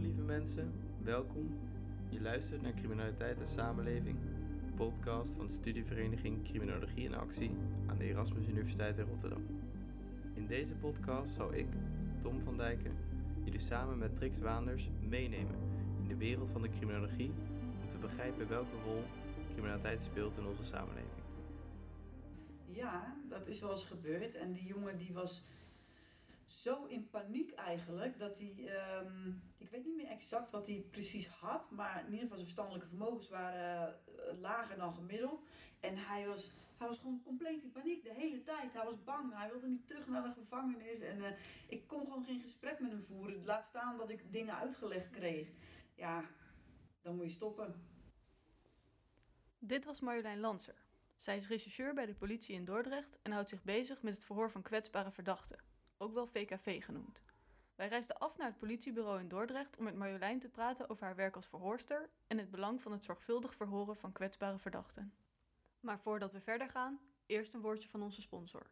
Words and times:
lieve 0.00 0.22
mensen, 0.22 0.72
welkom. 1.02 1.58
Je 2.08 2.20
luistert 2.20 2.62
naar 2.62 2.74
Criminaliteit 2.74 3.40
en 3.40 3.48
Samenleving, 3.48 4.16
de 4.66 4.72
podcast 4.76 5.34
van 5.34 5.46
de 5.46 5.52
studievereniging 5.52 6.44
Criminologie 6.44 7.04
in 7.04 7.14
Actie 7.14 7.50
aan 7.86 7.98
de 7.98 8.04
Erasmus 8.04 8.46
Universiteit 8.46 8.98
in 8.98 9.04
Rotterdam. 9.04 9.46
In 10.34 10.46
deze 10.46 10.74
podcast 10.74 11.34
zal 11.34 11.54
ik, 11.54 11.66
Tom 12.20 12.40
van 12.40 12.56
Dijken, 12.56 12.96
jullie 13.44 13.60
samen 13.60 13.98
met 13.98 14.16
Trix 14.16 14.38
Waanders 14.38 14.88
meenemen 15.00 15.56
in 16.02 16.08
de 16.08 16.16
wereld 16.16 16.50
van 16.50 16.62
de 16.62 16.68
criminologie 16.68 17.32
om 17.82 17.88
te 17.88 17.98
begrijpen 17.98 18.48
welke 18.48 18.76
rol 18.84 19.02
criminaliteit 19.52 20.02
speelt 20.02 20.36
in 20.36 20.46
onze 20.46 20.64
samenleving. 20.64 21.22
Ja, 22.66 23.16
dat 23.28 23.46
is 23.46 23.60
wel 23.60 23.70
eens 23.70 23.86
gebeurd. 23.86 24.34
En 24.34 24.52
die 24.52 24.66
jongen 24.66 24.98
die 24.98 25.12
was 25.12 25.42
zo 26.48 26.84
in 26.84 27.10
paniek 27.10 27.52
eigenlijk 27.52 28.18
dat 28.18 28.38
hij, 28.38 28.54
ehm, 28.66 29.28
ik 29.58 29.70
weet 29.70 29.84
niet 29.84 29.96
meer 29.96 30.06
exact 30.06 30.50
wat 30.50 30.66
hij 30.66 30.86
precies 30.90 31.28
had, 31.28 31.70
maar 31.70 31.98
in 31.98 32.04
ieder 32.04 32.20
geval 32.20 32.36
zijn 32.36 32.46
verstandelijke 32.46 32.88
vermogens 32.88 33.28
waren 33.28 33.88
eh, 33.88 34.38
lager 34.40 34.76
dan 34.76 34.94
gemiddeld. 34.94 35.42
En 35.80 35.96
hij 35.96 36.26
was, 36.26 36.50
hij 36.76 36.86
was 36.86 36.98
gewoon 36.98 37.22
compleet 37.22 37.62
in 37.62 37.70
paniek 37.70 38.02
de 38.02 38.14
hele 38.14 38.42
tijd. 38.42 38.72
Hij 38.72 38.84
was 38.84 39.04
bang, 39.04 39.34
hij 39.34 39.50
wilde 39.50 39.68
niet 39.68 39.86
terug 39.86 40.06
naar 40.08 40.22
de 40.22 40.32
gevangenis 40.32 41.00
en 41.00 41.24
eh, 41.24 41.32
ik 41.68 41.86
kon 41.86 42.00
gewoon 42.00 42.24
geen 42.24 42.40
gesprek 42.40 42.80
met 42.80 42.90
hem 42.90 43.02
voeren. 43.02 43.44
Laat 43.44 43.64
staan 43.64 43.96
dat 43.96 44.10
ik 44.10 44.32
dingen 44.32 44.56
uitgelegd 44.56 45.10
kreeg. 45.10 45.48
Ja, 45.94 46.24
dan 47.02 47.16
moet 47.16 47.24
je 47.24 47.30
stoppen. 47.30 47.74
Dit 49.58 49.84
was 49.84 50.00
Marjolein 50.00 50.40
Lanser. 50.40 50.86
Zij 51.16 51.36
is 51.36 51.48
rechercheur 51.48 51.94
bij 51.94 52.06
de 52.06 52.14
politie 52.14 52.54
in 52.54 52.64
Dordrecht 52.64 53.18
en 53.22 53.32
houdt 53.32 53.48
zich 53.48 53.62
bezig 53.62 54.02
met 54.02 54.14
het 54.14 54.24
verhoor 54.24 54.50
van 54.50 54.62
kwetsbare 54.62 55.10
verdachten, 55.10 55.58
ook 55.98 56.14
wel 56.14 56.26
VKV 56.26 56.84
genoemd. 56.84 57.22
Wij 57.74 57.88
reisden 57.88 58.18
af 58.18 58.36
naar 58.36 58.46
het 58.46 58.58
politiebureau 58.58 59.20
in 59.20 59.28
Dordrecht 59.28 59.76
om 59.76 59.84
met 59.84 59.96
Marjolein 59.96 60.38
te 60.38 60.48
praten 60.48 60.90
over 60.90 61.04
haar 61.04 61.16
werk 61.16 61.36
als 61.36 61.46
verhoorster 61.46 62.08
en 62.26 62.38
het 62.38 62.50
belang 62.50 62.82
van 62.82 62.92
het 62.92 63.04
zorgvuldig 63.04 63.54
verhoren 63.54 63.96
van 63.96 64.12
kwetsbare 64.12 64.58
verdachten. 64.58 65.12
Maar 65.80 65.98
voordat 65.98 66.32
we 66.32 66.40
verder 66.40 66.68
gaan, 66.68 67.00
eerst 67.26 67.54
een 67.54 67.60
woordje 67.60 67.88
van 67.88 68.02
onze 68.02 68.20
sponsor. 68.20 68.66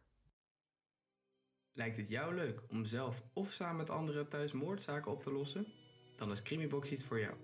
Lijkt 1.73 1.97
het 1.97 2.07
jou 2.07 2.35
leuk 2.35 2.61
om 2.69 2.85
zelf 2.85 3.23
of 3.33 3.51
samen 3.51 3.77
met 3.77 3.89
anderen 3.89 4.29
thuis 4.29 4.51
moordzaken 4.51 5.11
op 5.11 5.21
te 5.21 5.31
lossen? 5.31 5.65
Dan 6.15 6.31
is 6.31 6.41
Crimibox 6.41 6.91
iets 6.91 7.03
voor 7.03 7.19
jou. 7.19 7.35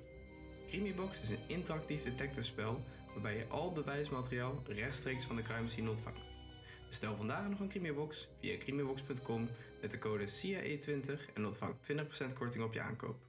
Crimibox 0.66 1.22
is 1.22 1.30
een 1.30 1.48
interactief 1.48 2.04
detectivespel 2.04 2.82
waarbij 3.14 3.38
je 3.38 3.48
al 3.48 3.72
bewijsmateriaal 3.72 4.64
rechtstreeks 4.68 5.26
van 5.26 5.36
de 5.36 5.42
crime 5.42 5.90
ontvangt. 5.90 6.28
Bestel 6.88 7.16
vandaag 7.16 7.50
nog 7.50 7.60
een 7.60 7.70
Crimibox 7.70 8.28
via 8.40 8.58
crimibox.com 8.58 9.50
met 9.84 9.92
de 9.92 10.00
code 10.00 10.28
CIA20 10.28 11.34
en 11.34 11.46
ontvang 11.46 11.76
20% 12.32 12.34
korting 12.34 12.64
op 12.64 12.74
je 12.74 12.82
aankoop. 12.82 13.22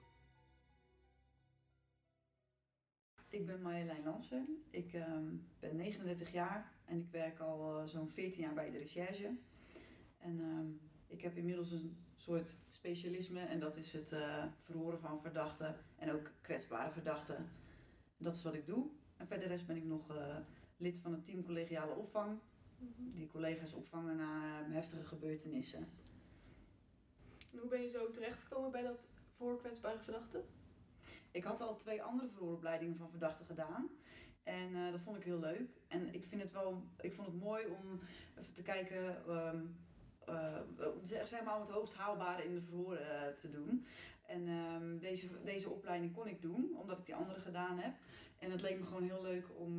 Ik 3.28 3.46
ben 3.46 3.62
Marjolein 3.62 4.04
Lanser. 4.04 4.44
Ik 4.70 4.92
ehm, 4.92 5.24
ben 5.58 5.76
39 5.76 6.32
jaar 6.32 6.72
en 6.84 6.98
ik 6.98 7.06
werk 7.10 7.38
al 7.38 7.80
eh, 7.80 7.86
zo'n 7.86 8.08
14 8.08 8.42
jaar 8.42 8.54
bij 8.54 8.70
de 8.70 8.78
recherche. 8.78 9.36
En 10.18 10.40
ehm, 10.40 10.66
ik 11.06 11.22
heb 11.22 11.36
inmiddels 11.36 11.70
een 11.70 11.96
soort 12.16 12.56
specialisme 12.68 13.40
en 13.40 13.60
dat 13.60 13.76
is 13.76 13.92
het 13.92 14.12
eh, 14.12 14.44
verhoren 14.60 15.00
van 15.00 15.20
verdachten 15.20 15.76
en 15.96 16.12
ook 16.12 16.30
kwetsbare 16.40 16.92
verdachten. 16.92 17.50
Dat 18.16 18.34
is 18.34 18.42
wat 18.42 18.54
ik 18.54 18.66
doe. 18.66 18.86
En 19.16 19.26
verder 19.26 19.48
rest 19.48 19.66
ben 19.66 19.76
ik 19.76 19.84
nog 19.84 20.16
eh, 20.16 20.36
lid 20.76 20.98
van 20.98 21.12
het 21.12 21.24
team 21.24 21.44
collegiale 21.44 21.94
opvang. 21.94 22.38
Die 22.96 23.26
collega's 23.26 23.72
opvangen 23.72 24.16
na 24.16 24.62
heftige 24.70 25.04
gebeurtenissen. 25.04 25.88
En 27.54 27.60
hoe 27.60 27.68
ben 27.68 27.82
je 27.82 27.90
zo 27.90 28.10
terechtgekomen 28.10 28.70
bij 28.70 28.82
dat 28.82 29.08
voor 29.36 29.58
kwetsbare 29.58 29.98
verdachten? 29.98 30.44
Ik 31.30 31.44
had 31.44 31.60
al 31.60 31.76
twee 31.76 32.02
andere 32.02 32.28
verhooropleidingen 32.28 32.96
van 32.96 33.10
verdachten 33.10 33.46
gedaan. 33.46 33.90
En 34.42 34.74
eh, 34.74 34.90
dat 34.90 35.00
vond 35.00 35.16
ik 35.16 35.24
heel 35.24 35.38
leuk. 35.38 35.70
En 35.88 36.14
ik, 36.14 36.24
vind 36.24 36.42
het 36.42 36.52
wel, 36.52 36.82
ik 37.00 37.12
vond 37.14 37.26
het 37.26 37.40
mooi 37.40 37.66
om 37.66 38.00
even 38.38 38.54
te 38.54 38.62
kijken, 38.62 39.26
ehm, 39.26 39.60
eh, 40.26 40.60
zeg 41.02 41.44
maar 41.44 41.54
om 41.54 41.60
het 41.60 41.70
hoogst 41.70 41.94
haalbare 41.94 42.44
in 42.44 42.54
de 42.54 42.60
verhoren 42.60 43.26
eh, 43.26 43.34
te 43.34 43.50
doen. 43.50 43.86
En 44.26 44.48
ehm, 44.48 44.98
deze, 44.98 45.42
deze 45.44 45.70
opleiding 45.70 46.12
kon 46.12 46.26
ik 46.26 46.42
doen, 46.42 46.76
omdat 46.76 46.98
ik 46.98 47.06
die 47.06 47.14
andere 47.14 47.40
gedaan 47.40 47.78
heb. 47.78 47.94
En 48.38 48.50
het 48.50 48.62
leek 48.62 48.78
me 48.78 48.86
gewoon 48.86 49.02
heel 49.02 49.22
leuk 49.22 49.46
om, 49.56 49.78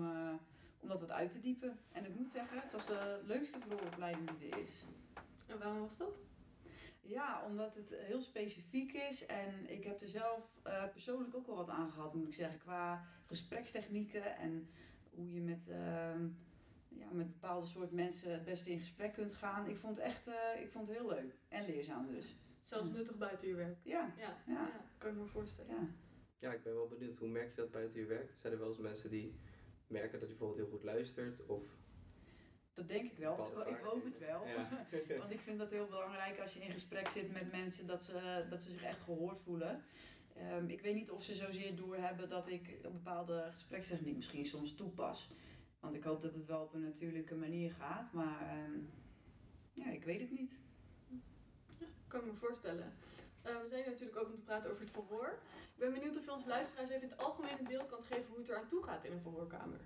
om 0.80 0.88
dat 0.88 1.00
wat 1.00 1.12
uit 1.12 1.32
te 1.32 1.40
diepen. 1.40 1.80
En 1.92 2.06
ik 2.06 2.16
moet 2.16 2.32
zeggen, 2.32 2.62
het 2.62 2.72
was 2.72 2.86
de 2.86 3.22
leukste 3.26 3.60
verhooropleiding 3.60 4.30
die 4.40 4.50
er 4.52 4.60
is. 4.60 4.86
En 5.48 5.60
waarom 5.60 5.80
was 5.80 5.98
dat? 5.98 6.20
Ja, 7.08 7.46
omdat 7.46 7.76
het 7.76 7.96
heel 7.98 8.22
specifiek 8.22 8.94
is 8.94 9.26
en 9.26 9.70
ik 9.70 9.84
heb 9.84 10.02
er 10.02 10.08
zelf 10.08 10.60
eh, 10.64 10.90
persoonlijk 10.90 11.36
ook 11.36 11.46
wel 11.46 11.56
wat 11.56 11.70
aan 11.70 11.92
gehad, 11.92 12.14
moet 12.14 12.28
ik 12.28 12.34
zeggen, 12.34 12.60
qua 12.60 13.08
gesprekstechnieken 13.26 14.38
en 14.38 14.70
hoe 15.10 15.34
je 15.34 15.42
met, 15.42 15.68
ehm, 15.70 16.28
ja, 16.88 17.12
met 17.12 17.32
bepaalde 17.32 17.66
soort 17.68 17.92
mensen 17.92 18.32
het 18.32 18.46
beste 18.46 18.72
in 18.72 18.80
gesprek 18.80 19.14
kunt 19.14 19.34
gaan. 19.34 19.68
Ik 19.70 19.78
vond 19.78 19.98
het 19.98 20.06
echt 20.06 20.28
eh, 20.28 20.62
ik 20.62 20.72
vond 20.72 20.88
het 20.88 20.98
heel 20.98 21.08
leuk 21.10 21.36
en 21.48 21.66
leerzaam 21.66 22.08
dus. 22.08 22.36
Zelfs 22.64 22.90
nuttig 22.90 23.18
buiten 23.18 23.48
je 23.48 23.56
werk. 23.56 23.78
Ja, 23.84 24.14
Ja, 24.18 24.38
Ja. 24.48 24.54
ja. 24.54 24.86
kan 24.98 25.10
ik 25.10 25.18
me 25.18 25.26
voorstellen. 25.26 25.76
ja. 25.76 25.88
Ja, 26.40 26.54
ik 26.54 26.64
ben 26.64 26.74
wel 26.74 26.88
benieuwd. 26.88 27.18
Hoe 27.18 27.28
merk 27.28 27.50
je 27.50 27.56
dat 27.56 27.72
buiten 27.72 28.00
je 28.00 28.06
werk? 28.06 28.32
Zijn 28.36 28.54
er 28.54 28.60
wel 28.60 28.68
eens 28.68 28.78
mensen 28.78 29.10
die 29.10 29.36
merken 29.88 30.20
dat 30.20 30.30
je 30.30 30.36
bijvoorbeeld 30.36 30.60
heel 30.60 30.78
goed 30.78 30.84
luistert? 30.84 31.46
Of 31.46 31.64
Dat 32.76 32.88
denk 32.88 33.12
ik 33.12 33.18
wel. 33.18 33.64
Ik 33.68 33.78
hoop 33.84 34.04
het 34.04 34.20
wel. 34.20 34.48
Ja. 35.08 35.18
Want 35.18 35.32
ik 35.32 35.40
vind 35.40 35.60
dat 35.60 35.70
heel 35.70 35.88
belangrijk 35.88 36.40
als 36.40 36.54
je 36.54 36.60
in 36.60 36.72
gesprek 36.72 37.08
zit 37.08 37.32
met 37.32 37.52
mensen, 37.52 37.88
dat 37.88 38.04
ze, 38.04 38.46
dat 38.50 38.62
ze 38.62 38.72
zich 38.72 38.84
echt 38.84 39.02
gehoord 39.02 39.38
voelen. 39.38 39.84
Ehm, 40.36 40.68
ik 40.68 40.82
weet 40.82 40.96
niet 40.96 41.12
of 41.12 41.24
ze 41.24 41.34
zozeer 41.34 41.76
doorhebben 41.76 42.30
dat 42.30 42.48
ik 42.48 42.80
een 42.82 42.92
bepaalde 42.92 43.50
gesprekstechniek 43.54 44.16
misschien 44.16 44.46
soms 44.46 44.76
toepas. 44.76 45.32
Want 45.80 45.96
ik 45.96 46.04
hoop 46.04 46.22
dat 46.22 46.34
het 46.34 46.46
wel 46.46 46.62
op 46.62 46.74
een 46.74 46.84
natuurlijke 46.84 47.36
manier 47.36 47.72
gaat. 47.72 48.14
Maar 48.14 48.42
ehm, 48.42 48.80
ja, 49.72 49.92
ik 49.92 50.04
weet 50.04 50.20
het 50.20 50.32
niet. 50.32 50.62
Kan 52.08 52.20
ik 52.20 52.26
me 52.26 52.34
voorstellen. 52.34 52.94
Eh, 53.42 53.62
we 53.62 53.68
zijn 53.68 53.82
hier 53.82 53.92
natuurlijk 53.92 54.20
ook 54.20 54.28
om 54.28 54.36
te 54.36 54.44
praten 54.44 54.72
over 54.72 54.82
het 54.82 54.92
verhoor. 54.92 55.40
Ik 55.74 55.82
ben 55.82 55.94
benieuwd 55.94 56.18
of 56.18 56.26
je 56.26 56.32
ons 56.32 56.46
luisteraars 56.46 56.90
even 56.90 57.02
in 57.02 57.10
het 57.10 57.20
algemeen 57.20 57.60
een 57.60 57.68
beeld 57.68 57.88
kan 57.88 58.02
geven 58.02 58.26
hoe 58.30 58.38
het 58.38 58.50
eraan 58.50 58.68
toe 58.68 58.84
gaat 58.84 59.04
in 59.04 59.12
een 59.12 59.22
verhoorkamer. 59.22 59.80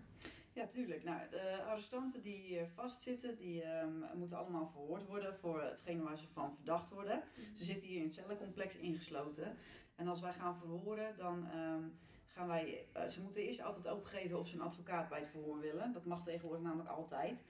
Ja, 0.60 0.68
tuurlijk. 0.68 1.04
Nou, 1.04 1.30
de 1.30 1.64
arrestanten 1.64 2.22
die 2.22 2.60
eh, 2.60 2.66
vastzitten, 2.68 3.36
die 3.36 3.64
ehm, 3.64 4.18
moeten 4.18 4.38
allemaal 4.38 4.68
verhoord 4.68 5.06
worden 5.06 5.36
voor 5.36 5.62
hetgeen 5.62 6.04
waar 6.04 6.18
ze 6.18 6.28
van 6.28 6.56
verdacht 6.56 6.90
worden. 6.90 7.24
Ze 7.54 7.64
zitten 7.64 7.88
hier 7.88 7.98
in 7.98 8.04
het 8.04 8.14
cellencomplex 8.14 8.76
ingesloten. 8.76 9.58
En 9.96 10.08
als 10.08 10.22
wij 10.22 10.34
gaan 10.34 10.58
verhoren, 10.58 11.18
dan 11.18 11.48
ehm, 11.48 11.84
gaan 12.28 12.48
wij. 12.48 12.86
eh, 12.94 13.08
ze 13.08 13.22
moeten 13.22 13.42
eerst 13.42 13.62
altijd 13.62 13.94
opgeven 13.96 14.40
of 14.40 14.48
ze 14.48 14.56
een 14.56 14.62
advocaat 14.62 15.10
bij 15.10 15.20
het 15.20 15.28
verhoor 15.28 15.60
willen. 15.60 15.94
Dat 15.94 16.06
mag 16.06 16.24
tegenwoordig 16.24 16.64
namelijk 16.64 16.90
altijd. 16.90 17.44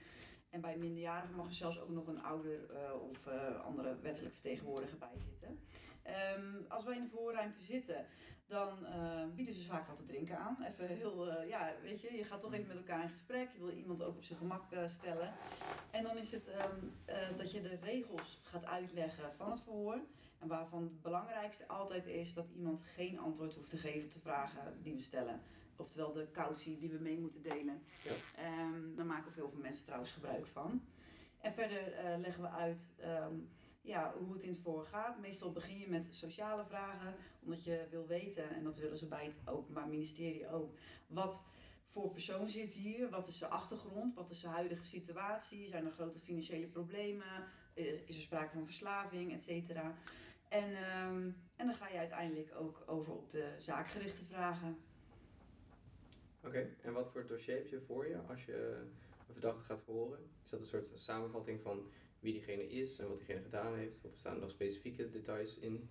En 0.50 0.62
bij 0.62 0.78
minderjarigen 0.78 1.36
mag 1.36 1.48
er 1.48 1.54
zelfs 1.54 1.80
ook 1.80 1.90
nog 1.90 2.08
een 2.08 2.24
ouder 2.24 2.72
eh, 2.72 3.02
of 3.10 3.28
andere 3.64 4.00
wettelijk 4.02 4.34
vertegenwoordiger 4.34 4.98
bij 4.98 5.18
zitten. 5.18 5.60
Ehm, 6.04 6.56
als 6.68 6.86
wij 6.86 6.96
in 6.96 7.04
de 7.04 7.10
verhoorruimte 7.10 7.64
zitten, 7.64 8.06
dan 8.50 8.86
eh, 8.86 9.24
bieden 9.36 9.54
ze 9.54 9.68
vaak 9.68 9.88
wat 9.88 9.96
te 9.96 10.04
drinken 10.04 10.38
aan. 10.38 10.58
Even 10.64 10.88
heel, 10.88 11.30
eh, 11.30 11.50
ja, 11.50 11.74
weet 11.82 12.02
je, 12.02 12.14
je 12.14 12.24
gaat 12.24 12.42
toch 12.42 12.54
even 12.54 12.68
met 12.68 12.78
elkaar 12.78 13.04
in 13.04 13.10
gesprek. 13.10 13.50
Je 13.54 13.60
wil 13.60 13.70
iemand 13.70 14.04
ook 14.04 14.16
op 14.16 14.24
zijn 14.24 14.40
gemak 14.40 14.72
eh, 14.72 14.88
stellen. 14.88 15.34
En 15.92 16.04
dan 16.04 16.18
is 16.18 16.32
het 16.32 16.48
ehm, 16.48 16.76
eh, 17.06 17.38
dat 17.38 17.52
je 17.52 17.62
de 17.62 17.78
regels 17.82 18.40
gaat 18.44 18.66
uitleggen 18.66 19.36
van 19.36 19.52
het 19.52 19.62
verhoor. 19.62 20.00
En 20.40 20.48
waarvan 20.48 20.84
het 20.84 21.02
belangrijkste 21.02 21.68
altijd 21.68 22.06
is 22.08 22.34
dat 22.34 22.50
iemand 22.56 22.82
geen 22.82 23.20
antwoord 23.20 23.56
hoeft 23.56 23.70
te 23.70 23.78
geven 23.78 24.04
op 24.04 24.12
de 24.12 24.20
vragen 24.20 24.78
die 24.82 24.94
we 24.94 25.02
stellen. 25.02 25.42
Oftewel 25.76 26.14
de 26.14 26.32
cautie 26.32 26.78
die 26.78 26.90
we 26.90 27.00
mee 27.00 27.20
moeten 27.20 27.42
delen. 27.42 27.82
Ja. 28.04 28.12
Ehm, 28.36 28.96
daar 28.96 29.06
maken 29.06 29.28
ook 29.28 29.36
heel 29.36 29.50
veel 29.50 29.62
mensen 29.62 29.86
trouwens 29.86 30.12
gebruik 30.12 30.48
van. 30.48 30.82
En 31.42 31.54
verder 31.54 31.94
leggen 32.18 32.44
we 32.44 32.50
uit 32.50 32.88
ehm, 32.98 33.34
ja, 33.90 34.14
hoe 34.18 34.34
het 34.34 34.44
in 34.44 34.50
het 34.50 34.60
voor 34.60 34.86
gaat. 34.86 35.20
Meestal 35.20 35.52
begin 35.52 35.78
je 35.78 35.90
met 35.90 36.08
sociale 36.10 36.66
vragen, 36.66 37.16
omdat 37.40 37.64
je 37.64 37.88
wil 37.90 38.08
weten, 38.08 38.50
en 38.50 38.64
dat 38.64 38.78
willen 38.78 38.98
ze 38.98 39.08
bij 39.08 39.26
het 39.26 39.38
Openbaar 39.46 39.88
Ministerie 39.88 40.50
ook, 40.50 40.74
wat 41.08 41.44
voor 41.86 42.12
persoon 42.12 42.50
zit 42.50 42.74
hier, 42.74 43.10
wat 43.10 43.28
is 43.28 43.38
zijn 43.38 43.52
achtergrond, 43.52 44.14
wat 44.14 44.30
is 44.30 44.40
zijn 44.40 44.54
huidige 44.54 44.86
situatie, 44.86 45.68
zijn 45.68 45.86
er 45.86 45.92
grote 45.92 46.20
financiële 46.20 46.68
problemen, 46.68 47.44
is 48.06 48.16
er 48.16 48.22
sprake 48.22 48.54
van 48.54 48.66
verslaving, 48.66 49.34
et 49.34 49.44
cetera. 49.44 49.96
En, 50.48 50.76
ehm, 50.76 51.30
en 51.56 51.66
dan 51.66 51.76
ga 51.76 51.88
je 51.88 51.98
uiteindelijk 51.98 52.56
ook 52.56 52.84
over 52.86 53.14
op 53.14 53.30
de 53.30 53.54
zaakgerichte 53.58 54.24
vragen. 54.24 54.78
Oké, 56.44 56.76
en 56.82 56.94
wat 56.94 57.12
voor 57.12 57.26
dossier 57.26 57.56
heb 57.56 57.68
je 57.68 57.82
voor 57.82 58.08
je 58.08 58.18
als 58.30 58.46
je 58.46 58.86
een 59.28 59.34
verdachte 59.34 59.64
gaat 59.64 59.82
verhoren? 59.82 60.20
Is 60.44 60.50
dat 60.50 60.60
een 60.60 60.66
soort 60.66 60.90
samenvatting 60.96 61.62
van 61.62 61.92
wie 62.20 62.34
diegene 62.34 62.70
is 62.70 63.00
en 63.00 63.08
wat 63.08 63.18
diegene 63.18 63.42
gedaan 63.42 63.76
heeft? 63.76 64.06
Of 64.06 64.18
staan 64.18 64.34
er 64.34 64.40
nog 64.40 64.50
specifieke 64.50 65.10
details 65.10 65.58
in? 65.58 65.90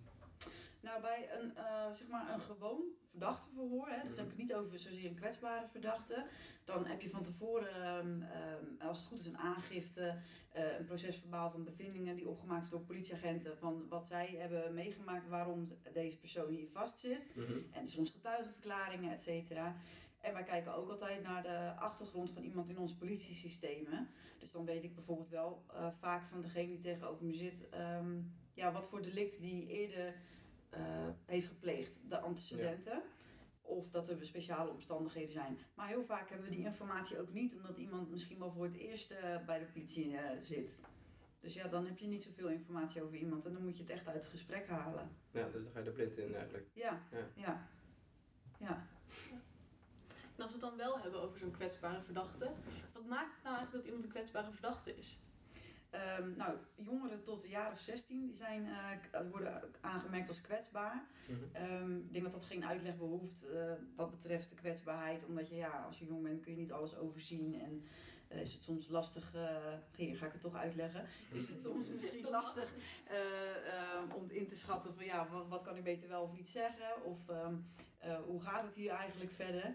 Nou, 0.80 1.00
bij 1.00 1.28
een, 1.38 1.56
eh, 1.56 1.90
zeg 1.90 2.08
maar 2.08 2.32
een 2.32 2.40
gewoon 2.40 2.82
verdachte 3.04 3.48
verhoor, 3.54 3.88
hè, 3.88 4.02
dus 4.02 4.16
dan 4.16 4.24
heb 4.24 4.32
ik 4.32 4.38
het 4.38 4.48
niet 4.48 4.54
over 4.54 4.78
zozeer 4.78 5.08
een 5.08 5.14
kwetsbare 5.14 5.66
verdachte. 5.68 6.26
Dan 6.64 6.86
heb 6.86 7.00
je 7.00 7.10
van 7.10 7.22
tevoren, 7.22 7.74
ehm, 7.74 8.22
ehm, 8.22 8.86
als 8.88 8.98
het 8.98 9.06
goed 9.06 9.18
is, 9.18 9.26
een 9.26 9.38
aangifte, 9.38 10.18
eh, 10.52 10.78
een 10.78 10.84
procesverbaal 10.84 11.50
van 11.50 11.64
bevindingen 11.64 12.16
die 12.16 12.28
opgemaakt 12.28 12.64
is 12.64 12.70
door 12.70 12.80
politieagenten 12.80 13.58
van 13.58 13.88
wat 13.88 14.06
zij 14.06 14.34
hebben 14.38 14.74
meegemaakt, 14.74 15.28
waarom 15.28 15.72
deze 15.92 16.18
persoon 16.18 16.50
hier 16.50 16.68
vastzit. 16.68 17.36
Mhm. 17.36 17.58
En 17.70 17.86
soms 17.86 18.10
getuigenverklaringen, 18.10 19.12
et 19.12 19.22
cetera. 19.22 19.76
En 20.20 20.32
wij 20.32 20.42
kijken 20.42 20.74
ook 20.74 20.90
altijd 20.90 21.22
naar 21.22 21.42
de 21.42 21.74
achtergrond 21.78 22.30
van 22.30 22.42
iemand 22.42 22.68
in 22.68 22.78
ons 22.78 22.94
politiesystemen. 22.94 24.08
Dus 24.38 24.50
dan 24.50 24.64
weet 24.64 24.84
ik 24.84 24.94
bijvoorbeeld 24.94 25.28
wel 25.28 25.64
eh, 25.68 25.88
vaak 25.98 26.24
van 26.26 26.40
degene 26.40 26.66
die 26.66 26.80
tegenover 26.80 27.24
me 27.24 27.34
zit, 27.34 27.68
ehm, 27.68 28.20
ja, 28.54 28.72
wat 28.72 28.88
voor 28.88 29.02
delict 29.02 29.40
die 29.40 29.66
eerder 29.66 30.14
eh, 30.70 31.08
heeft 31.24 31.46
gepleegd, 31.46 32.00
de 32.08 32.20
antecedenten. 32.20 33.02
Of 33.62 33.90
dat 33.90 34.08
er 34.08 34.26
speciale 34.26 34.70
omstandigheden 34.70 35.32
zijn. 35.32 35.58
Maar 35.74 35.88
heel 35.88 36.04
vaak 36.04 36.28
hebben 36.28 36.48
we 36.48 36.54
die 36.54 36.64
informatie 36.64 37.20
ook 37.20 37.32
niet, 37.32 37.54
omdat 37.54 37.76
iemand 37.76 38.10
misschien 38.10 38.38
wel 38.38 38.52
voor 38.52 38.64
het 38.64 38.76
eerst 38.76 39.10
eh, 39.10 39.44
bij 39.46 39.58
de 39.58 39.64
politie 39.64 40.16
zit. 40.40 40.76
Dus 41.40 41.54
ja, 41.54 41.68
dan 41.68 41.86
heb 41.86 41.98
je 41.98 42.06
niet 42.06 42.22
zoveel 42.22 42.48
informatie 42.48 43.02
over 43.02 43.16
iemand 43.16 43.46
en 43.46 43.52
dan 43.52 43.64
moet 43.64 43.76
je 43.76 43.82
het 43.82 43.92
echt 43.92 44.06
uit 44.06 44.16
het 44.16 44.26
gesprek 44.26 44.66
halen. 44.66 45.10
Ja, 45.30 45.48
dus 45.48 45.62
dan 45.62 45.72
ga 45.72 45.78
je 45.78 45.86
er 45.86 45.92
blind 45.92 46.16
in 46.16 46.34
eigenlijk. 46.34 46.66
Ja, 46.72 47.02
Ja. 47.10 47.30
ja. 47.34 47.68
ja. 48.58 48.86
En 50.38 50.44
als 50.44 50.52
we 50.52 50.58
het 50.58 50.68
dan 50.68 50.76
wel 50.76 51.00
hebben 51.00 51.20
over 51.20 51.38
zo'n 51.38 51.50
kwetsbare 51.50 52.02
verdachte, 52.02 52.50
wat 52.92 53.06
maakt 53.06 53.34
het 53.34 53.42
nou 53.42 53.56
eigenlijk 53.56 53.72
dat 53.72 53.84
iemand 53.84 54.02
een 54.04 54.10
kwetsbare 54.10 54.50
verdachte 54.52 54.96
is? 54.96 55.18
Ehm, 55.90 56.36
nou, 56.36 56.56
jongeren 56.74 57.22
tot 57.22 57.42
de 57.42 57.48
jaren 57.48 57.76
16 57.76 58.20
die 58.20 58.34
zijn, 58.34 58.66
eh, 58.66 59.20
worden 59.30 59.62
aangemerkt 59.80 60.28
als 60.28 60.40
kwetsbaar. 60.40 61.06
Mhm. 61.28 61.38
Ehm, 61.52 61.96
ik 61.96 62.12
denk 62.12 62.24
dat 62.24 62.32
dat 62.32 62.44
geen 62.44 62.64
uitleg 62.64 62.96
behoeft 62.96 63.48
eh, 63.48 63.72
wat 63.94 64.10
betreft 64.10 64.48
de 64.48 64.54
kwetsbaarheid. 64.54 65.24
Omdat 65.24 65.48
je, 65.48 65.54
ja, 65.54 65.82
als 65.86 65.98
je 65.98 66.06
jong 66.06 66.22
bent 66.22 66.40
kun 66.40 66.52
je 66.52 66.58
niet 66.58 66.72
alles 66.72 66.96
overzien. 66.96 67.60
En 67.60 67.84
eh, 68.28 68.40
is 68.40 68.52
het 68.52 68.62
soms 68.62 68.88
lastig, 68.88 69.34
eh, 69.34 69.56
hier 69.96 70.16
ga 70.16 70.26
ik 70.26 70.32
het 70.32 70.40
toch 70.40 70.54
uitleggen. 70.54 71.06
Is 71.32 71.48
het 71.48 71.60
soms 71.60 71.88
misschien 71.94 72.28
lastig 72.28 72.74
eh, 73.04 73.16
eh, 73.16 74.14
om 74.14 74.30
in 74.30 74.46
te 74.46 74.56
schatten 74.56 74.94
van 74.94 75.04
ja, 75.04 75.28
wat, 75.28 75.48
wat 75.48 75.62
kan 75.62 75.76
ik 75.76 75.84
beter 75.84 76.08
wel 76.08 76.22
of 76.22 76.32
niet 76.32 76.48
zeggen? 76.48 77.04
Of 77.04 77.28
ehm, 77.28 77.54
eh, 77.98 78.18
hoe 78.26 78.40
gaat 78.40 78.62
het 78.62 78.74
hier 78.74 78.90
eigenlijk 78.90 79.32
verder? 79.32 79.74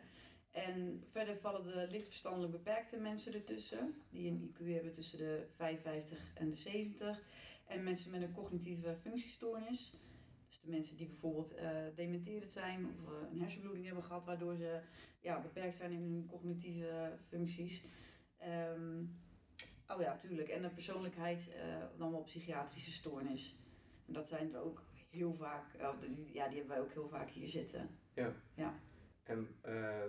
En 0.53 1.03
verder 1.11 1.38
vallen 1.38 1.63
de 1.63 1.88
lichtverstandelijk 1.91 2.51
beperkte 2.51 2.97
mensen 2.97 3.33
ertussen, 3.33 3.95
die 4.09 4.31
een 4.31 4.53
IQ 4.53 4.73
hebben 4.73 4.91
tussen 4.91 5.17
de 5.17 5.45
55 5.55 6.31
en 6.33 6.50
de 6.50 6.55
70. 6.55 7.21
En 7.65 7.83
mensen 7.83 8.11
met 8.11 8.21
een 8.21 8.33
cognitieve 8.33 8.95
functiestoornis. 9.01 9.91
Dus 10.47 10.61
de 10.61 10.69
mensen 10.69 10.97
die 10.97 11.07
bijvoorbeeld 11.07 11.55
eh, 11.55 11.69
dementerend 11.95 12.51
zijn 12.51 12.85
of 12.85 13.07
eh, 13.07 13.31
een 13.31 13.39
hersenbloeding 13.39 13.85
hebben 13.85 14.03
gehad, 14.03 14.25
waardoor 14.25 14.55
ze 14.55 14.81
ja, 15.19 15.41
beperkt 15.41 15.75
zijn 15.75 15.91
in 15.91 16.01
hun 16.01 16.25
cognitieve 16.29 17.13
functies. 17.27 17.85
Ehm, 18.38 19.03
oh 19.88 20.01
ja, 20.01 20.15
tuurlijk. 20.15 20.49
En 20.49 20.63
een 20.63 20.73
persoonlijkheid, 20.73 21.51
eh, 21.53 21.83
dan 21.97 22.11
wel 22.11 22.23
psychiatrische 22.23 22.91
stoornis. 22.91 23.57
En 24.07 24.13
dat 24.13 24.27
zijn 24.27 24.53
er 24.53 24.61
ook 24.61 24.83
heel 25.09 25.33
vaak, 25.33 25.65
die, 26.15 26.33
ja, 26.33 26.47
die 26.47 26.57
hebben 26.57 26.75
wij 26.75 26.81
ook 26.81 26.94
heel 26.94 27.09
vaak 27.09 27.29
hier 27.29 27.49
zitten. 27.49 27.89
En 29.23 29.47
eh, 29.61 30.03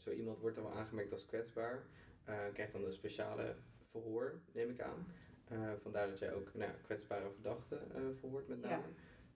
zo 0.00 0.10
iemand 0.10 0.38
wordt 0.38 0.56
dan 0.56 0.64
wel 0.64 0.74
aangemerkt 0.74 1.12
als 1.12 1.26
kwetsbaar, 1.26 1.82
eh, 2.24 2.34
krijgt 2.52 2.72
dan 2.72 2.84
een 2.84 2.92
speciale 2.92 3.54
verhoor, 3.90 4.40
neem 4.52 4.70
ik 4.70 4.80
aan. 4.80 5.06
Eh, 5.48 5.72
vandaar 5.82 6.08
dat 6.08 6.18
jij 6.18 6.32
ook 6.32 6.54
nou, 6.54 6.72
kwetsbare 6.82 7.30
verdachten 7.30 7.94
eh, 7.94 8.02
verhoort 8.18 8.48
met 8.48 8.60
name. 8.60 8.86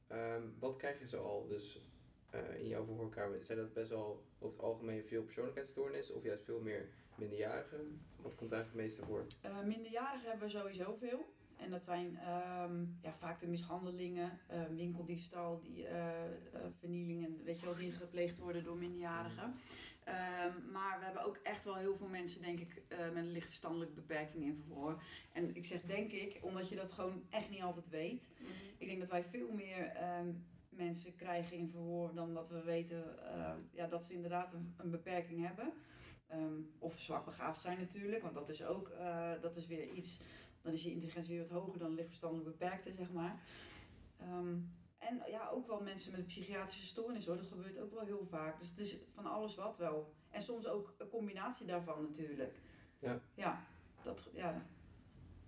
Ehm, 0.07 0.43
wat 0.59 0.77
krijg 0.77 0.99
je 0.99 1.09
zo 1.09 1.23
al 1.23 1.47
dus 1.47 1.81
in 2.59 2.69
jouw 2.69 2.85
verhoorkamer? 2.85 3.45
Zijn 3.45 3.59
dat 3.59 3.73
best 3.73 3.91
wel 3.91 4.25
over 4.39 4.57
het 4.57 4.67
algemeen 4.67 5.05
veel 5.05 5.23
persoonlijkheidsstoornissen 5.23 6.15
of 6.15 6.23
juist 6.23 6.45
veel 6.45 6.61
meer 6.61 6.89
minderjarigen? 7.15 8.01
Wat 8.17 8.35
komt 8.35 8.53
eigenlijk 8.53 8.65
het 8.65 8.75
meeste 8.75 9.05
voor? 9.05 9.27
Eh, 9.41 9.63
minderjarigen 9.63 10.29
hebben 10.31 10.47
we 10.47 10.53
sowieso 10.53 10.97
veel. 11.01 11.33
En 11.63 11.71
dat 11.71 11.85
zijn 11.85 12.19
ehm, 12.19 12.85
ja, 13.01 13.13
vaak 13.13 13.41
de 13.41 13.47
mishandelingen, 13.47 14.41
eh, 14.47 14.63
winkeldiefstal, 14.67 15.61
die, 15.61 15.87
eh, 15.87 16.25
eh, 16.25 16.61
vernielingen, 16.79 17.43
weet 17.45 17.61
je 17.61 17.67
wel, 17.67 17.77
die 17.77 17.93
gepleegd 17.93 18.39
worden 18.39 18.65
door 18.65 18.77
minderjarigen. 18.77 19.55
Ehm, 20.05 20.71
maar 20.73 20.99
we 20.99 21.05
hebben 21.05 21.25
ook 21.25 21.37
echt 21.43 21.65
wel 21.65 21.77
heel 21.77 21.97
veel 21.97 22.09
mensen, 22.09 22.43
denk 22.43 22.61
ik, 22.61 22.83
eh, 22.89 22.99
met 22.99 23.17
een 23.17 23.33
lichtverstandelijke 23.33 23.95
beperking 23.95 24.45
in 24.45 24.63
verhoor. 24.65 25.03
En 25.33 25.57
ik 25.57 25.65
zeg 25.65 25.83
denk 25.83 26.13
ik, 26.13 26.39
omdat 26.41 26.69
je 26.69 26.77
dat 26.77 26.93
gewoon 26.93 27.23
echt 27.31 27.51
niet 27.51 27.63
altijd 27.63 27.89
weet. 27.89 28.29
Ik 28.79 28.87
denk 28.87 29.01
dat 29.01 29.11
wij 29.11 29.25
veel 29.25 29.53
meer 29.53 29.87
ehm, 29.87 30.33
mensen 30.69 31.15
krijgen 31.15 31.57
in 31.57 31.69
verhoor 31.69 32.15
dan 32.15 32.35
dat 32.35 32.49
we 32.49 32.63
weten 32.63 33.27
ehm, 33.27 33.59
ja, 33.71 33.87
dat 33.87 34.05
ze 34.05 34.15
inderdaad 34.15 34.53
een, 34.53 34.75
een 34.77 34.91
beperking 34.91 35.47
hebben. 35.47 35.73
Ehm, 36.29 36.61
of 36.79 37.01
zwak 37.01 37.25
begaafd 37.25 37.63
zijn 37.63 37.79
natuurlijk, 37.79 38.23
want 38.23 38.35
dat 38.35 38.49
is 38.49 38.65
ook 38.65 38.93
dat 39.41 39.57
is 39.57 39.67
weer 39.67 39.89
iets. 39.89 40.23
Dan 40.63 40.73
is 40.73 40.83
je 40.83 40.91
intelligentie 40.91 41.39
weer 41.39 41.49
wat 41.49 41.63
hoger 41.63 41.79
dan 41.79 41.95
lichtverstandelijk 41.95 42.49
beperkte, 42.49 42.93
zeg 42.93 43.13
maar. 43.13 43.43
Ehm, 44.19 44.57
en 44.99 45.23
ja, 45.29 45.49
ook 45.49 45.67
wel 45.67 45.83
mensen 45.83 46.11
met 46.11 46.21
een 46.21 46.27
psychiatrische 46.27 46.87
stoornis 46.87 47.27
hoor, 47.27 47.37
dat 47.37 47.47
gebeurt 47.47 47.79
ook 47.79 47.93
wel 47.93 48.05
heel 48.05 48.27
vaak. 48.31 48.59
Dus 48.59 48.69
het 48.69 48.79
is 48.79 48.99
van 49.15 49.27
alles 49.27 49.55
wat 49.55 49.79
wel. 49.79 50.15
En 50.31 50.43
soms 50.43 50.67
ook 50.67 50.95
een 50.99 51.09
combinatie 51.09 51.67
daarvan 51.67 52.03
natuurlijk. 52.03 52.55
Ja. 52.99 53.21
Ja, 53.35 53.67
dat, 54.03 54.29
ja, 54.33 54.67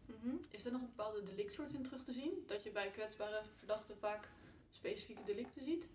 Mhm. 0.06 0.36
Is 0.50 0.64
er 0.64 0.72
nog 0.72 0.80
een 0.80 0.92
bepaalde 0.96 1.22
delictsoort 1.22 1.72
in 1.72 1.82
terug 1.82 2.04
te 2.04 2.12
zien? 2.12 2.44
Dat 2.46 2.62
je 2.62 2.70
bij 2.70 2.90
kwetsbare 2.90 3.42
verdachten 3.56 3.96
vaak 3.98 4.28
specifieke 4.70 5.24
delicten 5.24 5.62
ziet? 5.62 5.88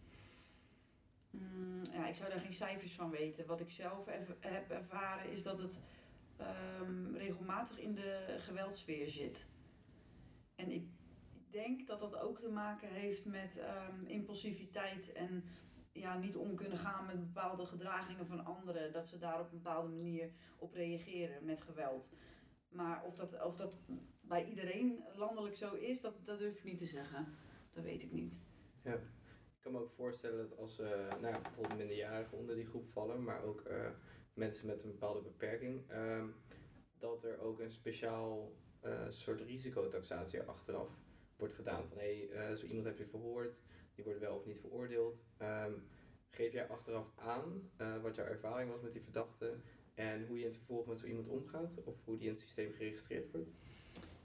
Mm, 1.29 1.81
ja, 1.93 2.07
ik 2.07 2.15
zou 2.15 2.29
daar 2.29 2.39
geen 2.39 2.53
cijfers 2.53 2.91
van 2.91 3.09
weten. 3.09 3.45
Wat 3.45 3.59
ik 3.59 3.69
zelf 3.69 4.07
even 4.07 4.37
heb 4.39 4.71
ervaren 4.71 5.31
is 5.31 5.43
dat 5.43 5.59
het 5.59 5.79
ehm, 6.39 7.15
regelmatig 7.15 7.79
in 7.79 7.95
de 7.95 8.35
geweldsfeer 8.39 9.09
zit. 9.09 9.49
En 10.55 10.71
ik 10.71 10.87
denk 11.49 11.87
dat 11.87 11.99
dat 11.99 12.19
ook 12.19 12.39
te 12.39 12.49
maken 12.49 12.89
heeft 12.89 13.25
met 13.25 13.57
ehm, 13.57 14.05
impulsiviteit 14.05 15.11
en 15.11 15.43
ja, 15.91 16.17
niet 16.17 16.35
om 16.35 16.55
kunnen 16.55 16.77
gaan 16.77 17.05
met 17.05 17.19
bepaalde 17.19 17.65
gedragingen 17.65 18.27
van 18.27 18.45
anderen. 18.45 18.91
Dat 18.91 19.07
ze 19.07 19.17
daar 19.17 19.39
op 19.39 19.51
een 19.51 19.61
bepaalde 19.61 19.89
manier 19.89 20.31
op 20.57 20.73
reageren 20.73 21.45
met 21.45 21.61
geweld. 21.61 22.11
Maar 22.69 23.03
of 23.03 23.15
dat, 23.15 23.43
of 23.43 23.55
dat 23.55 23.75
bij 24.21 24.45
iedereen 24.45 25.03
landelijk 25.15 25.55
zo 25.55 25.73
is, 25.73 26.01
dat, 26.01 26.25
dat 26.25 26.39
durf 26.39 26.57
ik 26.57 26.63
niet 26.63 26.79
te 26.79 26.85
zeggen. 26.85 27.35
Dat 27.71 27.83
weet 27.83 28.03
ik 28.03 28.11
niet. 28.11 28.39
Ik 28.83 29.65
kan 29.65 29.71
me 29.71 29.79
ook 29.79 29.91
voorstellen 29.91 30.37
dat 30.37 30.57
als 30.57 30.79
eh, 30.79 30.89
nou, 30.89 31.33
ja, 31.33 31.39
bijvoorbeeld 31.41 31.77
minderjarigen 31.77 32.37
onder 32.37 32.55
die 32.55 32.65
groep 32.65 32.89
vallen, 32.89 33.23
maar 33.23 33.43
ook 33.43 33.61
eh, 33.61 33.89
mensen 34.39 34.65
met 34.65 34.83
een 34.83 34.91
bepaalde 34.91 35.21
beperking, 35.21 35.89
ehm, 35.89 36.27
dat 36.97 37.23
er 37.23 37.39
ook 37.39 37.59
een 37.59 37.71
speciaal 37.71 38.51
eh, 38.79 39.09
soort 39.09 39.41
risicotaxatie 39.41 40.41
achteraf 40.41 40.89
wordt 41.35 41.53
gedaan. 41.53 41.87
Van 41.87 41.97
hé, 41.97 42.27
hey, 42.29 42.49
eh, 42.49 42.55
zo 42.55 42.65
iemand 42.65 42.85
heb 42.85 42.97
je 42.97 43.05
verhoord, 43.05 43.59
die 43.95 44.03
wordt 44.03 44.19
wel 44.19 44.35
of 44.35 44.45
niet 44.45 44.59
veroordeeld. 44.59 45.23
Ehm, 45.37 45.73
geef 46.29 46.53
jij 46.53 46.67
achteraf 46.67 47.07
aan 47.15 47.69
eh, 47.77 48.01
wat 48.01 48.15
jouw 48.15 48.25
ervaring 48.25 48.71
was 48.71 48.81
met 48.81 48.93
die 48.93 49.01
verdachte 49.01 49.57
en 49.93 50.27
hoe 50.27 50.37
je 50.37 50.43
in 50.43 50.49
het 50.49 50.57
vervolg 50.57 50.85
met 50.85 50.99
zo 50.99 51.05
iemand 51.05 51.27
omgaat 51.27 51.83
of 51.83 51.95
hoe 52.05 52.17
die 52.17 52.27
in 52.27 52.33
het 52.33 52.41
systeem 52.41 52.71
geregistreerd 52.71 53.31
wordt? 53.31 53.49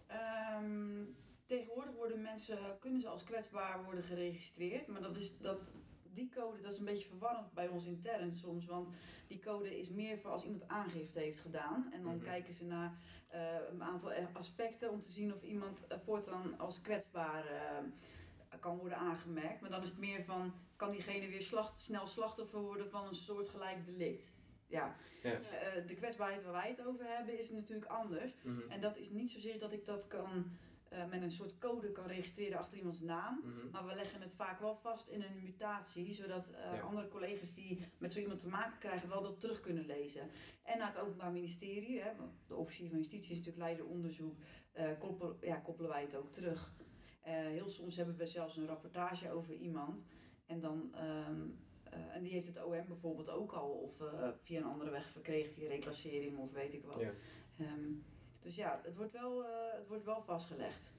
Ehm, 0.07 1.05
tegenwoordig 1.47 1.95
worden 1.95 2.23
mensen, 2.23 2.59
kunnen 2.81 3.01
ze 3.01 3.09
als 3.09 3.25
kwetsbaar 3.25 3.85
worden 3.85 4.05
geregistreerd. 4.05 4.87
Maar 4.87 5.03
dat 5.03 5.17
is, 5.17 5.39
dat, 5.39 5.73
die 6.15 6.31
code 6.35 6.61
dat 6.61 6.73
is 6.73 6.79
een 6.79 6.85
beetje 6.85 7.09
verwarrend 7.09 7.53
bij 7.53 7.69
ons 7.69 7.85
intern 7.85 8.35
soms. 8.35 8.65
Want 8.67 8.89
die 9.27 9.39
code 9.39 9.79
is 9.79 9.89
meer 9.91 10.19
voor 10.19 10.31
als 10.31 10.45
iemand 10.45 10.69
aangifte 10.69 11.19
heeft 11.19 11.41
gedaan. 11.41 11.93
En 11.93 12.03
dan 12.03 12.15
Mhm. 12.17 12.25
kijken 12.25 12.55
ze 12.55 12.65
naar 12.65 12.99
eh, 13.29 13.55
een 13.71 13.83
aantal 13.83 14.13
aspecten 14.33 14.91
om 14.91 15.01
te 15.01 15.11
zien 15.11 15.35
of 15.35 15.43
iemand 15.43 15.87
eh, 15.87 15.99
voortaan 15.99 16.59
als 16.59 16.81
kwetsbaar 16.81 17.47
eh, 17.47 18.59
kan 18.61 18.79
worden 18.79 18.99
aangemerkt. 18.99 19.61
Maar 19.61 19.71
dan 19.71 19.83
is 19.83 19.89
het 19.89 19.99
meer 19.99 20.25
van, 20.25 20.55
kan 20.77 20.91
diegene 20.91 21.29
weer 21.29 21.43
slacht, 21.43 21.81
snel 21.81 22.07
slachtoffer 22.07 22.61
worden 22.61 22.91
van 22.91 23.07
een 23.07 23.15
soortgelijk 23.15 23.85
delict? 23.87 24.33
Ja, 24.67 24.97
Ja. 25.23 25.41
De 25.87 25.95
kwetsbaarheid 25.95 26.43
waar 26.43 26.53
wij 26.53 26.69
het 26.77 26.87
over 26.87 27.05
hebben 27.17 27.39
is 27.39 27.51
natuurlijk 27.51 27.91
anders. 27.91 28.35
Mhm. 28.43 28.71
En 28.71 28.81
dat 28.81 28.97
is 28.97 29.11
niet 29.11 29.31
zozeer 29.31 29.59
dat 29.59 29.73
ik 29.73 29.87
dat 29.87 30.07
kan 30.07 30.57
eh, 30.95 31.11
met 31.11 31.23
een 31.23 31.31
soort 31.31 31.59
code 31.59 31.93
kan 31.93 32.07
registreren 32.07 32.59
achter 32.59 32.79
iemands 32.79 33.01
naam. 33.01 33.41
Mhm. 33.45 33.71
Maar 33.71 33.87
we 33.87 33.95
leggen 33.95 34.21
het 34.21 34.35
vaak 34.35 34.61
wel 34.61 34.75
vast 34.77 35.09
in 35.09 35.23
een 35.23 35.43
mutatie, 35.43 36.13
zodat 36.13 36.51
eh, 36.51 36.75
Ja. 36.75 36.81
andere 36.81 37.09
collega's 37.09 37.55
die 37.55 37.87
met 37.99 38.13
zo 38.13 38.21
iemand 38.21 38.41
te 38.41 38.49
maken 38.49 38.79
krijgen, 38.79 39.09
wel 39.09 39.23
dat 39.23 39.41
terug 39.41 39.61
kunnen 39.61 39.87
lezen. 39.87 40.31
En 40.63 40.79
naar 40.79 40.93
het 40.95 41.03
Openbaar 41.03 41.33
Ministerie, 41.33 42.01
hè, 42.01 42.17
want 42.17 42.33
de 42.47 42.55
officier 42.55 42.89
van 42.89 42.99
Justitie 42.99 43.31
is 43.33 43.37
natuurlijk 43.39 43.65
leider 43.65 43.87
onderzoek, 43.87 44.37
eh, 44.73 44.91
koppelen, 44.99 45.37
ja, 45.41 45.57
koppelen 45.57 45.91
wij 45.91 46.03
het 46.03 46.17
ook 46.17 46.33
terug. 46.33 46.73
Heel 47.25 47.69
soms 47.69 47.97
hebben 47.97 48.17
we 48.17 48.27
zelfs 48.27 48.57
een 48.57 48.67
rapportage 48.67 49.31
over 49.31 49.55
iemand. 49.55 50.07
En, 50.47 50.61
dan, 50.61 50.95
ehm, 50.95 51.41
eh, 51.85 52.15
en 52.17 52.23
die 52.23 52.33
heeft 52.33 52.47
het 52.47 52.65
OM 52.65 52.87
bijvoorbeeld 52.89 53.31
ook 53.31 53.53
al, 53.53 53.71
of 53.71 53.93
via 54.43 54.59
een 54.59 54.65
andere 54.67 54.91
weg 54.91 55.09
verkregen, 55.09 55.53
via 55.53 55.69
reclassering 55.69 56.39
of 56.39 56.53
weet 56.53 56.73
ik 56.73 56.85
wat. 56.85 57.01
Ja. 57.01 57.13
Ehm, 57.59 57.93
dus 58.45 58.55
ja, 58.55 58.81
het 58.83 58.97
wordt 58.97 59.13
wel, 59.13 59.45
eh, 59.45 59.79
het 59.79 59.89
wordt 59.89 60.05
wel 60.05 60.23
vastgelegd. 60.23 60.93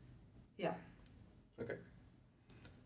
Ja. 0.55 0.79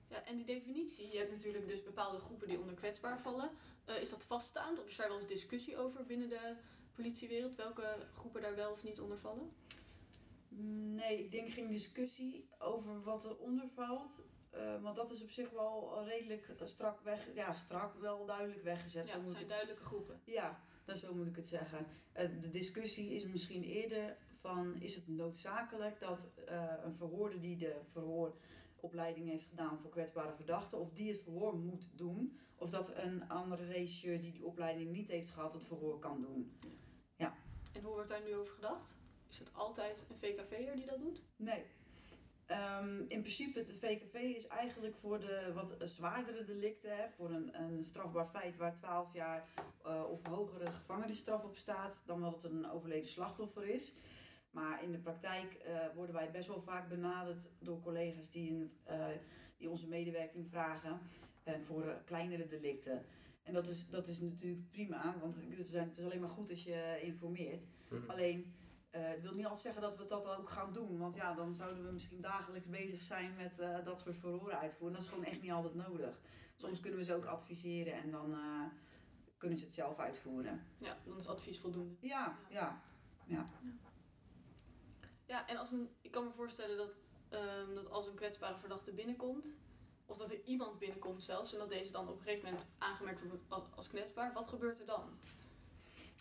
Ja, 0.07 0.23
en 0.25 0.35
die 0.35 0.45
definitie, 0.45 1.11
je 1.11 1.17
hebt 1.17 1.31
natuurlijk 1.31 1.67
dus 1.67 1.83
bepaalde 1.83 2.19
groepen 2.19 2.47
die 2.47 2.59
onder 2.59 2.75
kwetsbaar 2.75 3.19
vallen. 3.19 3.51
Eh, 3.85 4.01
is 4.01 4.09
dat 4.09 4.23
vaststaand 4.23 4.79
of 4.79 4.87
is 4.87 4.95
daar 4.95 5.07
wel 5.07 5.17
eens 5.17 5.27
discussie 5.27 5.77
over 5.77 6.05
binnen 6.05 6.29
de 6.29 6.55
politiewereld? 6.93 7.55
Welke 7.55 8.07
groepen 8.13 8.41
daar 8.41 8.55
wel 8.55 8.71
of 8.71 8.83
niet 8.83 8.99
onder 8.99 9.17
vallen? 9.17 9.51
Nee, 10.95 11.23
ik 11.23 11.31
denk 11.31 11.49
geen 11.49 11.67
discussie 11.67 12.49
over 12.57 13.03
wat 13.03 13.25
eronder 13.25 13.69
valt. 13.69 14.21
Uh, 14.53 14.81
want 14.81 14.95
dat 14.95 15.11
is 15.11 15.21
op 15.21 15.29
zich 15.29 15.49
wel 15.49 16.03
redelijk 16.05 16.53
strak 16.63 17.01
weg, 17.01 17.27
ja, 17.33 17.53
strak 17.53 17.93
wel 17.93 18.25
duidelijk 18.25 18.63
weggezet. 18.63 19.07
Ja, 19.07 19.19
het 19.19 19.31
zijn 19.31 19.47
duidelijke 19.47 19.83
groepen. 19.83 20.21
Ja, 20.25 20.63
dan 20.85 20.97
zo 20.97 21.13
moet 21.13 21.27
ik 21.27 21.35
het 21.35 21.47
zeggen. 21.47 21.87
Uh, 22.17 22.41
de 22.41 22.49
discussie 22.49 23.13
is 23.13 23.25
misschien 23.25 23.63
eerder 23.63 24.17
van, 24.39 24.75
is 24.81 24.95
het 24.95 25.07
noodzakelijk 25.07 25.99
dat 25.99 26.27
uh, 26.49 26.73
een 26.83 26.93
verhoorde 26.93 27.39
die 27.39 27.57
de 27.57 27.75
verhooropleiding 27.91 29.29
heeft 29.29 29.45
gedaan 29.45 29.79
voor 29.79 29.89
kwetsbare 29.89 30.33
verdachten, 30.33 30.79
of 30.79 30.93
die 30.93 31.11
het 31.11 31.21
verhoor 31.21 31.55
moet 31.55 31.89
doen, 31.95 32.39
of 32.55 32.69
dat 32.69 32.95
een 32.95 33.29
andere 33.29 33.65
regisseur 33.65 34.21
die 34.21 34.31
die 34.31 34.45
opleiding 34.45 34.91
niet 34.91 35.07
heeft 35.07 35.29
gehad 35.29 35.53
het 35.53 35.65
verhoor 35.65 35.99
kan 35.99 36.21
doen. 36.21 36.57
Ja. 37.15 37.35
En 37.71 37.83
hoe 37.83 37.93
wordt 37.93 38.09
daar 38.09 38.23
nu 38.23 38.35
over 38.35 38.53
gedacht? 38.53 38.95
Is 39.29 39.39
het 39.39 39.53
altijd 39.53 40.05
een 40.09 40.17
VKV'er 40.17 40.75
die 40.75 40.85
dat 40.85 40.99
doet? 40.99 41.21
Nee. 41.35 41.63
Um, 42.51 43.05
in 43.07 43.21
principe, 43.21 43.65
de 43.65 43.73
VKV 43.73 44.13
is 44.13 44.47
eigenlijk 44.47 44.95
voor 44.95 45.19
de 45.19 45.51
wat 45.53 45.75
zwaardere 45.83 46.43
delicten, 46.43 46.97
hè, 46.97 47.09
voor 47.09 47.29
een, 47.29 47.61
een 47.61 47.83
strafbaar 47.83 48.27
feit 48.27 48.57
waar 48.57 48.75
12 48.75 49.13
jaar 49.13 49.47
uh, 49.85 50.03
of 50.11 50.25
hogere 50.25 50.71
gevangenisstraf 50.71 51.43
op 51.43 51.55
staat, 51.55 52.01
dan 52.05 52.21
wel 52.21 52.31
dat 52.31 52.41
het 52.41 52.51
een 52.51 52.71
overleden 52.71 53.09
slachtoffer 53.09 53.67
is. 53.67 53.93
Maar 54.51 54.83
in 54.83 54.91
de 54.91 54.97
praktijk 54.97 55.63
uh, 55.67 55.95
worden 55.95 56.15
wij 56.15 56.31
best 56.31 56.47
wel 56.47 56.61
vaak 56.61 56.89
benaderd 56.89 57.49
door 57.59 57.81
collega's 57.81 58.31
die, 58.31 58.51
een, 58.51 58.71
uh, 58.89 59.05
die 59.57 59.69
onze 59.69 59.87
medewerking 59.87 60.47
vragen 60.49 60.99
voor 61.61 62.01
kleinere 62.05 62.47
delicten. 62.47 63.05
En 63.43 63.53
dat 63.53 63.67
is, 63.67 63.89
dat 63.89 64.07
is 64.07 64.19
natuurlijk 64.19 64.71
prima, 64.71 65.15
want 65.19 65.35
het 65.35 65.97
is 65.97 66.03
alleen 66.03 66.19
maar 66.19 66.29
goed 66.29 66.49
als 66.49 66.63
je 66.63 66.99
informeert. 67.01 67.65
Mm-hmm. 67.89 68.09
Alleen 68.09 68.53
uh, 68.91 69.01
het 69.07 69.21
wil 69.21 69.33
niet 69.33 69.43
altijd 69.43 69.61
zeggen 69.61 69.81
dat 69.81 69.97
we 69.97 70.05
dat 70.07 70.37
ook 70.37 70.49
gaan 70.49 70.73
doen. 70.73 70.97
Want 70.97 71.15
ja, 71.15 71.33
dan 71.33 71.53
zouden 71.53 71.85
we 71.85 71.91
misschien 71.91 72.21
dagelijks 72.21 72.67
bezig 72.67 73.01
zijn 73.01 73.35
met 73.35 73.59
uh, 73.59 73.83
dat 73.83 73.99
soort 73.99 74.17
verhoren 74.17 74.59
uitvoeren. 74.59 74.95
Dat 74.95 75.05
is 75.05 75.09
gewoon 75.09 75.25
echt 75.25 75.41
niet 75.41 75.51
altijd 75.51 75.75
nodig. 75.75 76.19
Soms 76.55 76.79
kunnen 76.79 76.99
we 76.99 77.05
ze 77.05 77.13
ook 77.13 77.25
adviseren 77.25 77.93
en 77.93 78.11
dan 78.11 78.31
uh, 78.31 78.63
kunnen 79.37 79.57
ze 79.57 79.65
het 79.65 79.73
zelf 79.73 79.99
uitvoeren. 79.99 80.61
Ja, 80.77 80.97
dan 81.05 81.17
is 81.17 81.27
advies 81.27 81.59
voldoende. 81.59 81.95
Ja, 81.99 82.37
ja. 82.49 82.81
Ja, 83.25 83.45
ja. 83.61 83.71
Ja 85.29 85.47
en 85.47 85.57
als 85.57 85.71
een, 85.71 85.89
ik 86.01 86.11
kan 86.11 86.23
me 86.23 86.31
voorstellen 86.31 86.77
dat, 86.77 86.93
um, 87.29 87.75
dat 87.75 87.89
als 87.89 88.07
een 88.07 88.15
kwetsbare 88.15 88.57
verdachte 88.57 88.91
binnenkomt, 88.91 89.55
of 90.05 90.17
dat 90.17 90.31
er 90.31 90.43
iemand 90.43 90.79
binnenkomt 90.79 91.23
zelfs, 91.23 91.53
en 91.53 91.59
dat 91.59 91.69
deze 91.69 91.91
dan 91.91 92.07
op 92.07 92.17
een 92.17 92.23
gegeven 92.23 92.49
moment 92.49 92.67
aangemerkt 92.77 93.21
wordt 93.49 93.75
als 93.75 93.87
kwetsbaar, 93.87 94.33
wat 94.33 94.47
gebeurt 94.47 94.79
er 94.79 94.85
dan? 94.85 95.03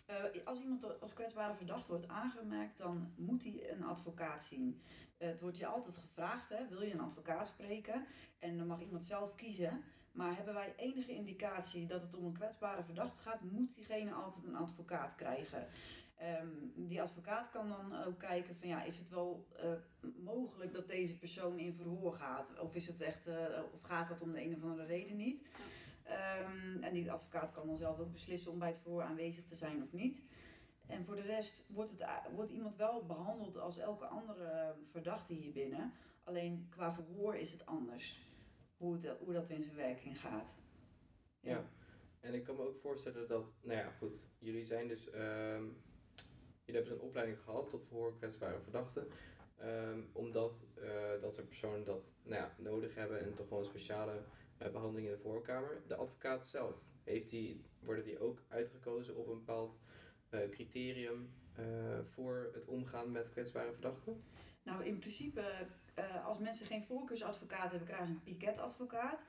Uh, 0.09 0.45
als 0.45 0.59
iemand 0.59 1.01
als 1.01 1.13
kwetsbare 1.13 1.53
verdachte 1.55 1.91
wordt 1.91 2.07
aangemerkt, 2.07 2.77
dan 2.77 3.13
moet 3.15 3.43
hij 3.43 3.71
een 3.71 3.83
advocaat 3.83 4.43
zien. 4.43 4.81
Het 5.17 5.39
wordt 5.39 5.57
je 5.57 5.65
altijd 5.65 5.97
gevraagd, 5.97 6.49
hè, 6.49 6.67
wil 6.67 6.81
je 6.81 6.93
een 6.93 6.99
advocaat 6.99 7.47
spreken? 7.47 8.05
En 8.39 8.57
dan 8.57 8.67
mag 8.67 8.81
iemand 8.81 9.05
zelf 9.05 9.35
kiezen. 9.35 9.83
Maar 10.11 10.35
hebben 10.35 10.53
wij 10.53 10.73
enige 10.77 11.13
indicatie 11.13 11.87
dat 11.87 12.01
het 12.01 12.15
om 12.15 12.25
een 12.25 12.33
kwetsbare 12.33 12.83
verdachte 12.83 13.21
gaat, 13.21 13.41
moet 13.41 13.75
diegene 13.75 14.11
altijd 14.11 14.45
een 14.45 14.55
advocaat 14.55 15.15
krijgen. 15.15 15.67
Um, 16.21 16.73
die 16.75 17.01
advocaat 17.01 17.49
kan 17.49 17.69
dan 17.69 18.03
ook 18.03 18.19
kijken 18.19 18.55
van 18.55 18.67
ja, 18.67 18.83
is 18.83 18.97
het 18.97 19.09
wel 19.09 19.47
uh, 19.63 19.71
mogelijk 20.23 20.73
dat 20.73 20.87
deze 20.87 21.17
persoon 21.17 21.59
in 21.59 21.73
verhoor 21.73 22.13
gaat? 22.13 22.59
Of, 22.59 22.75
is 22.75 22.87
het 22.87 23.01
echt, 23.01 23.27
of 23.73 23.81
gaat 23.81 24.07
dat 24.07 24.21
om 24.21 24.31
de 24.31 24.43
een 24.43 24.55
of 24.55 24.63
andere 24.63 24.85
reden 24.85 25.17
niet? 25.17 25.47
Um, 26.07 26.83
en 26.83 26.93
die 26.93 27.11
advocaat 27.11 27.51
kan 27.51 27.67
dan 27.67 27.77
zelf 27.77 27.99
ook 27.99 28.11
beslissen 28.11 28.51
om 28.51 28.59
bij 28.59 28.67
het 28.67 28.79
verhoor 28.79 29.03
aanwezig 29.03 29.45
te 29.45 29.55
zijn 29.55 29.83
of 29.83 29.91
niet. 29.91 30.23
En 30.87 31.05
voor 31.05 31.15
de 31.15 31.21
rest 31.21 31.65
wordt, 31.67 31.91
het, 31.91 32.05
wordt 32.35 32.51
iemand 32.51 32.75
wel 32.75 33.05
behandeld 33.05 33.57
als 33.57 33.77
elke 33.77 34.05
andere 34.05 34.75
verdachte 34.91 35.33
hier 35.33 35.51
binnen. 35.51 35.93
Alleen 36.23 36.67
qua 36.69 36.93
verhoor 36.93 37.35
is 37.35 37.51
het 37.51 37.65
anders. 37.65 38.19
Hoe, 38.77 38.93
het, 38.93 39.17
hoe 39.19 39.33
dat 39.33 39.49
in 39.49 39.63
zijn 39.63 39.75
werking 39.75 40.19
gaat. 40.19 40.61
Ja. 41.39 41.51
ja. 41.51 41.69
en 42.19 42.33
ik 42.33 42.43
kan 42.43 42.55
me 42.55 42.67
ook 42.67 42.79
voorstellen 42.79 43.27
dat, 43.27 43.45
nou 43.61 43.79
ja, 43.79 43.91
goed, 43.91 44.25
jullie 44.37 44.65
zijn 44.65 44.87
dus, 44.87 45.13
um, 45.13 45.77
jullie 46.69 46.85
hebben 46.85 46.99
zo'n 46.99 47.09
opleiding 47.09 47.39
gehad 47.39 47.69
tot 47.69 47.83
verhoor 47.83 48.15
kwetsbare 48.17 48.59
verdachten. 48.59 49.07
Um, 49.63 50.09
omdat 50.13 50.53
uh, 50.77 51.21
dat 51.21 51.33
soort 51.35 51.47
personen 51.47 51.83
dat 51.83 52.11
nou 52.23 52.41
ja, 52.41 52.55
nodig 52.57 52.95
hebben 52.95 53.19
en 53.19 53.33
toch 53.33 53.51
een 53.51 53.65
speciale 53.65 54.21
uh, 54.61 54.67
behandeling 54.67 55.07
in 55.07 55.13
de 55.13 55.21
voorkamer. 55.21 55.81
De 55.87 55.95
advocaat 55.95 56.47
zelf, 56.47 56.75
heeft 57.03 57.29
die, 57.29 57.65
worden 57.79 58.03
die 58.03 58.19
ook 58.19 58.41
uitgekozen 58.47 59.15
op 59.15 59.27
een 59.27 59.37
bepaald 59.37 59.79
uh, 60.29 60.49
criterium 60.49 61.33
voor 62.03 62.49
het 62.53 62.65
omgaan 62.65 63.11
met 63.11 63.29
kwetsbare 63.29 63.71
verdachten? 63.71 64.23
Nou, 64.63 64.85
in 64.85 64.99
principe, 64.99 65.43
als 66.25 66.39
mensen 66.39 66.65
geen 66.65 66.83
voorkeursadvocaat 66.83 67.69
hebben, 67.69 67.87
krijgen 67.87 68.07
ze 68.07 68.13
een 68.13 68.23
piketadvocaat. 68.23 69.19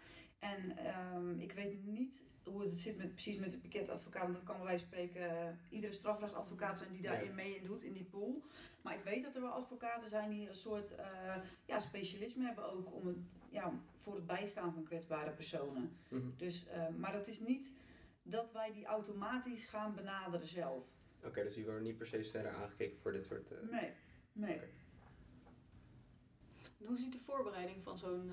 En 0.40 0.76
um, 1.14 1.40
ik 1.40 1.52
weet 1.52 1.84
niet 1.84 2.24
hoe 2.44 2.62
het 2.62 2.72
zit 2.72 2.96
met, 2.96 3.12
precies 3.12 3.38
met 3.38 3.50
de 3.50 3.58
piketadvocaat, 3.58 4.22
want 4.22 4.34
dat 4.34 4.44
kan 4.44 4.56
bij 4.56 4.64
wijze 4.64 4.86
van 4.86 4.92
spreken 4.92 5.58
iedere 5.68 5.92
strafrechtadvocaat 5.92 6.78
zijn 6.78 6.92
die 6.92 7.02
daarin 7.02 7.34
mee 7.34 7.56
in 7.56 7.64
doet, 7.64 7.82
in 7.82 7.92
die 7.92 8.04
pool. 8.04 8.42
Maar 8.82 8.94
ik 8.94 9.04
weet 9.04 9.22
dat 9.22 9.34
er 9.34 9.40
wel 9.40 9.50
advocaten 9.50 10.08
zijn 10.08 10.30
die 10.30 10.48
een 10.48 10.54
soort 10.54 10.92
uh, 10.92 11.36
ja, 11.64 11.80
specialisme 11.80 12.44
hebben 12.44 12.72
ook 12.72 12.94
om 12.94 13.06
het, 13.06 13.16
ja, 13.50 13.72
voor 13.94 14.14
het 14.14 14.26
bijstaan 14.26 14.72
van 14.72 14.84
kwetsbare 14.84 15.30
personen. 15.30 15.96
Mm 16.08 16.20
-hmm. 16.20 16.34
dus, 16.36 16.66
uh, 16.66 16.88
maar 16.98 17.12
dat 17.12 17.28
is 17.28 17.40
niet 17.40 17.74
dat 18.22 18.52
wij 18.52 18.72
die 18.72 18.84
automatisch 18.84 19.64
gaan 19.64 19.94
benaderen 19.94 20.46
zelf. 20.46 20.84
Oké, 21.18 21.28
okay, 21.28 21.44
dus 21.44 21.54
die 21.54 21.64
worden 21.64 21.82
niet 21.82 21.96
per 21.96 22.06
se 22.06 22.22
sneller 22.22 22.54
aangekeken 22.54 22.98
voor 22.98 23.12
dit 23.12 23.26
soort... 23.26 23.50
Uh... 23.50 23.70
Nee, 23.70 23.90
nee. 24.32 24.54
Okay. 24.54 24.68
Hoe 26.76 26.96
ziet 26.96 27.12
de 27.12 27.18
voorbereiding 27.18 27.82
van 27.82 27.98
zo'n 27.98 28.32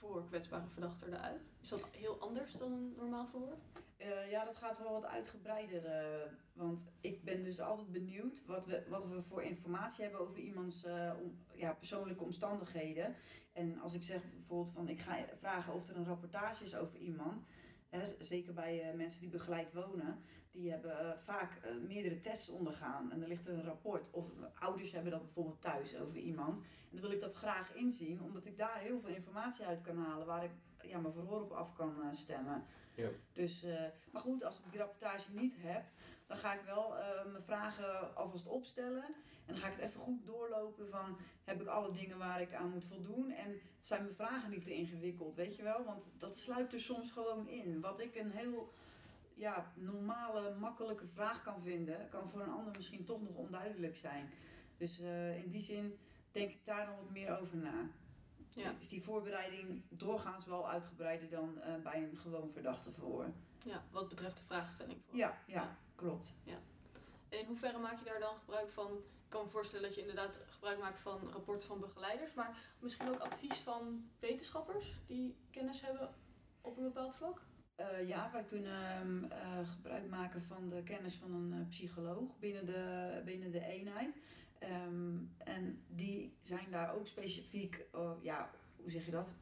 voor 0.00 0.26
kwetsbare 0.26 0.66
verdachte 0.66 1.06
eruit? 1.06 1.40
Is 1.60 1.68
dat 1.68 1.86
heel 1.90 2.18
anders 2.20 2.52
dan 2.52 2.72
een 2.72 2.94
normaal 2.96 3.26
verhoor? 3.26 3.56
Uh, 3.98 4.30
ja, 4.30 4.44
dat 4.44 4.56
gaat 4.56 4.78
wel 4.78 4.92
wat 4.92 5.06
uitgebreider. 5.06 5.84
Uh, 5.84 6.32
want 6.52 6.86
ik 7.00 7.24
ben 7.24 7.44
dus 7.44 7.60
altijd 7.60 7.92
benieuwd 7.92 8.46
wat 8.46 8.66
we, 8.66 8.82
wat 8.88 9.06
we 9.06 9.22
voor 9.22 9.42
informatie 9.42 10.02
hebben 10.02 10.20
over 10.20 10.38
iemands 10.38 10.84
om, 11.22 11.38
ja, 11.54 11.72
persoonlijke 11.72 12.24
omstandigheden. 12.24 13.14
En 13.52 13.78
als 13.80 13.94
ik 13.94 14.02
zeg 14.04 14.22
bijvoorbeeld 14.32 14.74
van 14.74 14.88
ik 14.88 15.00
ga 15.00 15.24
vragen 15.38 15.74
of 15.74 15.88
er 15.88 15.96
een 15.96 16.06
rapportage 16.06 16.64
is 16.64 16.76
over 16.76 16.98
iemand. 16.98 17.44
Hè, 17.88 18.00
zeker 18.18 18.52
bij 18.52 18.92
mensen 18.96 19.20
die 19.20 19.30
begeleid 19.30 19.72
wonen. 19.72 20.22
Die 20.50 20.70
hebben 20.70 21.18
vaak 21.24 21.60
meerdere 21.86 22.18
tests 22.18 22.48
ondergaan. 22.48 23.12
En 23.12 23.22
er 23.22 23.28
ligt 23.28 23.46
een 23.46 23.64
rapport. 23.64 24.10
Of 24.10 24.24
ouders 24.54 24.92
hebben 24.92 25.12
dat 25.12 25.22
bijvoorbeeld 25.22 25.60
thuis 25.60 25.96
over 25.96 26.16
iemand. 26.18 26.58
En 26.58 26.90
dan 26.90 27.00
wil 27.00 27.10
ik 27.10 27.20
dat 27.20 27.34
graag 27.34 27.74
inzien. 27.74 28.22
Omdat 28.22 28.46
ik 28.46 28.58
daar 28.58 28.78
heel 28.78 29.00
veel 29.00 29.14
informatie 29.14 29.64
uit 29.64 29.80
kan 29.80 29.96
halen. 29.96 30.26
Waar 30.26 30.44
ik 30.44 30.50
ja, 30.82 30.98
mijn 30.98 31.14
verhoor 31.14 31.40
op 31.40 31.52
af 31.52 31.72
kan 31.72 32.14
stemmen. 32.14 32.64
Ja. 32.94 33.08
Dus, 33.32 33.64
uh, 33.64 33.80
maar 34.12 34.22
goed, 34.22 34.44
als 34.44 34.58
ik 34.58 34.70
die 34.70 34.80
rapportage 34.80 35.32
niet 35.32 35.54
heb, 35.58 35.84
dan 36.26 36.36
ga 36.36 36.54
ik 36.54 36.60
wel 36.64 36.94
mijn 37.30 37.42
vragen 37.42 38.16
alvast 38.16 38.46
opstellen. 38.46 39.04
En 39.46 39.56
dan 39.56 39.56
ga 39.56 39.68
ik 39.68 39.72
het 39.72 39.82
even 39.82 40.00
goed 40.00 40.26
doorlopen 40.26 40.88
van, 40.88 41.18
heb 41.44 41.60
ik 41.60 41.66
alle 41.66 41.90
dingen 41.90 42.18
waar 42.18 42.40
ik 42.40 42.54
aan 42.54 42.70
moet 42.70 42.84
voldoen? 42.84 43.30
En 43.30 43.60
zijn 43.80 44.02
mijn 44.02 44.14
vragen 44.14 44.50
niet 44.50 44.64
te 44.64 44.74
ingewikkeld, 44.74 45.34
weet 45.34 45.56
je 45.56 45.62
wel? 45.62 45.84
Want 45.84 46.10
dat 46.16 46.38
sluipt 46.38 46.72
er 46.72 46.80
soms 46.80 47.10
gewoon 47.10 47.48
in. 47.48 47.80
Wat 47.80 48.00
ik 48.00 48.14
een 48.14 48.30
heel 48.30 48.72
ja, 49.40 49.72
normale, 49.74 50.54
makkelijke 50.54 51.06
vraag 51.06 51.42
kan 51.42 51.62
vinden, 51.62 52.08
kan 52.08 52.28
voor 52.30 52.40
een 52.40 52.50
ander 52.50 52.72
misschien 52.76 53.04
toch 53.04 53.22
nog 53.22 53.34
onduidelijk 53.34 53.96
zijn. 53.96 54.30
Dus 54.76 55.00
uh, 55.00 55.36
in 55.36 55.50
die 55.50 55.60
zin 55.60 55.98
denk 56.32 56.50
ik 56.50 56.64
daar 56.64 56.86
nog 56.86 56.96
wat 56.96 57.10
meer 57.10 57.38
over 57.38 57.56
na. 57.56 57.88
Ja. 58.54 58.74
Is 58.78 58.88
die 58.88 59.02
voorbereiding 59.02 59.82
doorgaans 59.88 60.44
wel 60.44 60.68
uitgebreider 60.68 61.30
dan 61.30 61.58
uh, 61.58 61.82
bij 61.82 62.02
een 62.02 62.16
gewoon 62.16 62.50
verdachte 62.52 62.92
verhoor. 62.92 63.32
Ja, 63.64 63.82
wat 63.90 64.08
betreft 64.08 64.36
de 64.36 64.44
vraagstelling. 64.44 65.00
Voor. 65.06 65.18
Ja, 65.18 65.38
ja, 65.46 65.54
ja, 65.54 65.76
klopt. 65.94 66.34
Ja. 66.44 66.58
In 67.28 67.46
hoeverre 67.46 67.78
maak 67.78 67.98
je 67.98 68.04
daar 68.04 68.20
dan 68.20 68.36
gebruik 68.38 68.70
van? 68.70 68.92
Ik 68.96 69.36
kan 69.36 69.44
me 69.44 69.50
voorstellen 69.50 69.84
dat 69.84 69.94
je 69.94 70.00
inderdaad 70.00 70.40
gebruik 70.48 70.78
maakt 70.78 70.98
van 70.98 71.30
rapporten 71.32 71.66
van 71.66 71.80
begeleiders, 71.80 72.34
maar 72.34 72.56
misschien 72.78 73.08
ook 73.08 73.18
advies 73.18 73.58
van 73.58 74.10
wetenschappers 74.18 74.94
die 75.06 75.36
kennis 75.50 75.80
hebben 75.80 76.14
op 76.60 76.76
een 76.76 76.82
bepaald 76.82 77.14
vlak? 77.14 77.42
Uh, 77.80 78.08
ja, 78.08 78.30
wij 78.32 78.44
kunnen 78.44 79.24
uh, 79.24 79.68
gebruik 79.68 80.08
maken 80.08 80.42
van 80.42 80.68
de 80.68 80.82
kennis 80.82 81.14
van 81.14 81.32
een 81.32 81.52
uh, 81.60 81.68
psycholoog 81.68 82.38
binnen 82.38 82.66
de, 82.66 83.22
binnen 83.24 83.50
de 83.50 83.64
eenheid. 83.64 84.14
Um, 84.62 85.32
en 85.38 85.82
die 85.88 86.36
zijn 86.40 86.70
daar 86.70 86.94
ook 86.94 87.06
specifiek, 87.06 87.86
uh, 87.94 88.10
ja, 88.22 88.50
hoe 88.76 88.90
zeg 88.90 89.04
je 89.04 89.10
dat? 89.10 89.36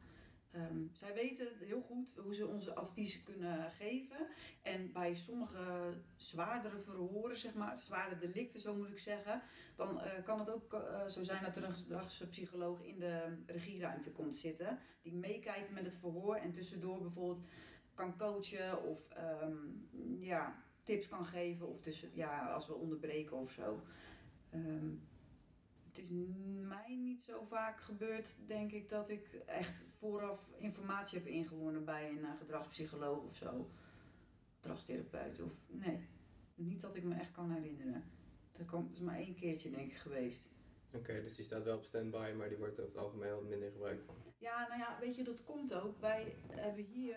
Ehm, 0.51 0.83
zij 0.91 1.13
weten 1.13 1.47
heel 1.59 1.81
goed 1.81 2.13
hoe 2.23 2.35
ze 2.35 2.47
onze 2.47 2.75
adviezen 2.75 3.23
kunnen 3.23 3.71
geven. 3.71 4.27
En 4.61 4.91
bij 4.91 5.13
sommige 5.15 5.93
zwaardere 6.15 6.79
verhoren, 6.79 7.37
zeg 7.37 7.53
maar, 7.53 7.77
zware 7.77 8.17
delicten, 8.17 8.59
zo 8.59 8.75
moet 8.75 8.89
ik 8.89 8.99
zeggen, 8.99 9.41
dan 9.75 10.01
eh, 10.01 10.23
kan 10.23 10.39
het 10.39 10.49
ook 10.49 10.73
eh, 10.73 11.07
zo 11.07 11.23
zijn 11.23 11.43
dat 11.43 11.57
er 11.57 11.63
een 11.63 11.73
gedragspsycholoog 11.73 12.83
in 12.83 12.99
de 12.99 13.35
regieruimte 13.45 14.11
komt 14.11 14.35
zitten. 14.35 14.79
Die 15.01 15.13
meekijkt 15.13 15.71
met 15.71 15.85
het 15.85 15.95
verhoor 15.95 16.35
en 16.35 16.51
tussendoor 16.51 17.01
bijvoorbeeld 17.01 17.45
kan 17.99 18.17
coachen 18.17 18.83
of 18.83 19.09
ehm, 19.09 19.55
ja, 20.19 20.63
tips 20.83 21.07
kan 21.07 21.25
geven. 21.25 21.67
Of 21.67 21.81
tussen, 21.81 22.09
ja, 22.13 22.45
als 22.45 22.67
we 22.67 22.73
onderbreken 22.73 23.37
of 23.37 23.51
zo. 23.51 23.81
Ehm, 24.49 24.89
het 25.87 25.97
is 25.97 26.09
mij 26.67 26.95
niet 26.95 27.23
zo 27.23 27.45
vaak 27.49 27.81
gebeurd, 27.81 28.35
denk 28.47 28.71
ik, 28.71 28.89
dat 28.89 29.09
ik 29.09 29.33
echt 29.45 29.85
vooraf 29.97 30.49
informatie 30.57 31.17
heb 31.17 31.27
ingewonnen 31.27 31.85
bij 31.85 32.09
een 32.09 32.19
uh, 32.19 32.37
gedragspsycholoog 32.37 33.23
of 33.23 33.35
zo. 33.35 33.69
Gedragstherapeut 34.55 35.41
of 35.41 35.51
nee. 35.67 36.07
Niet 36.55 36.81
dat 36.81 36.95
ik 36.95 37.03
me 37.03 37.15
echt 37.15 37.31
kan 37.31 37.51
herinneren. 37.51 38.03
Dat, 38.51 38.67
komt, 38.67 38.93
is 38.93 38.99
maar 38.99 39.15
één 39.15 39.35
keertje, 39.35 39.71
denk 39.71 39.91
ik, 39.91 39.97
geweest. 39.97 40.49
Oké, 40.93 41.21
dus 41.21 41.35
die 41.35 41.45
staat 41.45 41.63
wel 41.63 41.77
op 41.77 41.83
standby, 41.83 42.33
maar 42.37 42.49
die 42.49 42.57
wordt 42.57 42.79
over 42.79 42.91
het 42.91 43.01
algemeen 43.03 43.33
wat 43.33 43.43
minder 43.43 43.71
gebruikt 43.71 44.05
dan. 44.05 44.15
Ja, 44.37 44.67
nou 44.67 44.79
ja, 44.79 44.97
weet 44.99 45.15
je, 45.15 45.23
dat 45.23 45.43
komt 45.43 45.73
ook. 45.73 45.99
Wij 45.99 46.35
hebben 46.49 46.83
hier, 46.83 47.15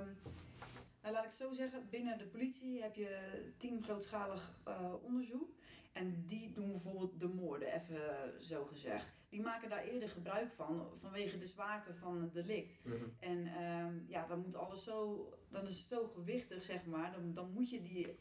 um, 0.00 0.16
nou 1.02 1.14
laat 1.14 1.24
ik 1.24 1.30
zo 1.30 1.52
zeggen, 1.52 1.88
binnen 1.90 2.18
de 2.18 2.26
politie 2.26 2.82
heb 2.82 2.94
je 2.94 3.42
team 3.56 3.82
grootschalig 3.82 4.58
uh, 4.68 4.94
onderzoek. 5.02 5.58
En 5.92 6.24
die 6.26 6.52
doen 6.52 6.70
bijvoorbeeld 6.70 7.20
de 7.20 7.28
moorden, 7.28 7.72
even 7.72 8.00
zo 8.42 8.64
gezegd. 8.64 9.12
Die 9.28 9.40
maken 9.40 9.68
daar 9.68 9.84
eerder 9.84 10.08
gebruik 10.08 10.52
van, 10.52 10.88
vanwege 10.94 11.38
de 11.38 11.46
zwaarte 11.46 11.94
van 11.94 12.22
het 12.22 12.32
delict. 12.32 12.80
Mhm. 12.84 13.04
En 13.18 13.62
um, 13.62 14.04
ja, 14.08 14.26
dan 14.26 14.40
moet 14.40 14.54
alles 14.54 14.84
zo, 14.84 15.28
dan 15.48 15.66
is 15.66 15.78
het 15.78 15.88
zo 15.88 16.06
gewichtig, 16.06 16.62
zeg 16.62 16.86
maar. 16.86 17.12
Dan, 17.12 17.34
dan 17.34 17.50
moet 17.52 17.70
je 17.70 17.82
die, 17.82 18.18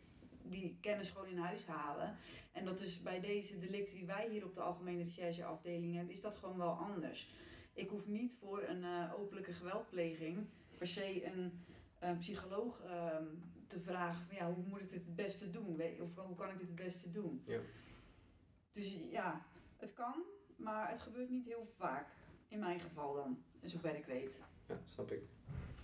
die 0.49 0.77
kennis 0.81 1.09
gewoon 1.09 1.27
in 1.27 1.37
huis 1.37 1.65
halen. 1.65 2.17
En 2.51 2.65
dat 2.65 2.79
is 2.79 3.01
bij 3.01 3.19
deze 3.19 3.59
delicten 3.59 3.95
die 3.95 4.05
wij 4.05 4.29
hier 4.29 4.45
op 4.45 4.53
de 4.53 4.61
Algemene 4.61 5.03
Rechercheafdeling 5.03 5.95
hebben, 5.95 6.13
is 6.13 6.21
dat 6.21 6.35
gewoon 6.35 6.57
wel 6.57 6.71
anders. 6.71 7.33
Ik 7.73 7.89
hoef 7.89 8.07
niet 8.07 8.35
voor 8.39 8.63
een 8.63 8.83
uh, 8.83 9.13
openlijke 9.17 9.53
geweldpleging 9.53 10.47
per 10.77 10.87
se 10.87 11.25
een, 11.25 11.63
een 11.99 12.17
psycholoog 12.17 12.81
um, 12.83 13.41
te 13.67 13.79
vragen 13.79 14.25
van 14.25 14.35
ja, 14.35 14.53
hoe 14.53 14.63
moet 14.63 14.81
ik 14.81 14.89
dit 14.89 15.05
het 15.05 15.15
beste 15.15 15.51
doen? 15.51 15.81
Of 16.01 16.15
hoe 16.15 16.35
kan 16.35 16.49
ik 16.49 16.57
dit 16.57 16.67
het 16.67 16.75
beste 16.75 17.11
doen? 17.11 17.43
Ja. 17.45 17.59
Dus 18.71 18.99
ja, 19.09 19.45
het 19.77 19.93
kan, 19.93 20.23
maar 20.55 20.89
het 20.89 20.99
gebeurt 20.99 21.29
niet 21.29 21.45
heel 21.45 21.67
vaak. 21.77 22.07
In 22.47 22.59
mijn 22.59 22.79
geval 22.79 23.13
dan, 23.13 23.43
zover 23.63 23.95
ik 23.95 24.05
weet. 24.05 24.43
Ja, 24.67 24.79
snap 24.85 25.11
ik. 25.11 25.21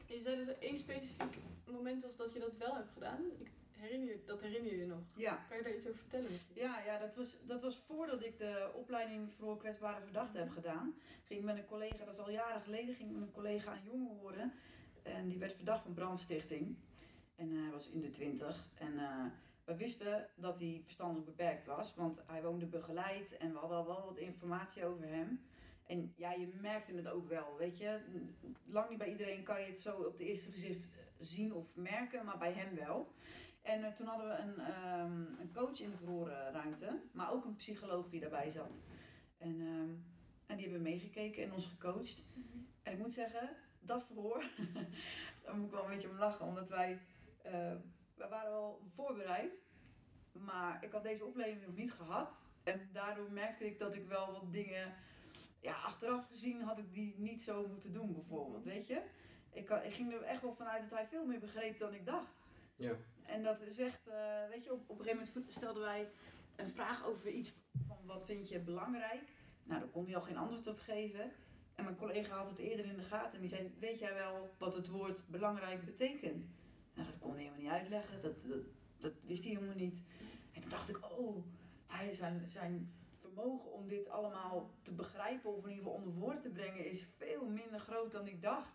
Je 0.05 0.21
zei 0.21 0.35
dus 0.35 0.57
één 0.57 0.77
specifiek 0.77 1.37
moment 1.75 2.03
was 2.03 2.15
dat 2.15 2.33
je 2.33 2.39
dat 2.39 2.57
wel 2.57 2.75
hebt 2.75 2.91
gedaan. 2.91 3.19
Ik 3.39 3.51
herinner 3.85 4.09
je, 4.09 4.23
dat 4.25 4.41
herinner 4.41 4.71
je 4.71 4.77
je 4.77 4.85
nog. 4.85 5.03
Ja. 5.15 5.45
Kan 5.47 5.57
je 5.57 5.63
daar 5.63 5.75
iets 5.75 5.87
over 5.87 5.99
vertellen? 5.99 6.29
Ja, 6.53 6.83
ja 6.85 6.97
dat, 6.97 7.15
was, 7.15 7.37
dat 7.45 7.61
was 7.61 7.77
voordat 7.77 8.23
ik 8.23 8.37
de 8.37 8.71
opleiding 8.73 9.33
voor 9.33 9.57
kwetsbare 9.57 10.01
verdachten 10.01 10.39
heb 10.39 10.49
gedaan. 10.49 10.95
Ging 11.23 11.43
met 11.43 11.57
een 11.57 11.65
collega, 11.65 12.05
dat 12.05 12.13
is 12.13 12.19
al 12.19 12.31
jaren 12.31 12.61
geleden, 12.61 12.95
ging 12.95 13.11
met 13.11 13.21
een 13.21 13.31
collega 13.31 13.71
aan 13.71 13.83
jongen 13.83 14.17
horen. 14.17 14.53
En 15.03 15.27
die 15.29 15.39
werd 15.39 15.53
verdacht 15.53 15.83
van 15.83 15.93
brandstichting. 15.93 16.77
En 17.35 17.51
hij 17.51 17.71
was 17.71 17.89
in 17.89 18.01
de 18.01 18.09
twintig. 18.09 18.69
En 18.75 18.93
uh, 18.93 19.25
we 19.63 19.75
wisten 19.75 20.27
dat 20.35 20.59
hij 20.59 20.81
verstandelijk 20.83 21.25
beperkt 21.25 21.65
was, 21.65 21.95
want 21.95 22.21
hij 22.27 22.41
woonde 22.41 22.65
begeleid 22.65 23.37
en 23.37 23.51
we 23.51 23.57
hadden 23.57 23.77
al 23.77 23.85
wel 23.85 24.05
wat 24.05 24.17
informatie 24.17 24.85
over 24.85 25.07
hem. 25.07 25.45
En 25.85 26.13
ja, 26.15 26.31
je 26.31 26.49
merkte 26.61 26.95
het 26.95 27.07
ook 27.07 27.27
wel, 27.27 27.55
weet 27.57 27.77
je. 27.77 27.99
Lang 28.65 28.89
niet 28.89 28.97
bij 28.97 29.09
iedereen 29.09 29.43
kan 29.43 29.61
je 29.61 29.67
het 29.67 29.79
zo 29.79 29.97
op 29.97 30.11
het 30.11 30.21
eerste 30.21 30.51
gezicht 30.51 30.89
zien 31.19 31.53
of 31.53 31.65
merken, 31.73 32.25
maar 32.25 32.37
bij 32.37 32.53
hem 32.53 32.75
wel. 32.75 33.13
En 33.65 33.81
uh, 33.81 33.87
toen 33.87 34.07
hadden 34.07 34.27
we 34.27 34.33
een, 34.33 34.59
um, 34.99 35.37
een 35.39 35.51
coach 35.53 35.79
in 35.79 35.89
de 35.89 35.97
verhorenruimte, 35.97 36.99
maar 37.11 37.31
ook 37.31 37.45
een 37.45 37.55
psycholoog 37.55 38.09
die 38.09 38.19
daarbij 38.19 38.49
zat. 38.49 38.79
En, 39.37 39.59
um, 39.59 40.05
en 40.45 40.55
die 40.55 40.65
hebben 40.65 40.81
meegekeken 40.81 41.43
en 41.43 41.53
ons 41.53 41.67
gecoacht. 41.67 42.23
Mm 42.33 42.45
-hmm. 42.51 42.67
En 42.83 42.93
ik 42.93 42.99
moet 42.99 43.13
zeggen, 43.13 43.49
dat 43.79 44.05
verhoor, 44.05 44.43
daar 45.43 45.55
moet 45.55 45.65
ik 45.65 45.71
wel 45.71 45.83
een 45.83 45.89
beetje 45.89 46.09
om 46.09 46.17
lachen, 46.17 46.45
omdat 46.45 46.69
wij, 46.69 46.99
uh, 47.45 47.51
wij 48.15 48.29
waren 48.29 48.51
wel 48.51 48.81
voorbereid, 48.95 49.61
maar 50.31 50.83
ik 50.83 50.91
had 50.91 51.03
deze 51.03 51.25
opleiding 51.25 51.65
nog 51.65 51.75
niet 51.75 51.91
gehad. 51.91 52.41
En 52.63 52.89
daardoor 52.93 53.31
merkte 53.31 53.65
ik 53.65 53.79
dat 53.79 53.93
ik 53.93 54.07
wel 54.07 54.31
wat 54.31 54.51
dingen, 54.51 54.93
ja, 55.59 55.73
achteraf 55.73 56.27
gezien 56.27 56.61
had 56.61 56.77
ik 56.77 56.93
die 56.93 57.15
niet 57.17 57.43
zo 57.43 57.67
moeten 57.67 57.93
doen 57.93 58.13
bijvoorbeeld, 58.13 58.63
weet 58.63 58.87
je. 58.87 59.01
Ik, 59.51 59.69
ik 59.69 59.93
ging 59.93 60.13
er 60.13 60.21
echt 60.21 60.41
wel 60.41 60.55
vanuit 60.55 60.81
dat 60.81 60.97
hij 60.97 61.07
veel 61.07 61.25
meer 61.25 61.39
begreep 61.39 61.77
dan 61.77 61.93
ik 61.93 62.05
dacht. 62.05 62.44
Ja. 62.75 62.95
En 63.25 63.43
dat 63.43 63.61
is 63.61 63.79
echt, 63.79 64.07
uh, 64.07 64.49
weet 64.49 64.63
je, 64.63 64.73
op, 64.73 64.89
op 64.89 64.99
een 64.99 65.05
gegeven 65.05 65.31
moment 65.33 65.53
stelden 65.53 65.83
wij 65.83 66.09
een 66.55 66.69
vraag 66.69 67.05
over 67.05 67.29
iets 67.29 67.53
van 67.87 67.97
wat 68.05 68.25
vind 68.25 68.49
je 68.49 68.59
belangrijk. 68.59 69.31
Nou, 69.63 69.79
daar 69.79 69.89
kon 69.89 70.05
hij 70.05 70.15
al 70.15 70.21
geen 70.21 70.37
antwoord 70.37 70.67
op 70.67 70.79
geven. 70.79 71.31
En 71.75 71.83
mijn 71.83 71.95
collega 71.95 72.37
had 72.37 72.49
het 72.49 72.59
eerder 72.59 72.85
in 72.85 72.95
de 72.95 73.03
gaten 73.03 73.33
en 73.33 73.39
die 73.39 73.49
zei, 73.49 73.73
weet 73.79 73.99
jij 73.99 74.13
wel 74.13 74.49
wat 74.57 74.73
het 74.73 74.87
woord 74.87 75.27
belangrijk 75.27 75.85
betekent? 75.85 76.45
Nou, 76.93 77.07
dat 77.07 77.19
kon 77.19 77.31
hij 77.31 77.39
helemaal 77.39 77.61
niet 77.61 77.71
uitleggen, 77.71 78.21
dat, 78.21 78.41
dat, 78.47 78.63
dat 78.97 79.13
wist 79.23 79.43
hij 79.43 79.53
helemaal 79.53 79.75
niet. 79.75 80.03
En 80.51 80.61
toen 80.61 80.69
dacht 80.69 80.89
ik, 80.89 81.11
oh, 81.11 81.45
hij 81.87 82.13
zijn, 82.13 82.47
zijn 82.47 82.93
vermogen 83.19 83.71
om 83.71 83.87
dit 83.87 84.09
allemaal 84.09 84.69
te 84.81 84.93
begrijpen 84.93 85.55
of 85.55 85.63
in 85.63 85.69
ieder 85.69 85.83
geval 85.83 85.97
onder 85.97 86.13
woorden 86.13 86.41
te 86.41 86.49
brengen 86.49 86.85
is 86.85 87.07
veel 87.17 87.45
minder 87.45 87.79
groot 87.79 88.11
dan 88.11 88.27
ik 88.27 88.41
dacht. 88.41 88.73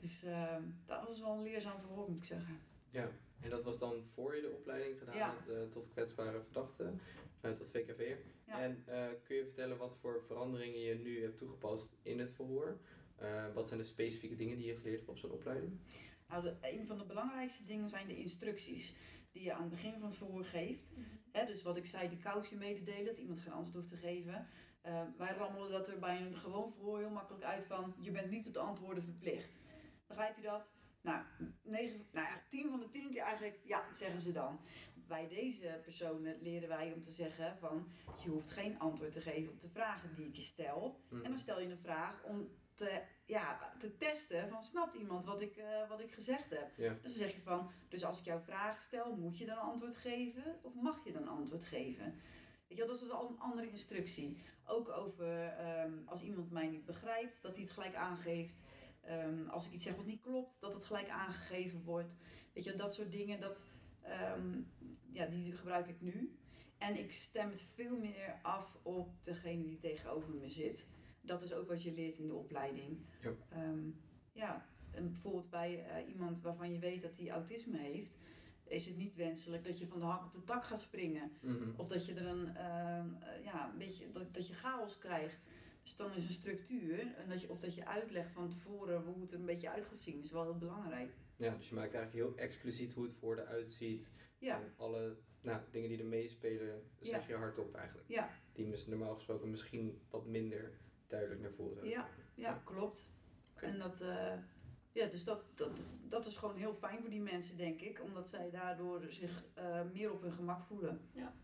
Dus 0.00 0.24
uh, 0.24 0.56
dat 0.86 1.06
was 1.06 1.20
wel 1.20 1.34
een 1.34 1.42
leerzaam 1.42 1.78
verhoor, 1.78 2.08
moet 2.08 2.18
ik 2.18 2.24
zeggen. 2.24 2.60
Ja, 2.92 3.10
en 3.40 3.50
dat 3.50 3.64
was 3.64 3.78
dan 3.78 4.04
voor 4.14 4.36
je 4.36 4.42
de 4.42 4.50
opleiding 4.50 4.98
gedaan 4.98 5.16
Ja. 5.16 5.34
met, 5.46 5.56
uh, 5.56 5.62
tot 5.70 5.88
kwetsbare 5.88 6.40
verdachten, 6.40 7.00
uh, 7.42 7.50
tot 7.50 7.70
VKV. 7.70 8.16
Ja. 8.46 8.60
En 8.60 8.84
uh, 8.88 9.06
kun 9.24 9.36
je 9.36 9.44
vertellen 9.44 9.76
wat 9.78 9.96
voor 10.00 10.22
veranderingen 10.26 10.80
je 10.80 10.94
nu 10.94 11.22
hebt 11.22 11.38
toegepast 11.38 11.96
in 12.02 12.18
het 12.18 12.30
verhoor? 12.30 12.78
Uh, 13.22 13.54
wat 13.54 13.68
zijn 13.68 13.80
de 13.80 13.86
specifieke 13.86 14.36
dingen 14.36 14.56
die 14.56 14.66
je 14.66 14.76
geleerd 14.76 14.96
hebt 14.96 15.10
op 15.10 15.18
zo'n 15.18 15.30
opleiding? 15.30 15.78
Nou, 16.28 16.42
de, 16.42 16.56
een 16.60 16.86
van 16.86 16.98
de 16.98 17.04
belangrijkste 17.04 17.64
dingen 17.64 17.88
zijn 17.88 18.06
de 18.06 18.16
instructies 18.16 18.94
die 19.30 19.42
je 19.42 19.52
aan 19.52 19.60
het 19.60 19.70
begin 19.70 19.92
van 19.92 20.02
het 20.02 20.16
verhoor 20.16 20.44
geeft. 20.44 20.90
Mhm. 20.90 21.04
Hè, 21.30 21.46
dus 21.46 21.62
wat 21.62 21.76
ik 21.76 21.86
zei, 21.86 22.08
de 22.08 22.18
cautie 22.18 22.56
mededelen, 22.56 23.04
dat 23.04 23.18
iemand 23.18 23.40
geen 23.40 23.52
antwoord 23.52 23.74
hoeft 23.76 23.88
te 23.88 23.96
geven. 23.96 24.46
Uh, 24.86 25.02
wij 25.18 25.34
rammelen 25.34 25.70
dat 25.70 25.88
er 25.88 25.98
bij 25.98 26.20
een 26.20 26.36
gewoon 26.36 26.70
verhoor 26.70 26.98
heel 26.98 27.10
makkelijk 27.10 27.44
uit 27.44 27.64
van 27.64 27.94
je 28.00 28.10
bent 28.10 28.30
niet 28.30 28.44
tot 28.44 28.56
antwoorden 28.56 29.04
verplicht. 29.04 29.58
Begrijp 30.06 30.36
je 30.36 30.42
dat? 30.42 30.72
Nou, 31.02 31.24
9, 31.62 32.06
nou 32.12 32.26
ja, 32.26 32.42
10 32.48 32.70
van 32.70 32.80
de 32.80 32.88
10 32.88 33.10
keer 33.10 33.22
eigenlijk, 33.22 33.60
ja, 33.64 33.94
zeggen 33.94 34.20
ze 34.20 34.32
dan. 34.32 34.60
Bij 34.94 35.28
deze 35.28 35.80
personen 35.82 36.36
leren 36.40 36.68
wij 36.68 36.92
om 36.92 37.02
te 37.02 37.10
zeggen 37.10 37.58
van 37.58 37.88
je 38.22 38.28
hoeft 38.28 38.50
geen 38.50 38.78
antwoord 38.78 39.12
te 39.12 39.20
geven 39.20 39.52
op 39.52 39.60
de 39.60 39.68
vragen 39.68 40.14
die 40.14 40.26
ik 40.26 40.34
je 40.34 40.42
stel. 40.42 41.00
Mhm. 41.08 41.24
En 41.24 41.30
dan 41.30 41.38
stel 41.38 41.60
je 41.60 41.68
een 41.68 41.78
vraag 41.78 42.22
om 42.22 42.48
te, 42.74 43.02
ja, 43.26 43.72
te 43.78 43.96
testen 43.96 44.48
van 44.48 44.62
snapt 44.62 44.94
iemand 44.94 45.24
wat 45.24 45.40
ik, 45.40 45.56
uh, 45.56 45.88
wat 45.88 46.00
ik 46.00 46.12
gezegd 46.12 46.50
heb. 46.50 46.76
Dus 46.76 47.00
dan 47.02 47.10
zeg 47.10 47.34
je 47.34 47.40
van, 47.40 47.70
dus 47.88 48.04
als 48.04 48.18
ik 48.18 48.24
jouw 48.24 48.40
vraag 48.40 48.80
stel, 48.80 49.16
moet 49.16 49.38
je 49.38 49.46
dan 49.46 49.58
antwoord 49.58 49.96
geven 49.96 50.58
of 50.62 50.74
mag 50.74 51.04
je 51.04 51.12
dan 51.12 51.28
antwoord 51.28 51.64
geven? 51.64 52.14
Weet 52.68 52.78
je 52.78 52.86
dat 52.86 53.02
is 53.02 53.10
al 53.10 53.28
een 53.30 53.40
andere 53.40 53.68
instructie. 53.68 54.42
Ook 54.66 54.88
over 54.88 55.54
um, 55.84 56.02
als 56.06 56.22
iemand 56.22 56.50
mij 56.50 56.66
niet 56.66 56.84
begrijpt, 56.84 57.42
dat 57.42 57.54
hij 57.54 57.64
het 57.64 57.72
gelijk 57.72 57.94
aangeeft. 57.94 58.60
Um, 59.10 59.48
als 59.48 59.66
ik 59.66 59.72
iets 59.72 59.84
zeg 59.84 59.96
wat 59.96 60.06
niet 60.06 60.20
klopt, 60.20 60.60
dat 60.60 60.74
het 60.74 60.84
gelijk 60.84 61.08
aangegeven 61.08 61.82
wordt. 61.82 62.16
Weet 62.52 62.64
je, 62.64 62.76
dat 62.76 62.94
soort 62.94 63.12
dingen, 63.12 63.40
dat, 63.40 63.60
um, 64.36 64.66
ja, 65.10 65.26
die 65.26 65.52
gebruik 65.52 65.88
ik 65.88 66.00
nu. 66.00 66.36
En 66.78 66.98
ik 66.98 67.12
stem 67.12 67.50
het 67.50 67.62
veel 67.74 67.96
meer 67.96 68.38
af 68.42 68.78
op 68.82 69.24
degene 69.24 69.62
die 69.62 69.78
tegenover 69.78 70.34
me 70.34 70.50
zit. 70.50 70.86
Dat 71.20 71.42
is 71.42 71.52
ook 71.52 71.68
wat 71.68 71.82
je 71.82 71.92
leert 71.92 72.18
in 72.18 72.26
de 72.26 72.34
opleiding. 72.34 72.98
Ja. 73.20 73.62
Um, 73.68 74.00
ja, 74.32 74.66
en 74.90 75.10
bijvoorbeeld 75.10 75.50
bij 75.50 75.86
uh, 75.86 76.08
iemand 76.08 76.40
waarvan 76.40 76.72
je 76.72 76.78
weet 76.78 77.02
dat 77.02 77.16
hij 77.16 77.30
autisme 77.30 77.78
heeft, 77.78 78.18
is 78.64 78.86
het 78.86 78.96
niet 78.96 79.16
wenselijk 79.16 79.64
dat 79.64 79.78
je 79.78 79.86
van 79.86 80.00
de 80.00 80.06
hak 80.06 80.24
op 80.24 80.32
de 80.32 80.44
tak 80.44 80.64
gaat 80.64 80.80
springen. 80.80 81.32
Mm 81.40 81.56
-hmm. 81.56 81.74
Of 81.76 81.88
dat 81.88 82.06
je 82.06 82.14
er 82.14 82.26
een, 82.26 82.46
uh, 82.48 83.44
ja, 83.44 83.70
een 83.72 83.78
beetje, 83.78 84.12
dat, 84.12 84.34
dat 84.34 84.48
je 84.48 84.54
chaos 84.54 84.98
krijgt. 84.98 85.46
Dus 85.82 85.96
dan 85.96 86.12
is 86.14 86.24
een 86.24 86.32
structuur, 86.32 87.14
en 87.16 87.28
dat 87.28 87.40
je, 87.40 87.50
of 87.50 87.58
dat 87.58 87.74
je 87.74 87.86
uitlegt 87.86 88.32
van 88.32 88.48
tevoren 88.48 89.02
hoe 89.02 89.20
het 89.20 89.32
er 89.32 89.38
een 89.38 89.46
beetje 89.46 89.70
uit 89.70 89.84
gaat 89.86 89.98
zien, 89.98 90.20
is 90.20 90.30
wel 90.30 90.42
heel 90.42 90.58
belangrijk. 90.58 91.10
Ja, 91.36 91.56
dus 91.56 91.68
je 91.68 91.74
maakt 91.74 91.94
eigenlijk 91.94 92.26
heel 92.26 92.36
expliciet 92.44 92.92
hoe 92.92 93.04
het 93.04 93.14
voor 93.14 93.38
eruit 93.38 93.72
ziet. 93.72 94.10
Ja. 94.38 94.60
En 94.60 94.72
alle 94.76 95.16
nou, 95.40 95.60
dingen 95.70 95.88
die 95.88 95.98
er 95.98 96.04
meespelen, 96.04 96.82
zeg 97.00 97.20
Ja. 97.20 97.28
je 97.28 97.34
hardop 97.34 97.74
eigenlijk. 97.74 98.08
Ja, 98.08 98.30
Die 98.52 98.74
normaal 98.86 99.14
gesproken 99.14 99.50
misschien 99.50 100.00
wat 100.10 100.26
minder 100.26 100.72
duidelijk 101.06 101.40
naar 101.40 101.52
voren 101.52 101.88
Ja. 101.88 102.08
ja, 102.34 102.62
klopt. 102.64 103.10
Oké. 103.52 103.66
En 103.66 103.78
dat, 103.78 104.02
uh, 104.02 104.34
ja, 104.92 105.06
dus 105.06 105.24
dat, 105.24 105.44
dat, 105.54 105.88
dat 106.08 106.26
is 106.26 106.36
gewoon 106.36 106.56
heel 106.56 106.74
fijn 106.74 107.00
voor 107.00 107.10
die 107.10 107.20
mensen, 107.20 107.56
denk 107.56 107.80
ik, 107.80 108.02
omdat 108.02 108.28
zij 108.28 108.50
daardoor 108.50 109.06
zich 109.08 109.44
uh, 109.58 109.82
meer 109.92 110.12
op 110.12 110.22
hun 110.22 110.32
gemak 110.32 110.64
voelen. 110.64 111.00
Ja. 111.12 111.34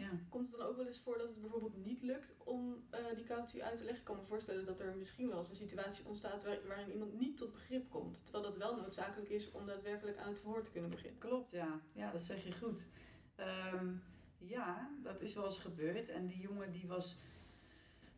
Ja. 0.00 0.10
Komt 0.28 0.48
het 0.48 0.58
dan 0.58 0.66
ook 0.68 0.76
wel 0.76 0.86
eens 0.86 1.00
voor 1.00 1.18
dat 1.18 1.26
het 1.28 1.40
bijvoorbeeld 1.40 1.76
niet 1.84 2.02
lukt 2.02 2.34
om 2.44 2.84
eh, 2.90 3.04
die 3.14 3.24
cautie 3.24 3.64
uit 3.64 3.76
te 3.76 3.82
leggen? 3.84 4.00
Ik 4.00 4.06
kan 4.06 4.16
me 4.16 4.22
voorstellen 4.22 4.64
dat 4.64 4.80
er 4.80 4.96
misschien 4.96 5.28
wel 5.28 5.38
eens 5.38 5.48
een 5.48 5.54
situatie 5.66 6.06
ontstaat 6.06 6.44
waar- 6.44 6.66
waarin 6.66 6.90
iemand 6.92 7.18
niet 7.18 7.36
tot 7.36 7.52
begrip 7.52 7.90
komt. 7.90 8.22
Terwijl 8.22 8.44
dat 8.44 8.56
wel 8.56 8.76
noodzakelijk 8.76 9.30
is 9.30 9.50
om 9.50 9.66
daadwerkelijk 9.66 10.18
aan 10.18 10.28
het 10.28 10.40
verhoor 10.40 10.62
te 10.62 10.70
kunnen 10.70 10.90
beginnen. 10.90 11.18
Klopt, 11.20 11.50
ja. 11.50 11.80
Ja, 11.92 12.10
dat 12.10 12.22
zeg 12.22 12.44
je 12.44 12.52
goed. 12.52 12.88
Ehm, 13.36 13.94
ja, 14.38 14.90
dat 15.02 15.20
is 15.20 15.34
wel 15.34 15.44
eens 15.44 15.58
gebeurd. 15.58 16.08
En 16.08 16.26
die 16.26 16.40
jongen 16.40 16.70
die 16.72 16.86
was 16.86 17.18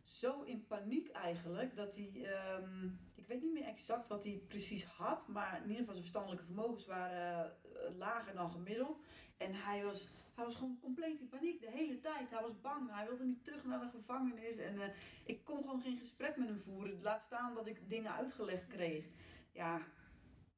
zo 0.03 0.41
in 0.41 0.65
paniek 0.67 1.09
eigenlijk 1.09 1.75
dat 1.75 1.95
hij, 1.95 2.25
ehm, 2.25 2.85
ik 3.15 3.27
weet 3.27 3.41
niet 3.41 3.53
meer 3.53 3.63
exact 3.65 4.07
wat 4.07 4.23
hij 4.23 4.41
precies 4.47 4.85
had, 4.85 5.27
maar 5.27 5.55
in 5.55 5.61
ieder 5.61 5.77
geval 5.77 5.93
zijn 5.93 6.05
verstandelijke 6.05 6.45
vermogens 6.45 6.85
waren 6.85 7.45
eh, 7.45 7.95
lager 7.97 8.33
dan 8.33 8.51
gemiddeld. 8.51 8.99
En 9.37 9.53
hij 9.53 9.83
was, 9.83 10.07
hij 10.35 10.45
was 10.45 10.55
gewoon 10.55 10.79
compleet 10.79 11.19
in 11.19 11.27
paniek 11.29 11.59
de 11.59 11.71
hele 11.71 11.99
tijd. 11.99 12.29
Hij 12.29 12.41
was 12.41 12.61
bang, 12.61 12.89
hij 12.91 13.07
wilde 13.07 13.25
niet 13.25 13.43
terug 13.43 13.65
naar 13.65 13.79
de 13.79 13.89
gevangenis. 13.89 14.57
En 14.57 14.81
eh, 14.81 14.89
ik 15.25 15.43
kon 15.43 15.57
gewoon 15.57 15.81
geen 15.81 15.97
gesprek 15.97 16.37
met 16.37 16.47
hem 16.47 16.59
voeren. 16.59 17.01
Laat 17.01 17.21
staan 17.21 17.53
dat 17.53 17.67
ik 17.67 17.89
dingen 17.89 18.13
uitgelegd 18.13 18.67
kreeg. 18.67 19.05
Ja, 19.51 19.81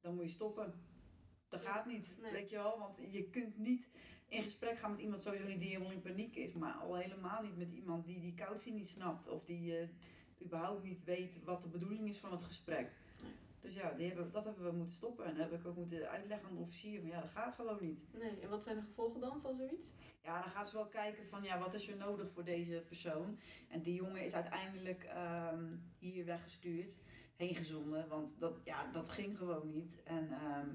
dan 0.01 0.15
moet 0.15 0.23
je 0.23 0.29
stoppen. 0.29 0.73
Dat 1.47 1.61
Ja, 1.61 1.71
gaat 1.71 1.85
niet, 1.85 2.15
nee. 2.21 2.31
weet 2.31 2.49
je 2.49 2.55
wel. 2.55 2.79
Want 2.79 3.01
je 3.09 3.29
kunt 3.29 3.57
niet 3.57 3.89
in 4.27 4.43
gesprek 4.43 4.77
gaan 4.77 4.91
met 4.91 4.99
iemand 4.99 5.21
sowieso 5.21 5.47
niet 5.47 5.59
die 5.59 5.69
helemaal 5.69 5.91
in 5.91 6.01
paniek 6.01 6.35
is. 6.35 6.53
Maar 6.53 6.73
al 6.73 6.95
helemaal 6.95 7.41
niet 7.41 7.57
met 7.57 7.71
iemand 7.71 8.05
die 8.05 8.19
die 8.19 8.33
cautie 8.33 8.73
niet 8.73 8.87
snapt. 8.87 9.27
Of 9.27 9.43
die 9.45 9.77
eh, 9.77 9.87
überhaupt 10.41 10.83
niet 10.83 11.03
weet 11.03 11.43
wat 11.43 11.61
de 11.61 11.69
bedoeling 11.69 12.07
is 12.07 12.17
van 12.17 12.31
het 12.31 12.43
gesprek. 12.43 12.91
Dus 13.65 13.75
ja, 13.75 13.91
die 13.91 14.07
hebben, 14.07 14.31
dat 14.31 14.45
hebben 14.45 14.65
we 14.65 14.71
moeten 14.71 14.95
stoppen. 14.95 15.25
En 15.25 15.35
dat 15.35 15.49
heb 15.49 15.59
ik 15.59 15.67
ook 15.67 15.75
moeten 15.75 16.09
uitleggen 16.09 16.47
aan 16.47 16.55
de 16.55 16.61
officier. 16.61 16.99
Van 16.99 17.09
ja, 17.09 17.21
dat 17.21 17.29
gaat 17.29 17.55
gewoon 17.55 17.77
niet. 17.81 18.13
Nee, 18.13 18.39
en 18.39 18.49
wat 18.49 18.63
zijn 18.63 18.75
de 18.75 18.81
gevolgen 18.81 19.19
dan 19.19 19.41
van 19.41 19.55
zoiets? 19.55 19.87
Ja, 20.23 20.41
dan 20.41 20.51
gaan 20.51 20.65
ze 20.65 20.75
wel 20.75 20.87
kijken 20.87 21.27
van 21.27 21.43
ja, 21.43 21.59
wat 21.59 21.73
is 21.73 21.87
er 21.87 21.97
nodig 21.97 22.31
voor 22.31 22.43
deze 22.43 22.83
persoon. 22.87 23.39
En 23.69 23.81
die 23.81 23.93
jongen 23.93 24.23
is 24.23 24.33
uiteindelijk 24.33 25.03
ehm, 25.03 25.75
hier 25.97 26.25
weggestuurd, 26.25 26.97
heen 27.35 27.55
gezonden. 27.55 28.07
Want 28.07 28.35
dat, 28.39 28.59
ja, 28.63 28.91
dat 28.91 29.09
ging 29.09 29.37
gewoon 29.37 29.67
niet. 29.67 30.03
En 30.03 30.31
ehm, 30.31 30.69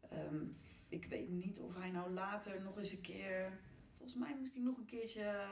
ehm, 0.00 0.44
ik 0.88 1.04
weet 1.04 1.28
niet 1.28 1.60
of 1.60 1.74
hij 1.74 1.90
nou 1.90 2.10
later 2.10 2.62
nog 2.62 2.76
eens 2.76 2.92
een 2.92 3.00
keer... 3.00 3.58
Volgens 3.96 4.18
mij 4.18 4.36
moest 4.38 4.54
hij 4.54 4.62
nog 4.62 4.76
een 4.76 4.84
keertje 4.84 5.46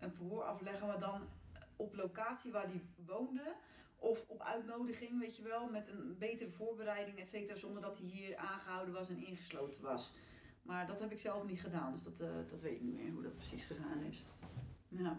een 0.00 0.12
verhoor 0.12 0.42
afleggen, 0.42 0.86
maar 0.86 1.00
dan 1.00 1.28
op 1.76 1.94
locatie 1.94 2.52
waar 2.52 2.66
hij 2.66 2.82
woonde. 3.06 3.54
Of 4.04 4.24
op 4.28 4.42
uitnodiging, 4.42 5.20
weet 5.20 5.36
je 5.36 5.42
wel, 5.42 5.68
met 5.70 5.88
een 5.88 6.16
betere 6.18 6.50
voorbereiding, 6.50 7.18
et 7.18 7.28
cetera. 7.28 7.56
Zonder 7.56 7.82
dat 7.82 7.98
hij 7.98 8.06
hier 8.06 8.36
aangehouden 8.36 8.94
was 8.94 9.08
en 9.08 9.26
ingesloten 9.26 9.82
was. 9.82 10.14
Maar 10.62 10.86
dat 10.86 11.00
heb 11.00 11.10
ik 11.12 11.18
zelf 11.20 11.44
niet 11.44 11.60
gedaan, 11.60 11.92
dus 11.92 12.02
dat, 12.02 12.20
eh, 12.20 12.28
dat 12.50 12.62
weet 12.62 12.72
ik 12.74 12.80
niet 12.80 12.94
meer 12.94 13.12
hoe 13.12 13.22
dat 13.22 13.36
precies 13.36 13.64
gegaan 13.64 14.02
is. 14.02 14.24
Ja, 14.88 15.16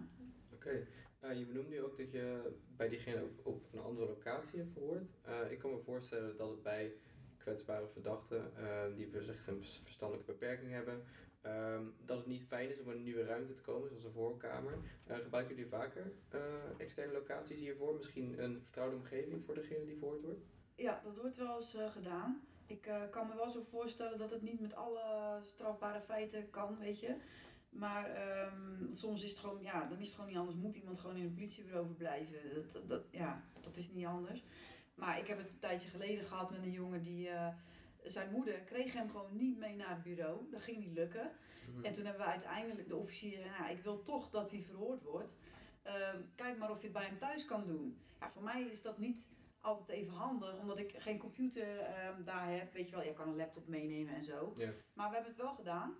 Oké, 0.53 0.87
Eh, 1.19 1.37
je 1.37 1.45
benoemt 1.45 1.69
nu 1.69 1.81
ook 1.81 1.97
dat 1.97 2.11
je 2.11 2.53
bij 2.75 2.89
diegene 2.89 3.27
op 3.43 3.63
een 3.73 3.79
andere 3.79 4.07
locatie 4.07 4.59
hebt 4.59 4.71
gehoord. 4.73 5.09
Eh, 5.21 5.51
ik 5.51 5.59
kan 5.59 5.71
me 5.71 5.79
voorstellen 5.79 6.37
dat 6.37 6.49
het 6.49 6.63
bij 6.63 6.93
kwetsbare 7.37 7.87
verdachten, 7.87 8.51
die 8.95 9.07
wellicht 9.07 9.47
een 9.47 9.63
verstandelijke 9.63 10.31
beperking 10.31 10.71
hebben, 10.71 11.03
ehm, 11.41 11.83
het 12.25 12.33
niet 12.33 12.47
fijn 12.47 12.69
is 12.69 12.79
om 12.79 12.89
in 12.89 12.97
een 12.97 13.03
nieuwe 13.03 13.25
ruimte 13.25 13.53
te 13.53 13.61
komen, 13.61 13.89
zoals 13.89 14.03
een 14.03 14.11
voorkamer. 14.11 14.73
Eh, 15.07 15.17
gebruiken 15.17 15.55
jullie 15.55 15.69
vaker 15.69 16.11
eh, 16.29 16.41
externe 16.77 17.13
locaties 17.13 17.59
hiervoor? 17.59 17.95
Misschien 17.95 18.43
een 18.43 18.61
vertrouwde 18.61 18.95
omgeving 18.95 19.45
voor 19.45 19.55
degene 19.55 19.85
die 19.85 19.97
verhoord 19.97 20.21
wordt? 20.21 20.39
ja 20.75 21.01
dat 21.03 21.17
wordt 21.17 21.37
wel 21.37 21.55
eens 21.55 21.75
eh, 21.75 21.91
gedaan. 21.91 22.41
Ik 22.67 22.89
kan 23.09 23.27
me 23.27 23.35
wel 23.35 23.49
zo 23.49 23.63
voorstellen 23.69 24.17
dat 24.17 24.31
het 24.31 24.41
niet 24.41 24.59
met 24.59 24.75
alle 24.75 25.39
strafbare 25.41 26.01
feiten 26.01 26.49
kan, 26.49 26.77
weet 26.79 26.99
je. 26.99 27.15
Maar 27.69 28.09
ehm, 28.09 28.93
soms 28.93 29.23
is 29.23 29.29
het 29.29 29.39
gewoon, 29.39 29.61
ja, 29.61 29.85
dan 29.85 29.99
is 29.99 30.05
het 30.05 30.15
gewoon 30.15 30.29
niet 30.29 30.39
anders. 30.39 30.57
Moet 30.57 30.75
iemand 30.75 30.99
gewoon 30.99 31.15
in 31.15 31.23
een 31.23 31.33
politiebureau 31.33 31.85
verblijven. 31.85 32.37
Dat, 32.53 32.89
dat, 32.89 33.03
ja, 33.11 33.43
dat 33.61 33.77
is 33.77 33.91
niet 33.91 34.05
anders. 34.05 34.43
Maar 34.95 35.19
ik 35.19 35.27
heb 35.27 35.37
het 35.37 35.49
een 35.49 35.59
tijdje 35.59 35.89
geleden 35.89 36.25
gehad 36.25 36.51
met 36.51 36.63
een 36.63 36.71
jongen 36.71 37.01
die... 37.01 37.29
zijn 38.05 38.31
moeder 38.31 38.59
kreeg 38.59 38.93
hem 38.93 39.09
gewoon 39.09 39.35
niet 39.35 39.57
mee 39.57 39.75
naar 39.75 39.89
het 39.89 40.03
bureau. 40.03 40.49
Dat 40.51 40.61
ging 40.61 40.77
niet 40.77 40.93
lukken. 40.93 41.31
Mhm. 41.69 41.85
En 41.85 41.93
toen 41.93 42.05
hebben 42.05 42.25
we 42.25 42.31
uiteindelijk 42.31 42.87
de 42.87 42.95
officier 42.95 43.31
gezegd, 43.31 43.59
nou, 43.59 43.71
ik 43.71 43.83
wil 43.83 44.01
toch 44.01 44.29
dat 44.29 44.51
hij 44.51 44.61
verhoord 44.61 45.03
wordt. 45.03 45.35
Ehm, 45.83 46.21
kijk 46.35 46.57
maar 46.57 46.71
of 46.71 46.77
je 46.77 46.83
het 46.83 46.93
bij 46.93 47.05
hem 47.05 47.17
thuis 47.17 47.45
kan 47.45 47.65
doen. 47.65 47.97
Ja, 48.19 48.29
voor 48.29 48.43
mij 48.43 48.63
is 48.63 48.81
dat 48.81 48.97
niet 48.97 49.29
altijd 49.59 49.89
even 49.89 50.13
handig, 50.13 50.59
omdat 50.59 50.79
ik 50.79 50.93
geen 50.97 51.17
computer 51.17 51.79
ehm, 51.79 52.23
daar 52.23 52.51
heb. 52.51 52.73
Weet 52.73 52.89
je 52.89 52.95
wel, 52.95 53.05
je 53.05 53.13
kan 53.13 53.27
een 53.27 53.35
laptop 53.35 53.67
meenemen 53.67 54.15
en 54.15 54.23
zo. 54.23 54.53
Maar 54.93 55.07
we 55.09 55.13
hebben 55.13 55.31
het 55.31 55.41
wel 55.41 55.53
gedaan. 55.55 55.95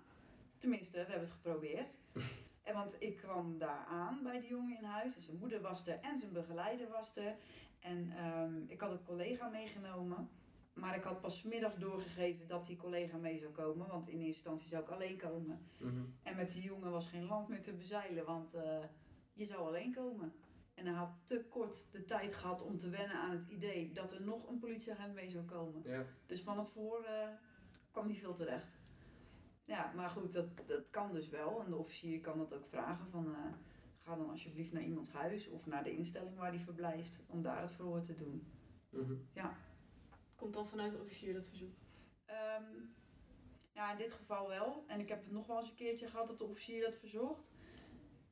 Tenminste, 0.57 0.91
we 0.91 1.11
hebben 1.11 1.19
het 1.19 1.31
geprobeerd. 1.31 1.87
en 2.67 2.73
want 2.73 2.95
ik 2.99 3.17
kwam 3.17 3.57
daar 3.57 3.85
aan 3.85 4.19
bij 4.23 4.39
die 4.39 4.49
jongen 4.49 4.77
in 4.77 4.83
huis. 4.83 5.15
En 5.15 5.21
zijn 5.21 5.37
moeder 5.37 5.61
was 5.61 5.87
er 5.87 5.99
en 5.99 6.17
zijn 6.17 6.31
begeleider 6.31 6.89
was 6.89 7.15
er. 7.15 7.35
En 7.79 8.11
ehm, 8.17 8.53
ik 8.67 8.79
had 8.79 8.91
een 8.91 9.03
collega 9.05 9.49
meegenomen. 9.49 10.29
Maar 10.75 10.95
ik 10.95 11.03
had 11.03 11.21
pas 11.21 11.43
middags 11.43 11.77
doorgegeven 11.77 12.47
dat 12.47 12.65
die 12.65 12.77
collega 12.77 13.17
mee 13.17 13.39
zou 13.39 13.51
komen. 13.51 13.88
Want 13.88 14.07
in 14.07 14.13
eerste 14.13 14.25
instantie 14.27 14.67
zou 14.67 14.83
ik 14.83 14.89
alleen 14.89 15.17
komen. 15.17 15.67
Mhm. 15.77 16.01
En 16.23 16.35
met 16.35 16.51
die 16.53 16.63
jongen 16.63 16.91
was 16.91 17.07
geen 17.07 17.25
land 17.25 17.47
meer 17.47 17.63
te 17.63 17.73
bezeilen, 17.73 18.25
want 18.25 18.53
eh, 18.53 18.83
je 19.33 19.45
zou 19.45 19.67
alleen 19.67 19.93
komen. 19.93 20.33
En 20.73 20.85
hij 20.85 20.95
had 20.95 21.09
te 21.23 21.45
kort 21.49 21.91
de 21.91 22.05
tijd 22.05 22.33
gehad 22.33 22.63
om 22.63 22.77
te 22.77 22.89
wennen 22.89 23.17
aan 23.17 23.31
het 23.31 23.47
idee 23.47 23.91
dat 23.91 24.13
er 24.13 24.21
nog 24.21 24.49
een 24.49 24.59
politieagent 24.59 25.13
mee 25.13 25.29
zou 25.29 25.43
komen. 25.43 25.81
Ja. 25.85 26.05
Dus 26.25 26.41
van 26.41 26.57
het 26.57 26.69
verhoor 26.69 27.03
eh, 27.03 27.27
kwam 27.91 28.07
niet 28.07 28.19
veel 28.19 28.33
terecht. 28.33 28.77
Ja, 29.65 29.91
maar 29.95 30.09
goed, 30.09 30.33
dat, 30.33 30.67
dat 30.67 30.89
kan 30.89 31.13
dus 31.13 31.29
wel. 31.29 31.63
En 31.63 31.69
de 31.69 31.75
officier 31.75 32.21
kan 32.21 32.38
dat 32.38 32.53
ook 32.53 32.65
vragen 32.65 33.09
van... 33.09 33.25
eh, 33.25 33.53
ga 34.05 34.15
dan 34.15 34.29
alsjeblieft 34.29 34.73
naar 34.73 34.83
iemands 34.83 35.11
huis 35.11 35.49
of 35.49 35.65
naar 35.65 35.83
de 35.83 35.95
instelling 35.95 36.35
waar 36.35 36.49
hij 36.49 36.59
verblijft... 36.59 37.21
om 37.27 37.41
daar 37.41 37.61
het 37.61 37.71
verhoor 37.71 38.01
te 38.01 38.15
doen. 38.15 38.47
Mhm. 38.89 39.13
Komt 40.45 40.58
dan 40.58 40.67
vanuit 40.67 40.91
de 40.91 40.97
officier 40.97 41.34
dat 41.34 41.47
verzoek? 41.47 41.75
Ehm, 42.25 42.63
ja, 43.71 43.91
in 43.91 43.97
dit 43.97 44.12
geval 44.12 44.47
wel. 44.47 44.84
En 44.88 44.99
ik 44.99 45.10
heb 45.10 45.23
het 45.23 45.31
nog 45.31 45.47
wel 45.47 45.60
eens 45.60 45.69
een 45.69 45.75
keertje 45.75 46.08
gehad 46.08 46.27
dat 46.27 46.38
de 46.38 46.43
officier 46.43 46.81
dat 46.81 46.95
verzocht. 46.95 47.53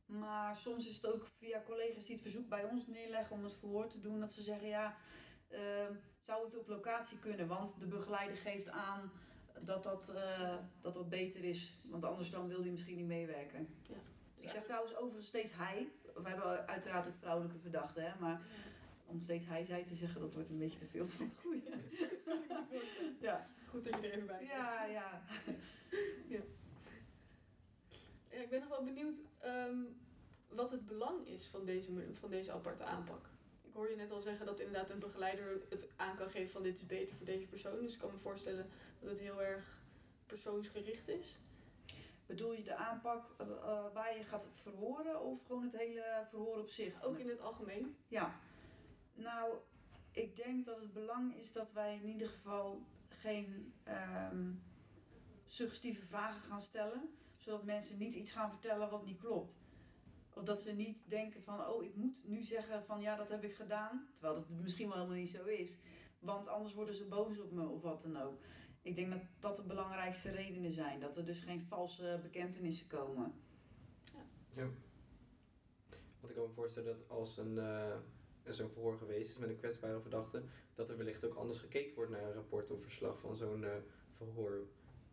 Maar 0.06 0.58
soms 0.58 0.88
is 0.88 0.96
het 0.96 1.06
ook 1.06 1.28
via 1.38 1.62
collega's 1.66 2.06
die 2.06 2.14
het 2.14 2.22
verzoek 2.22 2.50
bij 2.50 2.64
ons 2.64 2.88
neerleggen 2.88 3.36
om 3.36 3.44
het 3.44 3.54
verhoor 3.54 3.88
te 3.88 4.00
doen. 4.00 4.20
Dat 4.20 4.34
ze 4.34 4.42
zeggen, 4.42 4.68
ja, 4.68 4.96
ehm, 5.48 5.94
zou 6.22 6.46
het 6.46 6.58
op 6.58 6.68
locatie 6.68 7.20
kunnen? 7.20 7.48
Want 7.48 7.80
de 7.80 7.88
begeleider 7.88 8.38
geeft 8.38 8.70
aan 8.70 9.12
dat 9.60 9.84
dat, 9.84 10.10
eh, 10.10 10.56
dat, 10.82 10.94
dat 10.94 11.10
beter 11.10 11.44
is. 11.44 11.80
Want 11.84 12.04
anders 12.04 12.30
dan 12.30 12.48
wil 12.48 12.62
hij 12.62 12.72
misschien 12.72 12.98
niet 12.98 13.08
meewerken. 13.08 13.68
Ja. 13.88 13.98
Ik 14.36 14.50
zeg 14.50 14.64
trouwens 14.64 14.96
overigens 14.96 15.28
steeds 15.28 15.54
hij. 15.56 15.92
We 16.16 16.30
hebben 16.30 16.68
uiteraard 16.68 17.08
ook 17.08 17.18
vrouwelijke 17.18 17.60
verdachten, 17.60 18.04
hè. 18.04 18.20
Maar 18.20 18.42
om 19.14 19.22
steeds 19.22 19.46
hij, 19.46 19.64
zij 19.64 19.84
te 19.84 19.96
zeggen, 19.96 20.22
dat 20.22 20.34
wordt 20.34 20.50
een 20.50 20.58
beetje 20.58 20.80
te 20.80 20.88
veel 20.88 21.08
van 21.08 21.26
het 21.26 21.36
goede. 21.36 21.70
ja. 23.28 23.48
Goed 23.70 23.84
dat 23.84 23.94
je 23.94 24.08
er 24.08 24.14
even 24.14 24.28
bij 24.28 24.40
zit. 24.40 24.52
Ja, 24.52 24.86
ja. 24.86 25.22
Ja, 26.28 26.40
ik 28.40 28.50
ben 28.50 28.60
nog 28.60 28.70
wel 28.70 28.84
benieuwd 28.84 29.18
ehm, 29.40 29.78
wat 30.48 30.72
het 30.72 30.86
belang 30.86 31.28
is 31.28 31.46
van 31.46 31.66
deze, 31.66 31.92
van 32.20 32.30
deze 32.30 32.52
aparte 32.52 32.84
aanpak. 32.84 33.26
Ik 33.62 33.74
hoor 33.74 33.90
je 33.90 33.96
net 33.96 34.12
al 34.12 34.22
zeggen 34.22 34.46
dat 34.46 34.60
inderdaad 34.60 34.90
een 34.90 35.00
begeleider 35.00 35.62
het 35.70 35.92
aan 35.96 36.16
kan 36.16 36.30
geven 36.30 36.52
van 36.52 36.64
dit 36.64 36.76
is 36.76 36.86
beter 36.86 37.16
voor 37.16 37.26
deze 37.26 37.48
persoon. 37.48 37.82
Dus 37.82 37.94
ik 37.94 38.00
kan 38.00 38.12
me 38.12 38.18
voorstellen 38.18 38.70
dat 39.00 39.10
het 39.10 39.20
heel 39.20 39.44
erg 39.44 39.78
persoonsgericht 40.26 41.08
is. 41.08 41.38
Bedoel 42.26 42.54
je 42.54 42.64
de 42.64 42.76
aanpak 42.76 43.30
eh, 43.38 43.48
eh, 43.48 43.94
waar 43.94 44.18
je 44.18 44.24
gaat 44.24 44.48
verhoren 44.54 45.22
of 45.22 45.46
gewoon 45.46 45.64
het 45.64 45.78
hele 45.78 46.26
verhoor 46.30 46.58
op 46.58 46.70
zich? 46.70 47.04
Ook 47.04 47.18
in 47.18 47.30
het 47.30 47.42
algemeen. 47.42 47.96
Ja. 48.08 48.40
Nou, 49.14 49.54
ik 50.12 50.36
denk 50.36 50.66
dat 50.66 50.80
het 50.80 50.94
belang 50.94 51.36
is 51.36 51.52
dat 51.52 51.74
wij 51.74 51.96
in 51.96 52.08
ieder 52.08 52.30
geval 52.30 52.82
geen 53.10 53.74
ehm, 53.84 54.52
suggestieve 55.46 56.06
vragen 56.06 56.42
gaan 56.42 56.62
stellen. 56.62 57.16
Zodat 57.38 57.64
mensen 57.64 57.98
niet 57.98 58.16
iets 58.16 58.32
gaan 58.32 58.50
vertellen 58.50 58.90
wat 58.90 59.06
niet 59.06 59.20
klopt. 59.20 59.58
Of 60.34 60.44
dat 60.44 60.62
ze 60.62 60.72
niet 60.72 61.10
denken 61.10 61.44
van, 61.44 61.68
oh, 61.68 61.84
ik 61.84 61.96
moet 61.96 62.24
nu 62.28 62.44
zeggen 62.44 62.84
van 62.86 63.02
ja, 63.02 63.16
dat 63.16 63.30
heb 63.30 63.44
ik 63.44 63.56
gedaan. 63.56 64.08
Terwijl 64.14 64.34
dat 64.34 64.50
misschien 64.50 64.88
wel 64.88 64.96
helemaal 64.96 65.18
niet 65.18 65.30
zo 65.30 65.46
is. 65.46 65.72
Want 66.20 66.48
anders 66.48 66.74
worden 66.74 66.96
ze 66.96 67.06
boos 67.06 67.40
op 67.40 67.52
me 67.52 67.68
of 67.68 67.82
wat 67.82 68.02
dan 68.02 68.18
ook. 68.18 68.42
Ik 68.82 68.96
denk 68.96 69.12
dat 69.12 69.22
dat 69.40 69.56
de 69.56 69.64
belangrijkste 69.64 70.32
redenen 70.32 70.72
zijn. 70.72 71.00
Dat 71.00 71.18
er 71.18 71.26
dus 71.26 71.40
geen 71.40 71.62
valse 71.62 72.20
bekentenissen 72.22 72.88
komen. 72.88 73.34
Ja. 74.56 74.70
Want 76.20 76.30
ik 76.30 76.36
kan 76.36 76.48
me 76.48 76.54
voorstellen 76.54 76.98
dat 76.98 77.10
als 77.10 77.38
een, 77.38 77.58
eh, 77.58 77.96
zo'n 78.50 78.70
verhoor 78.70 78.98
geweest 78.98 79.30
is 79.30 79.38
met 79.38 79.50
een 79.50 79.58
kwetsbare 79.58 80.02
verdachte, 80.02 80.44
dat 80.74 80.90
er 80.90 80.98
wellicht 80.98 81.26
ook 81.26 81.36
anders 81.36 81.60
gekeken 81.60 81.96
wordt 81.96 82.12
naar 82.12 82.24
een 82.24 82.34
rapport 82.34 82.72
of 82.72 82.82
verslag 82.82 83.20
van 83.20 83.36
zo'n 83.36 83.64
eh, 83.64 83.76
verhoor. 84.12 84.68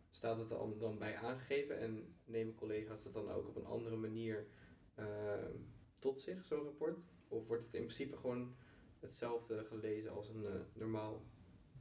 Staat 0.09 0.37
het 0.37 0.47
dan, 0.47 0.77
dan 0.77 0.97
bij 0.97 1.15
aangegeven 1.15 1.79
en 1.79 2.15
nemen 2.25 2.55
collega's 2.55 3.03
dat 3.03 3.13
dan 3.13 3.31
ook 3.31 3.47
op 3.47 3.55
een 3.55 3.65
andere 3.65 3.95
manier 3.95 4.47
eh, 4.95 5.05
tot 5.99 6.21
zich, 6.21 6.45
zo'n 6.45 6.63
rapport? 6.63 6.97
Of 7.27 7.47
wordt 7.47 7.65
het 7.65 7.73
in 7.73 7.81
principe 7.81 8.17
gewoon 8.17 8.55
hetzelfde 8.99 9.63
gelezen 9.63 10.11
als 10.11 10.29
een 10.29 10.45
eh, 10.45 10.51
normaal 10.73 11.21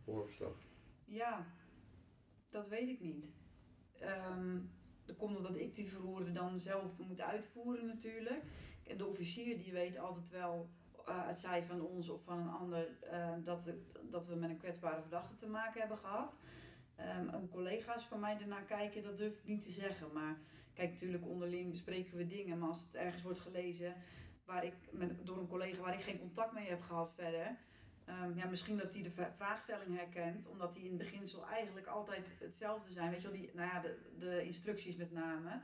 verhoorverslag? 0.02 0.56
Ja, 1.04 1.46
dat 2.48 2.68
weet 2.68 2.88
ik 2.88 3.00
niet. 3.00 3.32
Ehm, 3.98 4.58
dat 5.04 5.16
komt 5.16 5.36
omdat 5.36 5.56
ik 5.56 5.74
die 5.74 5.88
verhoren 5.88 6.34
dan 6.34 6.60
zelf 6.60 6.98
moet 6.98 7.20
uitvoeren 7.20 7.86
natuurlijk. 7.86 8.42
En 8.86 8.96
de 8.96 9.06
officier 9.06 9.58
die 9.58 9.72
weet 9.72 9.98
altijd 9.98 10.30
wel, 10.30 10.70
uh, 11.10 11.26
het 11.26 11.40
zij 11.40 11.64
van 11.64 11.80
ons 11.80 12.08
of 12.08 12.22
van 12.24 12.38
een 12.38 12.50
ander, 12.50 12.88
uh, 13.12 13.28
dat, 13.44 13.70
dat 14.10 14.26
we 14.26 14.34
met 14.34 14.50
een 14.50 14.58
kwetsbare 14.58 15.00
verdachte 15.00 15.34
te 15.34 15.48
maken 15.48 15.80
hebben 15.80 15.98
gehad. 15.98 16.36
Um, 17.32 17.48
collega's 17.48 18.04
van 18.06 18.20
mij 18.20 18.38
ernaar 18.40 18.64
kijken, 18.64 19.02
dat 19.02 19.18
durf 19.18 19.38
ik 19.38 19.46
niet 19.46 19.62
te 19.62 19.70
zeggen. 19.70 20.12
Maar 20.12 20.38
kijk, 20.74 20.90
natuurlijk 20.90 21.26
onderling 21.26 21.70
bespreken 21.70 22.16
we 22.16 22.26
dingen. 22.26 22.58
Maar 22.58 22.68
als 22.68 22.82
het 22.82 22.94
ergens 22.94 23.22
wordt 23.22 23.38
gelezen 23.38 23.94
waar 24.44 24.64
ik, 24.64 24.74
met, 24.90 25.26
door 25.26 25.38
een 25.38 25.48
collega 25.48 25.80
waar 25.80 25.94
ik 25.94 26.00
geen 26.00 26.18
contact 26.18 26.52
mee 26.52 26.68
heb 26.68 26.80
gehad 26.80 27.12
verder 27.16 27.58
Um, 28.24 28.36
ja, 28.36 28.46
misschien 28.46 28.76
dat 28.76 28.94
hij 28.94 29.02
de 29.02 29.10
vraagstelling 29.10 29.96
herkent, 29.96 30.48
omdat 30.48 30.72
die 30.72 30.82
in 30.82 30.88
het 30.88 30.98
beginsel 30.98 31.46
eigenlijk 31.46 31.86
altijd 31.86 32.36
hetzelfde 32.38 32.92
zijn. 32.92 33.10
Weet 33.10 33.22
je 33.22 33.28
wel, 33.30 33.36
die, 33.36 33.50
nou 33.54 33.68
ja, 33.68 33.80
de, 33.80 33.98
de 34.18 34.44
instructies 34.44 34.96
met 34.96 35.12
name. 35.12 35.60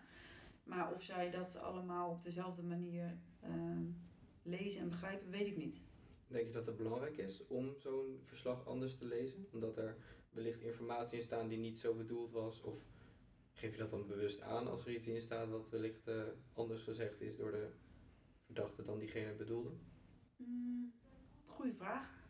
Maar 0.64 0.92
of 0.92 1.02
zij 1.02 1.30
dat 1.30 1.56
allemaal 1.56 2.10
op 2.10 2.22
dezelfde 2.22 2.62
manier 2.62 3.18
um, 3.44 4.00
lezen 4.46 4.80
en 4.80 4.88
begrijpen, 4.88 5.30
weet 5.30 5.46
ik 5.46 5.56
niet. 5.56 5.80
Denk 6.28 6.46
je 6.46 6.52
dat 6.52 6.66
het 6.66 6.76
belangrijk 6.76 7.16
is 7.16 7.46
om 7.46 7.74
zo'n 7.78 8.20
verslag 8.24 8.66
anders 8.66 8.96
te 8.96 9.04
lezen? 9.04 9.46
Omdat 9.52 9.76
er 9.76 9.96
wellicht 10.30 10.60
informatie 10.60 11.18
in 11.18 11.24
staat 11.24 11.48
die 11.48 11.58
niet 11.58 11.78
zo 11.78 11.94
bedoeld 11.94 12.32
was? 12.32 12.62
Of 12.62 12.78
geef 13.52 13.72
je 13.72 13.78
dat 13.78 13.90
dan 13.90 14.06
bewust 14.06 14.40
aan 14.40 14.66
als 14.66 14.86
er 14.86 14.94
iets 14.94 15.06
in 15.06 15.20
staat 15.20 15.48
wat 15.48 15.70
wellicht 15.70 16.08
uh, 16.08 16.22
anders 16.52 16.82
gezegd 16.82 17.20
is 17.20 17.36
door 17.36 17.50
de 17.50 17.70
verdachte 18.44 18.84
dan 18.84 18.98
diegene 18.98 19.34
bedoelde? 19.34 19.70
Mm, 20.36 20.92
goeie 21.44 21.74
vraag. 21.74 22.24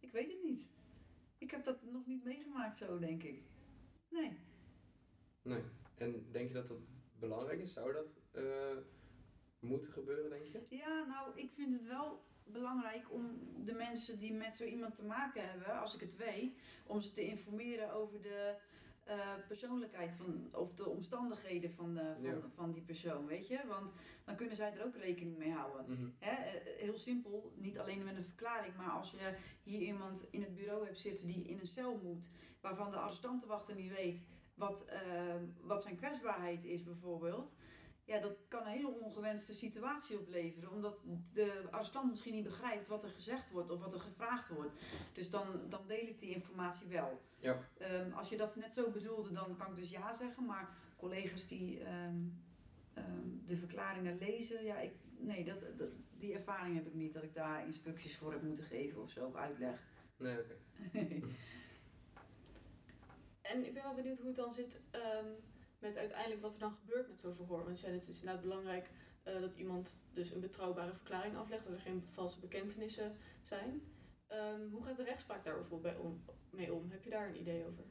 Ik 0.00 0.12
weet 0.12 0.32
het 0.32 0.42
niet. 0.42 0.68
Ik 1.38 1.50
heb 1.50 1.64
dat 1.64 1.82
nog 1.82 2.06
niet 2.06 2.24
meegemaakt 2.24 2.78
zo, 2.78 2.98
denk 2.98 3.22
ik. 3.22 3.42
Nee. 4.08 4.36
Nee. 5.42 5.62
En 5.94 6.26
denk 6.30 6.48
je 6.48 6.54
dat 6.54 6.66
dat 6.66 6.78
belangrijk 7.18 7.60
is? 7.60 7.72
Zou 7.72 7.92
dat 7.92 8.20
uh, 8.32 8.76
moeten 9.62 9.92
gebeuren, 9.92 10.30
denk 10.30 10.46
je? 10.46 10.76
Ja, 10.76 11.04
nou, 11.04 11.30
ik 11.34 11.50
vind 11.50 11.72
het 11.72 11.86
wel 11.86 12.22
belangrijk 12.44 13.12
om 13.12 13.38
de 13.64 13.74
mensen 13.74 14.18
die 14.18 14.34
met 14.34 14.54
zo 14.54 14.64
iemand 14.64 14.94
te 14.94 15.04
maken 15.04 15.48
hebben, 15.48 15.80
als 15.80 15.94
ik 15.94 16.00
het 16.00 16.16
weet, 16.16 16.58
om 16.86 17.00
ze 17.00 17.12
te 17.12 17.26
informeren 17.26 17.92
over 17.92 18.22
de 18.22 18.54
uh, 19.08 19.34
persoonlijkheid 19.48 20.14
van, 20.14 20.48
of 20.52 20.74
de 20.74 20.88
omstandigheden 20.88 21.72
van, 21.72 21.94
de, 21.94 22.14
van, 22.40 22.50
van 22.54 22.72
die 22.72 22.82
persoon, 22.82 23.26
weet 23.26 23.48
je? 23.48 23.60
Want 23.68 23.92
dan 24.24 24.36
kunnen 24.36 24.56
zij 24.56 24.72
er 24.72 24.84
ook 24.84 24.96
rekening 24.96 25.38
mee 25.38 25.52
houden. 25.52 25.84
Mhm. 25.88 26.08
Hè? 26.18 26.30
Eh, 26.30 26.78
heel 26.78 26.96
simpel, 26.96 27.52
niet 27.56 27.78
alleen 27.78 28.04
met 28.04 28.16
een 28.16 28.24
verklaring, 28.24 28.76
maar 28.76 28.90
als 28.90 29.10
je 29.10 29.36
hier 29.62 29.80
iemand 29.80 30.28
in 30.30 30.42
het 30.42 30.54
bureau 30.54 30.84
hebt 30.84 30.98
zitten 30.98 31.26
die 31.26 31.48
in 31.48 31.58
een 31.58 31.66
cel 31.66 32.00
moet, 32.02 32.30
waarvan 32.60 32.90
de 32.90 32.96
arrestantenwachter 32.96 33.74
niet 33.74 33.94
weet 33.94 34.24
wat, 34.54 34.84
uh, 34.88 35.34
wat 35.60 35.82
zijn 35.82 35.96
kwetsbaarheid 35.96 36.64
is 36.64 36.82
bijvoorbeeld, 36.82 37.56
ja, 38.04 38.18
dat 38.18 38.36
kan 38.48 38.60
een 38.60 38.72
hele 38.72 39.00
ongewenste 39.00 39.52
situatie 39.52 40.18
opleveren. 40.18 40.70
Omdat 40.70 40.98
de 41.32 41.62
arrestant 41.70 42.10
misschien 42.10 42.34
niet 42.34 42.44
begrijpt 42.44 42.88
wat 42.88 43.04
er 43.04 43.10
gezegd 43.10 43.50
wordt 43.50 43.70
of 43.70 43.80
wat 43.80 43.94
er 43.94 44.00
gevraagd 44.00 44.48
wordt. 44.48 44.72
Dus 45.12 45.30
dan, 45.30 45.46
dan 45.68 45.86
deel 45.86 46.06
ik 46.06 46.18
die 46.18 46.34
informatie 46.34 46.88
wel. 46.88 47.20
Ja. 47.38 47.68
Um, 47.78 48.12
als 48.12 48.28
je 48.28 48.36
dat 48.36 48.56
net 48.56 48.74
zo 48.74 48.90
bedoelde, 48.90 49.32
dan 49.32 49.56
kan 49.56 49.70
ik 49.70 49.76
dus 49.76 49.90
ja 49.90 50.14
zeggen. 50.14 50.44
Maar 50.44 50.76
collega's 50.96 51.46
die 51.46 51.80
um, 51.80 52.42
um, 52.98 53.42
de 53.46 53.56
verklaringen 53.56 54.18
lezen, 54.18 54.64
ja, 54.64 54.78
ik, 54.78 54.92
nee, 55.18 55.44
dat, 55.44 55.78
dat, 55.78 55.88
die 56.18 56.34
ervaring 56.34 56.76
heb 56.76 56.86
ik 56.86 56.94
niet. 56.94 57.12
Dat 57.12 57.22
ik 57.22 57.34
daar 57.34 57.66
instructies 57.66 58.16
voor 58.16 58.32
heb 58.32 58.42
moeten 58.42 58.64
geven 58.64 59.02
of 59.02 59.10
zo, 59.10 59.26
of 59.26 59.34
uitleg. 59.34 59.82
Nee, 60.16 60.38
oké. 60.38 60.56
Okay. 60.86 61.22
en 63.52 63.66
ik 63.66 63.74
ben 63.74 63.82
wel 63.82 63.94
benieuwd 63.94 64.18
hoe 64.18 64.26
het 64.26 64.36
dan 64.36 64.52
zit 64.52 64.80
met 65.82 65.96
uiteindelijk 65.96 66.40
wat 66.40 66.54
er 66.54 66.60
dan 66.60 66.74
gebeurt 66.74 67.08
met 67.08 67.20
zo'n 67.20 67.34
verhoor. 67.34 67.64
Want 67.64 67.82
het 67.82 68.08
is 68.08 68.20
inderdaad 68.20 68.42
belangrijk 68.42 68.90
uh, 69.24 69.40
dat 69.40 69.54
iemand 69.54 70.02
dus 70.12 70.30
een 70.30 70.40
betrouwbare 70.40 70.92
verklaring 70.92 71.36
aflegt, 71.36 71.64
dat 71.64 71.74
er 71.74 71.80
geen 71.80 72.04
valse 72.10 72.40
bekentenissen 72.40 73.16
zijn. 73.42 73.82
Um, 74.32 74.70
hoe 74.70 74.84
gaat 74.84 74.96
de 74.96 75.04
rechtspraak 75.04 75.44
daar 75.44 75.54
bijvoorbeeld 75.54 75.94
bij 75.94 76.04
om, 76.04 76.24
mee 76.50 76.74
om? 76.74 76.90
Heb 76.90 77.04
je 77.04 77.10
daar 77.10 77.28
een 77.28 77.40
idee 77.40 77.66
over? 77.66 77.84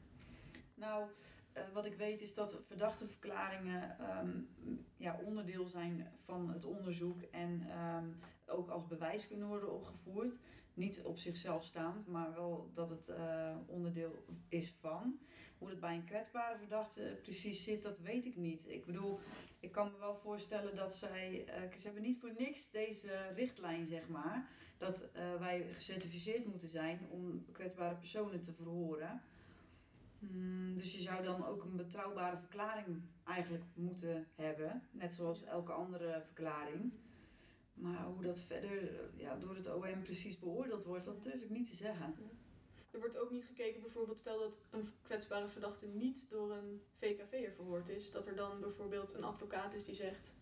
Nou, 0.74 1.08
uh, 1.56 1.62
wat 1.72 1.84
ik 1.84 1.94
weet 1.94 2.20
is 2.20 2.34
dat 2.34 2.60
verdachte 2.66 3.08
verklaringen 3.08 3.96
um, 4.18 4.48
ja, 4.96 5.20
onderdeel 5.24 5.66
zijn 5.66 6.08
van 6.24 6.50
het 6.50 6.64
onderzoek 6.64 7.22
en 7.22 7.66
um, 7.78 8.20
ook 8.46 8.68
als 8.68 8.86
bewijs 8.86 9.26
kunnen 9.26 9.48
worden 9.48 9.72
opgevoerd. 9.72 10.34
Niet 10.74 11.02
op 11.02 11.18
zichzelf 11.18 11.64
staand, 11.64 12.06
maar 12.06 12.34
wel 12.34 12.70
dat 12.72 12.90
het 12.90 13.08
uh, 13.08 13.56
onderdeel 13.66 14.24
is 14.48 14.70
van. 14.70 15.18
Hoe 15.62 15.70
het 15.70 15.80
bij 15.80 15.94
een 15.94 16.04
kwetsbare 16.04 16.58
verdachte 16.58 17.18
precies 17.22 17.64
zit, 17.64 17.82
dat 17.82 17.98
weet 17.98 18.26
ik 18.26 18.36
niet. 18.36 18.68
Ik 18.68 18.84
bedoel, 18.84 19.20
ik 19.60 19.72
kan 19.72 19.90
me 19.92 19.98
wel 19.98 20.16
voorstellen 20.16 20.76
dat 20.76 20.94
zij. 20.94 21.44
Uh, 21.46 21.76
ze 21.76 21.84
hebben 21.84 22.02
niet 22.02 22.18
voor 22.18 22.32
niks 22.38 22.70
deze 22.70 23.32
richtlijn, 23.34 23.86
zeg 23.86 24.08
maar. 24.08 24.48
Dat 24.76 25.08
uh, 25.16 25.34
wij 25.38 25.66
gecertificeerd 25.74 26.46
moeten 26.46 26.68
zijn 26.68 27.00
om 27.10 27.44
kwetsbare 27.52 27.94
personen 27.94 28.40
te 28.40 28.52
verhoren. 28.52 29.22
Hmm, 30.18 30.74
dus 30.74 30.94
je 30.94 31.00
zou 31.00 31.22
dan 31.22 31.46
ook 31.46 31.64
een 31.64 31.76
betrouwbare 31.76 32.36
verklaring 32.36 33.02
eigenlijk 33.24 33.64
moeten 33.74 34.26
hebben. 34.34 34.82
Net 34.90 35.12
zoals 35.12 35.44
elke 35.44 35.72
andere 35.72 36.22
verklaring. 36.24 36.92
Maar 37.74 38.04
hoe 38.04 38.22
dat 38.22 38.40
verder 38.40 39.00
ja, 39.16 39.36
door 39.36 39.54
het 39.54 39.74
OM 39.74 40.02
precies 40.02 40.38
beoordeeld 40.38 40.84
wordt, 40.84 41.04
dat 41.04 41.22
durf 41.22 41.42
ik 41.42 41.50
niet 41.50 41.68
te 41.68 41.76
zeggen. 41.76 42.14
Er 42.92 43.00
wordt 43.00 43.18
ook 43.18 43.30
niet 43.30 43.44
gekeken, 43.44 43.80
bijvoorbeeld 43.80 44.18
stel 44.18 44.38
dat 44.38 44.60
een 44.70 44.88
kwetsbare 45.02 45.48
verdachte 45.48 45.86
niet 45.86 46.30
door 46.30 46.52
een 46.52 46.82
VKV'er 46.98 47.52
verhoord 47.52 47.88
is, 47.88 48.10
dat 48.10 48.26
er 48.26 48.36
dan 48.36 48.60
bijvoorbeeld 48.60 49.14
een 49.14 49.24
advocaat 49.24 49.74
is 49.74 49.84
die 49.84 49.94
zegt. 49.94 50.34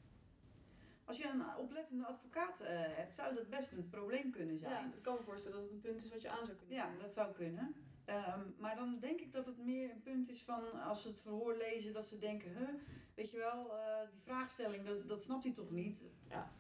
Als 1.05 1.19
je 1.19 1.29
een 1.29 1.57
oplettende 1.57 2.07
advocaat 2.07 2.61
uh, 2.61 2.69
hebt, 2.71 3.15
zou 3.15 3.35
dat 3.35 3.49
best 3.49 3.73
een 3.73 3.89
probleem 3.89 4.31
kunnen 4.31 4.59
zijn. 4.59 4.73
Ja, 4.73 4.93
ik 4.97 5.03
kan 5.03 5.15
me 5.15 5.23
voorstellen 5.23 5.57
dat 5.57 5.67
het 5.67 5.75
een 5.75 5.81
punt 5.81 6.05
is 6.05 6.11
wat 6.11 6.23
je 6.23 6.31
aan 6.31 6.47
zou 6.47 6.57
kunnen 6.57 6.77
Ja, 6.77 6.91
dat 7.01 7.13
zou 7.13 7.33
kunnen. 7.33 7.75
Um, 8.07 8.55
maar 8.59 8.77
dan 8.77 8.99
denk 9.01 9.21
ik 9.21 9.33
dat 9.33 9.47
het 9.47 9.59
meer 9.59 9.91
een 9.91 10.03
punt 10.03 10.29
is 10.29 10.43
van 10.43 10.83
als 10.83 11.03
ze 11.03 11.09
het 11.09 11.21
verhoor 11.21 11.57
lezen, 11.57 11.93
dat 11.93 12.07
ze 12.07 12.19
denken, 12.19 12.57
huh, 12.57 12.69
weet 13.15 13.31
je 13.31 13.37
wel, 13.37 13.67
uh, 13.67 14.11
die 14.11 14.21
vraagstelling, 14.21 14.87
dat, 14.87 15.09
dat 15.09 15.23
snapt 15.23 15.45
hij 15.45 15.53
toch 15.53 15.71
niet? 15.71 16.03
Ja. 16.29 16.53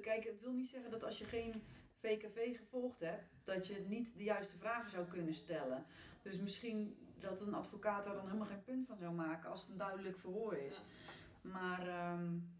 Kijk, 0.00 0.24
het 0.24 0.40
wil 0.40 0.52
niet 0.52 0.68
zeggen 0.68 0.90
dat 0.90 1.04
als 1.04 1.18
je 1.18 1.24
geen 1.24 1.62
VKV 2.08 2.56
gevolgd 2.56 3.00
hebt, 3.00 3.24
dat 3.44 3.66
je 3.66 3.84
niet 3.88 4.16
de 4.16 4.24
juiste 4.24 4.58
vragen 4.58 4.90
zou 4.90 5.06
kunnen 5.06 5.34
stellen. 5.34 5.86
Dus 6.22 6.38
misschien 6.38 6.96
dat 7.18 7.40
een 7.40 7.54
advocaat 7.54 8.04
daar 8.04 8.14
dan 8.14 8.26
helemaal 8.26 8.46
geen 8.46 8.64
punt 8.64 8.86
van 8.86 8.96
zou 8.96 9.14
maken 9.14 9.50
als 9.50 9.60
het 9.60 9.70
een 9.70 9.76
duidelijk 9.76 10.18
verhoor 10.18 10.56
is. 10.56 10.76
Ja. 10.76 11.50
Maar 11.50 12.12
um, 12.12 12.54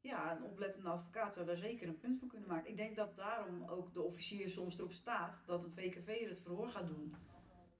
ja, 0.00 0.36
een 0.36 0.42
oplettende 0.42 0.88
advocaat 0.88 1.34
zou 1.34 1.46
daar 1.46 1.56
zeker 1.56 1.88
een 1.88 1.98
punt 1.98 2.18
van 2.18 2.28
kunnen 2.28 2.48
maken. 2.48 2.70
Ik 2.70 2.76
denk 2.76 2.96
dat 2.96 3.16
daarom 3.16 3.64
ook 3.64 3.92
de 3.92 4.02
officier 4.02 4.48
soms 4.48 4.78
erop 4.78 4.92
staat 4.92 5.42
dat 5.46 5.64
een 5.64 5.72
VKV 5.72 6.28
het 6.28 6.40
verhoor 6.40 6.68
gaat 6.68 6.86
doen. 6.86 7.14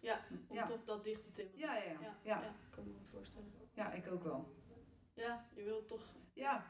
Ja, 0.00 0.20
om 0.48 0.56
ja. 0.56 0.64
toch 0.64 0.84
dat 0.84 1.04
dicht 1.04 1.24
te 1.24 1.30
timmeren. 1.30 1.58
Ja, 1.58 1.76
ja, 1.76 2.00
ja. 2.00 2.16
ja, 2.22 2.54
kan 2.70 2.84
me 2.84 2.92
goed 2.92 3.08
voorstellen. 3.08 3.52
Ja, 3.72 3.92
ik 3.92 4.12
ook 4.12 4.22
wel. 4.22 4.54
Ja, 5.14 5.46
je 5.54 5.62
wilt 5.62 5.88
toch... 5.88 6.14
Ja, 6.32 6.66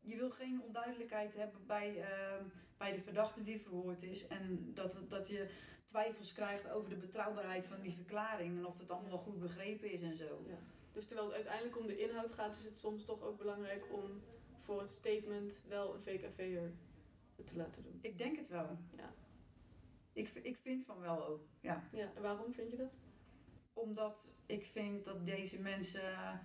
je 0.00 0.16
wil 0.16 0.30
geen 0.30 0.62
onduidelijkheid 0.62 1.36
hebben 1.36 1.66
bij, 1.66 1.96
uh, 1.98 2.44
bij 2.76 2.92
de 2.92 3.00
verdachte 3.00 3.42
die 3.42 3.60
verhoord 3.60 4.02
is. 4.02 4.26
En 4.26 4.70
dat, 4.74 5.02
dat 5.08 5.28
je 5.28 5.48
twijfels 5.84 6.32
krijgt 6.32 6.70
over 6.70 6.90
de 6.90 6.96
betrouwbaarheid 6.96 7.66
van 7.66 7.80
die 7.80 7.92
verklaring. 7.92 8.58
En 8.58 8.66
of 8.66 8.78
het 8.78 8.90
allemaal 8.90 9.10
wel 9.10 9.18
goed 9.18 9.38
begrepen 9.38 9.92
is 9.92 10.02
en 10.02 10.16
zo. 10.16 10.44
Ja. 10.46 10.58
Dus 10.92 11.06
terwijl 11.06 11.26
het 11.26 11.36
uiteindelijk 11.36 11.78
om 11.78 11.86
de 11.86 11.98
inhoud 11.98 12.32
gaat, 12.32 12.56
is 12.56 12.64
het 12.64 12.78
soms 12.78 13.04
toch 13.04 13.22
ook 13.22 13.38
belangrijk 13.38 13.84
om 13.92 14.22
voor 14.58 14.80
het 14.80 14.90
statement 14.90 15.62
wel 15.68 15.94
een 15.94 16.02
VKV'er 16.02 16.72
te 17.44 17.56
laten 17.56 17.82
doen. 17.82 17.98
Ik 18.00 18.18
denk 18.18 18.36
het 18.36 18.48
wel. 18.48 18.78
Ja. 18.96 19.14
Ik, 20.12 20.28
ik 20.28 20.56
vind 20.56 20.84
van 20.84 21.00
wel 21.00 21.26
ook, 21.26 21.46
ja. 21.60 21.88
Ja, 21.92 22.12
en 22.14 22.22
waarom 22.22 22.52
vind 22.52 22.70
je 22.70 22.76
dat? 22.76 22.94
Omdat 23.72 24.32
ik 24.46 24.62
vind 24.64 25.04
dat 25.04 25.26
deze 25.26 25.60
mensen, 25.60 26.40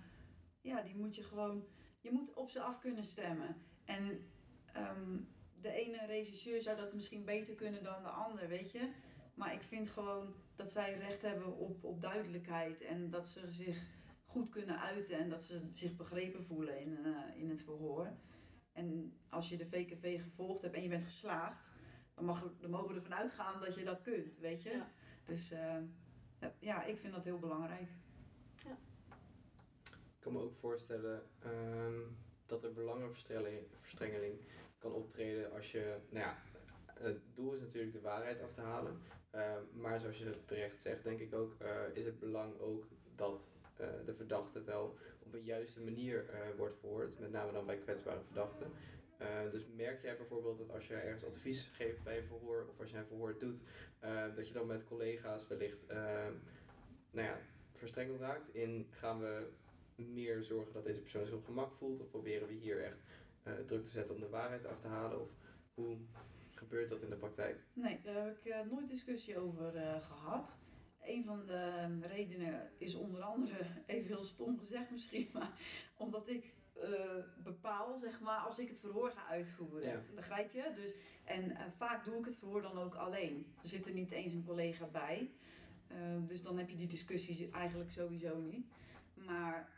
ja, 0.60 0.82
die 0.82 0.96
moet 0.96 1.14
je 1.14 1.22
gewoon, 1.22 1.64
je 2.06 2.12
moet 2.12 2.34
op 2.34 2.50
ze 2.50 2.60
af 2.60 2.78
kunnen 2.78 3.04
stemmen. 3.04 3.56
En 3.84 4.28
um, 4.76 5.28
de 5.60 5.70
ene 5.70 6.06
regisseur 6.06 6.60
zou 6.60 6.76
dat 6.76 6.92
misschien 6.92 7.24
beter 7.24 7.54
kunnen 7.54 7.82
dan 7.82 8.02
de 8.02 8.08
ander, 8.08 8.48
weet 8.48 8.72
je. 8.72 8.90
Maar 9.34 9.52
ik 9.52 9.62
vind 9.62 9.88
gewoon 9.88 10.34
dat 10.54 10.70
zij 10.70 10.98
recht 10.98 11.22
hebben 11.22 11.56
op, 11.56 11.84
op 11.84 12.00
duidelijkheid 12.00 12.82
en 12.82 13.10
dat 13.10 13.28
ze 13.28 13.50
zich 13.50 13.78
goed 14.24 14.48
kunnen 14.48 14.80
uiten 14.80 15.18
en 15.18 15.28
dat 15.28 15.42
ze 15.42 15.70
zich 15.72 15.96
begrepen 15.96 16.44
voelen 16.44 16.80
in, 16.80 16.98
uh, 17.04 17.18
in 17.36 17.48
het 17.48 17.62
verhoor. 17.62 18.12
En 18.72 19.16
als 19.28 19.48
je 19.48 19.56
de 19.56 19.66
VKV 19.66 20.22
gevolgd 20.22 20.62
hebt 20.62 20.74
en 20.74 20.82
je 20.82 20.88
bent 20.88 21.04
geslaagd, 21.04 21.72
dan, 22.14 22.24
mag, 22.24 22.52
dan 22.60 22.70
mogen 22.70 22.88
we 22.88 22.94
ervan 22.94 23.14
uitgaan 23.14 23.60
dat 23.60 23.74
je 23.74 23.84
dat 23.84 24.02
kunt, 24.02 24.38
weet 24.38 24.62
je. 24.62 24.70
Ja. 24.70 24.88
Dus 25.24 25.52
uh, 25.52 25.76
ja, 26.58 26.84
ik 26.84 26.98
vind 26.98 27.12
dat 27.12 27.24
heel 27.24 27.38
belangrijk. 27.38 27.88
Ja. 28.64 28.76
Kan 30.26 30.34
me 30.34 30.42
ook 30.42 30.56
voorstellen 30.56 31.22
um, 31.46 32.16
dat 32.46 32.64
er 32.64 32.72
belangenverstrengeling 32.72 34.38
kan 34.78 34.92
optreden 34.92 35.52
als 35.52 35.72
je, 35.72 35.96
nou 36.10 36.24
ja, 36.24 36.36
het 36.86 37.20
doel 37.34 37.52
is 37.52 37.60
natuurlijk 37.60 37.92
de 37.92 38.00
waarheid 38.00 38.42
achterhalen. 38.42 39.00
Uh, 39.34 39.52
maar 39.72 40.00
zoals 40.00 40.18
je 40.18 40.44
terecht 40.44 40.80
zegt, 40.80 41.02
denk 41.02 41.20
ik 41.20 41.34
ook, 41.34 41.56
uh, 41.62 41.68
is 41.92 42.04
het 42.04 42.18
belang 42.18 42.58
ook 42.58 42.86
dat 43.14 43.50
eh, 43.76 43.86
de 44.04 44.14
verdachte 44.14 44.62
wel 44.62 44.96
op 45.18 45.34
een 45.34 45.44
juiste 45.44 45.80
manier 45.80 46.28
eh, 46.28 46.38
wordt 46.56 46.78
verhoord, 46.78 47.18
met 47.18 47.32
name 47.32 47.52
dan 47.52 47.66
bij 47.66 47.78
kwetsbare 47.78 48.22
verdachten. 48.22 48.70
Eh, 49.16 49.50
dus 49.50 49.66
merk 49.76 50.02
jij 50.02 50.16
bijvoorbeeld 50.16 50.58
dat 50.58 50.70
als 50.70 50.86
je 50.86 50.94
ergens 50.94 51.24
advies 51.24 51.70
geeft 51.72 52.02
bij 52.02 52.18
een 52.18 52.26
verhoor 52.26 52.66
of 52.68 52.80
als 52.80 52.90
je 52.90 52.96
een 52.96 53.06
verhoor 53.06 53.38
doet, 53.38 53.62
eh, 53.98 54.34
dat 54.34 54.46
je 54.46 54.52
dan 54.52 54.66
met 54.66 54.84
collega's 54.84 55.46
wellicht 55.46 55.90
uh, 55.90 55.96
nou 57.10 57.26
ja, 57.26 57.38
verstrengeld 57.72 58.20
raakt 58.20 58.54
in 58.54 58.86
gaan 58.90 59.20
we 59.20 59.48
meer 59.96 60.42
zorgen 60.42 60.72
dat 60.72 60.84
deze 60.84 61.00
persoon 61.00 61.24
zich 61.24 61.34
op 61.34 61.44
gemak 61.44 61.72
voelt 61.72 62.00
of 62.00 62.10
proberen 62.10 62.48
we 62.48 62.54
hier 62.54 62.84
echt 62.84 62.98
uh, 63.44 63.52
druk 63.66 63.84
te 63.84 63.90
zetten 63.90 64.14
om 64.14 64.20
de 64.20 64.28
waarheid 64.28 64.62
te 64.62 64.68
achterhalen 64.68 65.20
of 65.20 65.28
hoe 65.74 65.96
gebeurt 66.50 66.88
dat 66.88 67.02
in 67.02 67.10
de 67.10 67.16
praktijk? 67.16 67.64
Nee, 67.72 68.00
daar 68.02 68.24
heb 68.24 68.38
ik 68.38 68.52
uh, 68.52 68.56
nooit 68.70 68.88
discussie 68.88 69.38
over 69.38 69.74
uh, 69.74 70.00
gehad. 70.00 70.58
Een 71.02 71.24
van 71.24 71.46
de 71.46 71.98
redenen 72.00 72.70
is 72.78 72.94
onder 72.94 73.22
andere, 73.22 73.58
even 73.86 74.06
heel 74.06 74.22
stom 74.22 74.58
gezegd 74.58 74.90
misschien, 74.90 75.30
maar 75.32 75.50
omdat 75.96 76.28
ik 76.28 76.54
uh, 76.76 77.24
bepaal, 77.42 77.96
zeg 77.96 78.20
maar, 78.20 78.38
als 78.38 78.58
ik 78.58 78.68
het 78.68 78.80
verhoor 78.80 79.10
ga 79.10 79.26
uitvoeren. 79.26 79.88
Ja. 79.88 80.02
Begrijp 80.14 80.52
je? 80.52 80.72
Dus, 80.74 80.94
en 81.24 81.56
vaak 81.76 82.04
doe 82.04 82.18
ik 82.18 82.24
het 82.24 82.36
verhoor 82.36 82.62
dan 82.62 82.78
ook 82.78 82.94
alleen. 82.94 83.46
Er 83.62 83.68
zit 83.68 83.86
er 83.86 83.92
niet 83.92 84.10
eens 84.10 84.32
een 84.32 84.44
collega 84.44 84.86
bij. 84.86 85.30
dus 86.26 86.42
dan 86.42 86.58
heb 86.58 86.68
je 86.68 86.76
die 86.76 86.86
discussies 86.86 87.50
eigenlijk 87.50 87.90
sowieso 87.90 88.38
niet. 88.38 88.66
Maar 89.14 89.75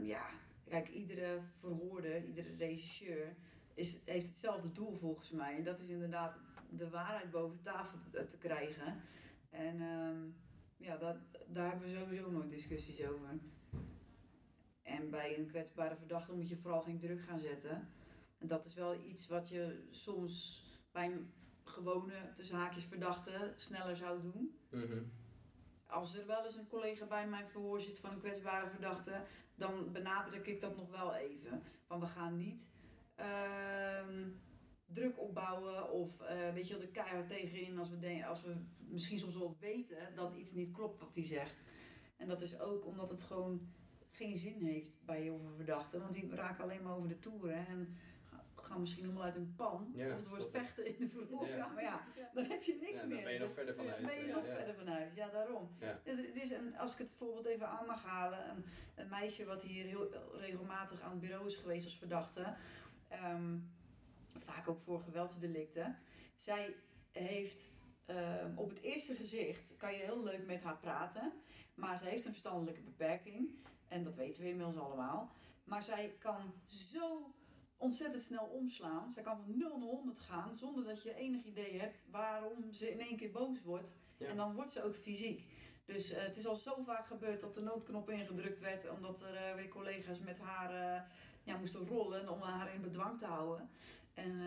ja, 0.00 0.26
kijk, 0.68 0.88
iedere 0.88 1.40
verhoorde, 1.58 2.26
iedere 2.26 2.56
regisseur 2.56 3.34
is, 3.74 3.98
heeft 4.04 4.26
hetzelfde 4.26 4.72
doel 4.72 4.96
volgens 4.96 5.30
mij. 5.30 5.56
En 5.56 5.64
dat 5.64 5.80
is 5.80 5.88
inderdaad 5.88 6.38
de 6.70 6.90
waarheid 6.90 7.30
boven 7.30 7.60
tafel 7.60 7.98
te 8.28 8.38
krijgen. 8.38 9.00
En 9.50 9.80
um, 9.80 10.34
ja, 10.76 10.96
dat, 10.96 11.16
daar 11.46 11.70
hebben 11.70 11.88
we 11.88 11.98
sowieso 11.98 12.30
nooit 12.30 12.50
discussies 12.50 13.06
over. 13.06 13.28
En 14.82 15.10
bij 15.10 15.38
een 15.38 15.46
kwetsbare 15.46 15.96
verdachte 15.96 16.32
moet 16.32 16.48
je 16.48 16.56
vooral 16.56 16.80
geen 16.80 16.98
druk 16.98 17.22
gaan 17.22 17.40
zetten. 17.40 17.88
En 18.38 18.46
dat 18.46 18.64
is 18.64 18.74
wel 18.74 18.94
iets 19.04 19.26
wat 19.26 19.48
je 19.48 19.86
soms 19.90 20.64
bij 20.92 21.06
een 21.06 21.32
gewone, 21.64 22.32
tussen 22.34 22.56
haakjes 22.56 22.84
verdachte, 22.84 23.52
sneller 23.56 23.96
zou 23.96 24.20
doen. 24.20 24.58
Mm 24.70 24.82
-hmm. 24.82 25.12
Als 25.86 26.16
er 26.16 26.26
wel 26.26 26.44
eens 26.44 26.56
een 26.56 26.66
collega 26.66 27.06
bij 27.06 27.28
mijn 27.28 27.48
verhoor 27.48 27.80
zit 27.80 27.98
van 27.98 28.10
een 28.10 28.20
kwetsbare 28.20 28.68
verdachte, 28.68 29.22
dan 29.62 29.92
benadruk 29.92 30.46
ik 30.46 30.60
dat 30.60 30.76
nog 30.76 30.90
wel 30.90 31.14
even. 31.14 31.62
Van 31.86 32.00
we 32.00 32.06
gaan 32.06 32.36
niet 32.36 32.70
uh, 33.20 34.06
druk 34.86 35.20
opbouwen 35.20 35.90
of 35.90 36.20
uh, 36.20 36.52
weet 36.52 36.68
je 36.68 36.74
wel, 36.74 36.82
de 36.82 36.90
keihard 36.90 37.28
tegenin 37.28 37.78
als 37.78 37.88
we, 37.90 38.26
als 38.26 38.42
we 38.42 38.54
misschien 38.78 39.18
soms 39.18 39.36
wel 39.36 39.56
weten 39.60 40.14
dat 40.14 40.34
iets 40.34 40.52
niet 40.52 40.72
klopt 40.72 41.00
wat 41.00 41.14
hij 41.14 41.24
zegt. 41.24 41.62
En 42.16 42.28
dat 42.28 42.42
is 42.42 42.60
ook 42.60 42.86
omdat 42.86 43.10
het 43.10 43.22
gewoon 43.22 43.72
geen 44.10 44.36
zin 44.36 44.62
heeft 44.62 45.04
bij 45.04 45.20
heel 45.20 45.38
veel 45.38 45.54
verdachten, 45.54 46.00
want 46.00 46.12
die 46.12 46.34
raken 46.34 46.64
alleen 46.64 46.82
maar 46.82 46.96
over 46.96 47.08
de 47.08 47.18
toeren 47.18 47.66
en 47.66 47.96
gaan 48.64 48.80
misschien 48.80 49.02
helemaal 49.02 49.24
uit 49.24 49.34
hun 49.34 49.54
pan. 49.56 49.92
Ja, 49.94 50.06
of 50.06 50.16
het 50.16 50.28
wordt 50.28 50.50
vechten 50.50 50.86
in 50.86 50.96
de 50.98 51.08
verhoorkamer. 51.08 51.82
Ja. 51.82 52.06
ja, 52.16 52.30
dan 52.34 52.44
heb 52.44 52.62
je 52.62 52.78
niks 52.80 53.00
ja, 53.00 53.06
meer. 53.06 53.14
Dan 53.14 53.24
ben 53.24 53.32
je 53.32 53.38
nog 53.38 53.48
dus, 53.48 53.56
verder 53.56 53.74
van 53.74 53.88
huis. 53.88 54.04
ben 54.04 54.18
je 54.18 54.26
ja, 54.26 54.34
nog 54.34 54.46
ja. 54.46 54.54
verder 54.54 54.74
van 54.74 54.86
huis, 54.86 55.14
ja 55.14 55.28
daarom. 55.28 55.70
Ja. 55.80 56.00
Het 56.04 56.36
is 56.36 56.50
een, 56.50 56.78
als 56.78 56.92
ik 56.92 56.98
het 56.98 57.12
voorbeeld 57.12 57.46
even 57.46 57.68
aan 57.68 57.86
mag 57.86 58.04
halen, 58.04 58.50
een, 58.50 58.64
een 58.94 59.08
meisje 59.08 59.44
wat 59.44 59.62
hier 59.62 59.84
heel 59.84 60.08
regelmatig 60.32 61.00
aan 61.00 61.10
het 61.10 61.20
bureau 61.20 61.46
is 61.46 61.56
geweest 61.56 61.84
als 61.84 61.98
verdachte, 61.98 62.54
um, 63.12 63.70
vaak 64.36 64.68
ook 64.68 64.80
voor 64.80 65.00
geweldsdelicten. 65.00 65.98
Zij 66.34 66.74
heeft 67.10 67.68
um, 68.06 68.58
op 68.58 68.68
het 68.68 68.80
eerste 68.80 69.14
gezicht, 69.14 69.76
kan 69.76 69.92
je 69.92 69.98
heel 69.98 70.22
leuk 70.22 70.46
met 70.46 70.62
haar 70.62 70.78
praten, 70.78 71.32
maar 71.74 71.98
ze 71.98 72.06
heeft 72.06 72.24
een 72.24 72.30
verstandelijke 72.30 72.82
beperking. 72.82 73.60
En 73.88 74.02
dat 74.04 74.16
weten 74.16 74.42
we 74.42 74.48
inmiddels 74.48 74.76
allemaal. 74.76 75.32
Maar 75.64 75.82
zij 75.82 76.14
kan 76.18 76.54
zo 76.66 77.34
ontzettend 77.82 78.22
snel 78.22 78.44
omslaan. 78.44 79.12
Zij 79.12 79.22
kan 79.22 79.36
van 79.36 79.58
0 79.58 79.78
naar 79.78 79.88
100 79.88 80.20
gaan 80.20 80.54
zonder 80.54 80.84
dat 80.84 81.02
je 81.02 81.14
enig 81.14 81.44
idee 81.44 81.80
hebt 81.80 82.04
waarom 82.10 82.72
ze 82.72 82.90
in 82.90 83.00
één 83.00 83.16
keer 83.16 83.30
boos 83.30 83.62
wordt. 83.62 83.96
Ja. 84.16 84.26
En 84.26 84.36
dan 84.36 84.54
wordt 84.54 84.72
ze 84.72 84.82
ook 84.82 84.94
fysiek. 84.94 85.46
Dus 85.84 86.12
uh, 86.12 86.18
het 86.18 86.36
is 86.36 86.46
al 86.46 86.56
zo 86.56 86.82
vaak 86.82 87.06
gebeurd 87.06 87.40
dat 87.40 87.54
de 87.54 87.60
noodknop 87.60 88.10
ingedrukt 88.10 88.60
werd 88.60 88.90
omdat 88.90 89.22
er 89.22 89.34
uh, 89.34 89.54
weer 89.54 89.68
collega's 89.68 90.18
met 90.18 90.38
haar 90.38 90.72
uh, 90.72 91.02
ja, 91.42 91.56
moesten 91.56 91.86
rollen 91.86 92.28
om 92.28 92.40
haar 92.40 92.74
in 92.74 92.80
bedwang 92.80 93.18
te 93.18 93.26
houden. 93.26 93.70
En 94.14 94.40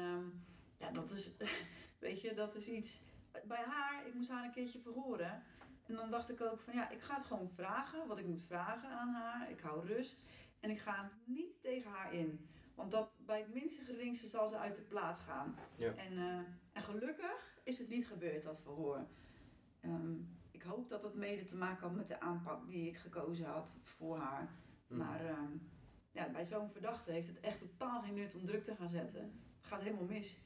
ja, 0.78 0.92
dat 0.92 1.12
is, 1.12 1.32
weet 2.00 2.22
je, 2.22 2.34
dat 2.34 2.56
is 2.56 2.68
iets. 2.68 3.02
Bij 3.44 3.64
haar, 3.68 4.08
ik 4.08 4.14
moest 4.14 4.30
haar 4.30 4.44
een 4.44 4.52
keertje 4.52 4.80
verhoren. 4.80 5.44
En 5.86 5.96
dan 5.96 6.10
dacht 6.10 6.30
ik 6.30 6.42
ook 6.42 6.60
van 6.60 6.74
ja, 6.74 6.90
ik 6.90 7.02
ga 7.02 7.16
het 7.16 7.26
gewoon 7.26 7.50
vragen 7.50 8.08
wat 8.08 8.18
ik 8.18 8.26
moet 8.26 8.44
vragen 8.44 8.90
aan 8.90 9.14
haar. 9.14 9.50
Ik 9.50 9.60
hou 9.60 9.86
rust 9.86 10.22
en 10.60 10.70
ik 10.70 10.80
ga 10.80 11.12
niet 11.24 11.62
tegen 11.62 11.92
haar 11.92 12.14
in. 12.14 12.50
Want 12.76 12.92
dat 12.92 13.10
bij 13.26 13.40
het 13.40 13.54
minste 13.54 13.84
geringste 13.84 14.28
zal 14.28 14.48
ze 14.48 14.58
uit 14.58 14.76
de 14.76 14.82
plaat 14.82 15.18
gaan. 15.18 15.56
Ja. 15.76 15.94
En, 15.94 16.14
uh, 16.14 16.40
en 16.72 16.82
gelukkig 16.82 17.60
is 17.64 17.80
het 17.80 17.90
niet 17.90 18.08
gebeurd, 18.08 18.44
dat 18.44 18.62
verhoor. 18.62 19.08
Um, 19.82 20.38
ik 20.52 20.62
hoop 20.62 20.90
dat 20.90 21.04
het 21.04 21.16
mede 21.16 21.44
te 21.44 21.56
maken 21.56 21.88
had 21.88 21.96
met 21.96 22.08
de 22.08 22.20
aanpak 22.20 22.68
die 22.68 22.88
ik 22.88 22.98
gekozen 22.98 23.46
had 23.46 23.78
voor 23.84 24.18
haar. 24.18 24.50
Mm. 24.88 24.98
Maar 24.98 25.30
um, 25.30 25.70
ja, 26.12 26.30
bij 26.30 26.46
zo'n 26.46 26.70
verdachte 26.70 27.12
heeft 27.12 27.28
het 27.28 27.40
echt 27.40 27.60
totaal 27.60 28.02
geen 28.02 28.14
nut 28.14 28.36
om 28.36 28.46
druk 28.46 28.64
te 28.64 28.76
gaan 28.76 28.90
zetten. 28.90 29.22
Het 29.22 29.68
gaat 29.68 29.82
helemaal 29.82 30.06
mis. 30.06 30.40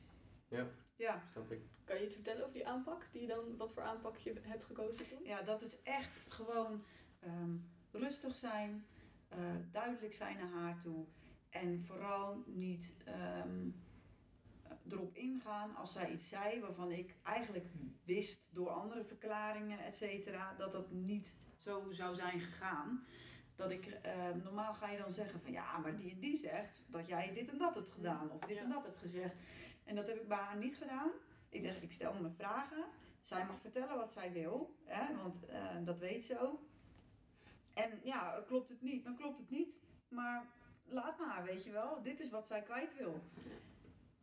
Ja, 0.47 0.67
Ja, 0.95 1.23
snap 1.31 1.51
ik. 1.51 1.61
Kan 1.83 1.97
je 1.97 2.05
iets 2.05 2.15
vertellen 2.15 2.41
over 2.41 2.53
die 2.53 2.67
aanpak? 2.67 3.07
Die 3.11 3.21
je 3.21 3.27
dan, 3.27 3.57
wat 3.57 3.73
voor 3.73 3.83
aanpak 3.83 4.17
je 4.17 4.33
hebt 4.41 4.63
gekozen 4.63 5.07
toen? 5.07 5.23
ja 5.23 5.41
dat 5.41 5.61
is 5.61 5.81
echt 5.81 6.17
gewoon 6.27 6.83
um, 7.25 7.69
rustig 7.91 8.35
zijn, 8.35 8.85
uh, 9.37 9.55
duidelijk 9.71 10.13
zijn 10.13 10.37
naar 10.37 10.51
haar 10.51 10.79
toe. 10.79 11.05
En 11.49 11.81
vooral 11.81 12.43
niet 12.45 12.97
um, 13.45 13.83
erop 14.89 15.15
ingaan 15.15 15.75
als 15.75 15.91
zij 15.91 16.11
iets 16.11 16.29
zei 16.29 16.59
waarvan 16.59 16.91
ik 16.91 17.15
eigenlijk 17.23 17.65
wist 18.03 18.41
door 18.49 18.69
andere 18.69 19.03
verklaringen, 19.03 19.79
et 19.79 19.95
cetera, 19.95 20.53
dat 20.57 20.71
dat 20.71 20.91
niet 20.91 21.37
zo 21.57 21.91
zou 21.91 22.15
zijn 22.15 22.39
gegaan. 22.39 23.05
Dat 23.55 23.71
ik, 23.71 23.85
uh, 24.05 24.43
normaal 24.43 24.73
ga 24.73 24.89
je 24.89 24.97
dan 24.97 25.11
zeggen 25.11 25.39
van 25.39 25.51
ja, 25.51 25.77
maar 25.77 25.95
die 25.95 26.11
en 26.11 26.19
die 26.19 26.37
zegt 26.37 26.83
dat 26.87 27.07
jij 27.07 27.33
dit 27.33 27.49
en 27.49 27.57
dat 27.57 27.75
hebt 27.75 27.89
gedaan 27.89 28.31
of 28.31 28.39
dit 28.39 28.57
Ja. 28.57 28.63
en 28.63 28.69
dat 28.69 28.83
hebt 28.83 28.97
gezegd. 28.97 29.35
En 29.83 29.95
dat 29.95 30.07
heb 30.07 30.21
ik 30.21 30.27
bij 30.27 30.37
haar 30.37 30.57
niet 30.57 30.75
gedaan. 30.75 31.09
Ik 31.49 31.63
dacht, 31.63 31.81
ik 31.81 31.91
stel 31.91 32.13
me 32.13 32.29
vragen. 32.29 32.85
Zij 33.21 33.45
mag 33.45 33.59
vertellen 33.59 33.97
wat 33.97 34.11
zij 34.11 34.31
wil, 34.31 34.75
hè, 34.83 35.15
want 35.15 35.39
uh, 35.49 35.85
dat 35.85 35.99
weet 35.99 36.25
ze 36.25 36.39
ook. 36.39 36.61
En 37.73 37.99
ja, 38.03 38.43
klopt 38.47 38.69
het 38.69 38.81
niet, 38.81 39.03
dan 39.03 39.15
klopt 39.15 39.37
het 39.37 39.49
niet. 39.49 39.81
Maar 40.07 40.45
laat 40.91 41.17
maar, 41.17 41.43
weet 41.43 41.63
je 41.63 41.71
wel. 41.71 42.01
Dit 42.01 42.19
is 42.19 42.29
wat 42.29 42.47
zij 42.47 42.61
kwijt 42.61 42.97
wil. 42.97 43.19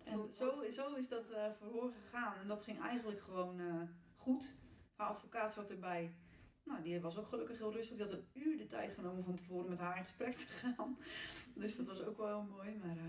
En 0.05 0.29
zo, 0.35 0.71
zo 0.71 0.95
is 0.95 1.09
dat 1.09 1.31
uh, 1.31 1.47
verhoor 1.59 1.93
gegaan. 1.93 2.35
En 2.41 2.49
dat 2.49 2.63
ging 2.63 2.81
eigenlijk 2.81 3.21
gewoon 3.21 3.61
uh, 3.61 3.83
goed. 4.17 4.55
Haar 4.97 5.09
advocaat 5.09 5.53
zat 5.53 5.71
erbij. 5.71 6.15
Nou, 6.63 6.83
die 6.83 7.01
was 7.01 7.19
ook 7.19 7.27
gelukkig 7.27 7.59
heel 7.59 7.73
rustig. 7.73 7.97
Die 7.97 8.05
had 8.07 8.15
een 8.15 8.29
uur 8.33 8.57
de 8.57 8.67
tijd 8.67 8.93
genomen 8.93 9.25
van 9.25 9.35
tevoren 9.35 9.69
met 9.69 9.79
haar 9.79 9.97
in 9.97 10.03
gesprek 10.03 10.33
te 10.33 10.47
gaan. 10.47 10.99
Dus 11.55 11.77
dat 11.77 11.87
was 11.87 12.03
ook 12.03 12.17
wel 12.17 12.27
heel 12.27 12.43
mooi. 12.57 12.77
Maar, 12.77 12.97
uh, 12.97 13.03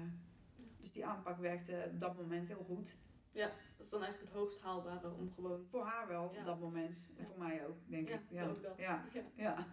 dus 0.77 0.91
die 0.91 1.05
aanpak 1.05 1.37
werkte 1.37 1.89
op 1.93 1.99
dat 1.99 2.15
moment 2.15 2.47
heel 2.47 2.63
goed. 2.63 2.97
Ja, 3.31 3.47
dat 3.77 3.85
is 3.85 3.89
dan 3.89 4.03
eigenlijk 4.03 4.31
het 4.31 4.41
hoogst 4.41 4.61
haalbare 4.61 5.13
om 5.13 5.31
gewoon... 5.31 5.65
Voor 5.69 5.83
haar 5.83 6.07
wel, 6.07 6.31
Ja, 6.33 6.39
op 6.39 6.45
dat 6.45 6.59
moment. 6.59 7.09
En 7.17 7.25
voor 7.25 7.37
mij 7.37 7.67
ook, 7.67 7.77
denk 7.85 8.09
Ja, 8.09 8.15
ik. 8.15 8.21
Ja. 8.29 8.47
ook 8.47 8.63
dat. 8.63 8.77
Ja. 8.77 9.05
Ja. 9.13 9.21
ja. 9.35 9.67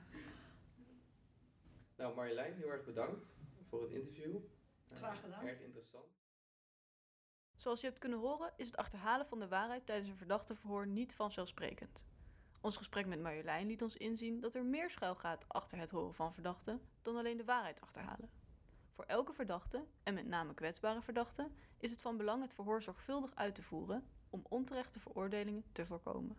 Nou 1.97 2.14
Marjolein, 2.14 2.55
heel 2.55 2.70
erg 2.70 2.85
bedankt 2.85 3.35
voor 3.74 3.82
het 3.82 3.92
interview. 3.92 4.37
Eh, 4.88 4.96
Graag 4.96 5.20
gedaan. 5.20 5.46
Erg 5.46 5.60
interessant. 5.60 6.04
Zoals 7.56 7.80
je 7.80 7.87
hebt 7.87 7.98
kunnen 7.98 8.18
horen 8.18 8.52
is 8.56 8.66
het 8.66 8.76
achterhalen 8.76 9.26
van 9.26 9.38
de 9.38 9.48
waarheid 9.48 9.87
tijdens 9.87 10.08
een 10.08 10.16
verdachteverhoor 10.16 10.87
niet 10.87 11.14
vanzelfsprekend. 11.14 12.06
Ons 12.60 12.76
gesprek 12.76 13.06
met 13.06 13.20
Marjolein 13.20 13.66
liet 13.66 13.82
ons 13.82 13.96
inzien 13.96 14.40
dat 14.40 14.54
er 14.54 14.64
meer 14.64 14.90
schuil 14.90 15.14
gaat 15.14 15.48
achter 15.48 15.78
het 15.78 15.90
horen 15.90 16.14
van 16.14 16.32
verdachten 16.34 16.80
dan 17.02 17.16
alleen 17.16 17.37
de 17.37 17.44
waarheid 17.44 17.80
achterhalen. 17.80 18.30
Voor 18.90 19.04
elke 19.04 19.32
verdachte, 19.32 19.84
en 20.02 20.14
met 20.14 20.26
name 20.26 20.54
kwetsbare 20.54 21.02
verdachten, 21.02 21.54
is 21.78 21.90
het 21.90 22.02
van 22.02 22.16
belang 22.16 22.42
het 22.42 22.54
verhoor 22.54 22.82
zorgvuldig 22.82 23.34
uit 23.34 23.54
te 23.54 23.62
voeren 23.62 24.08
om 24.30 24.46
onterechte 24.48 25.00
veroordelingen 25.00 25.64
te 25.72 25.87
voorkomen. 25.87 26.37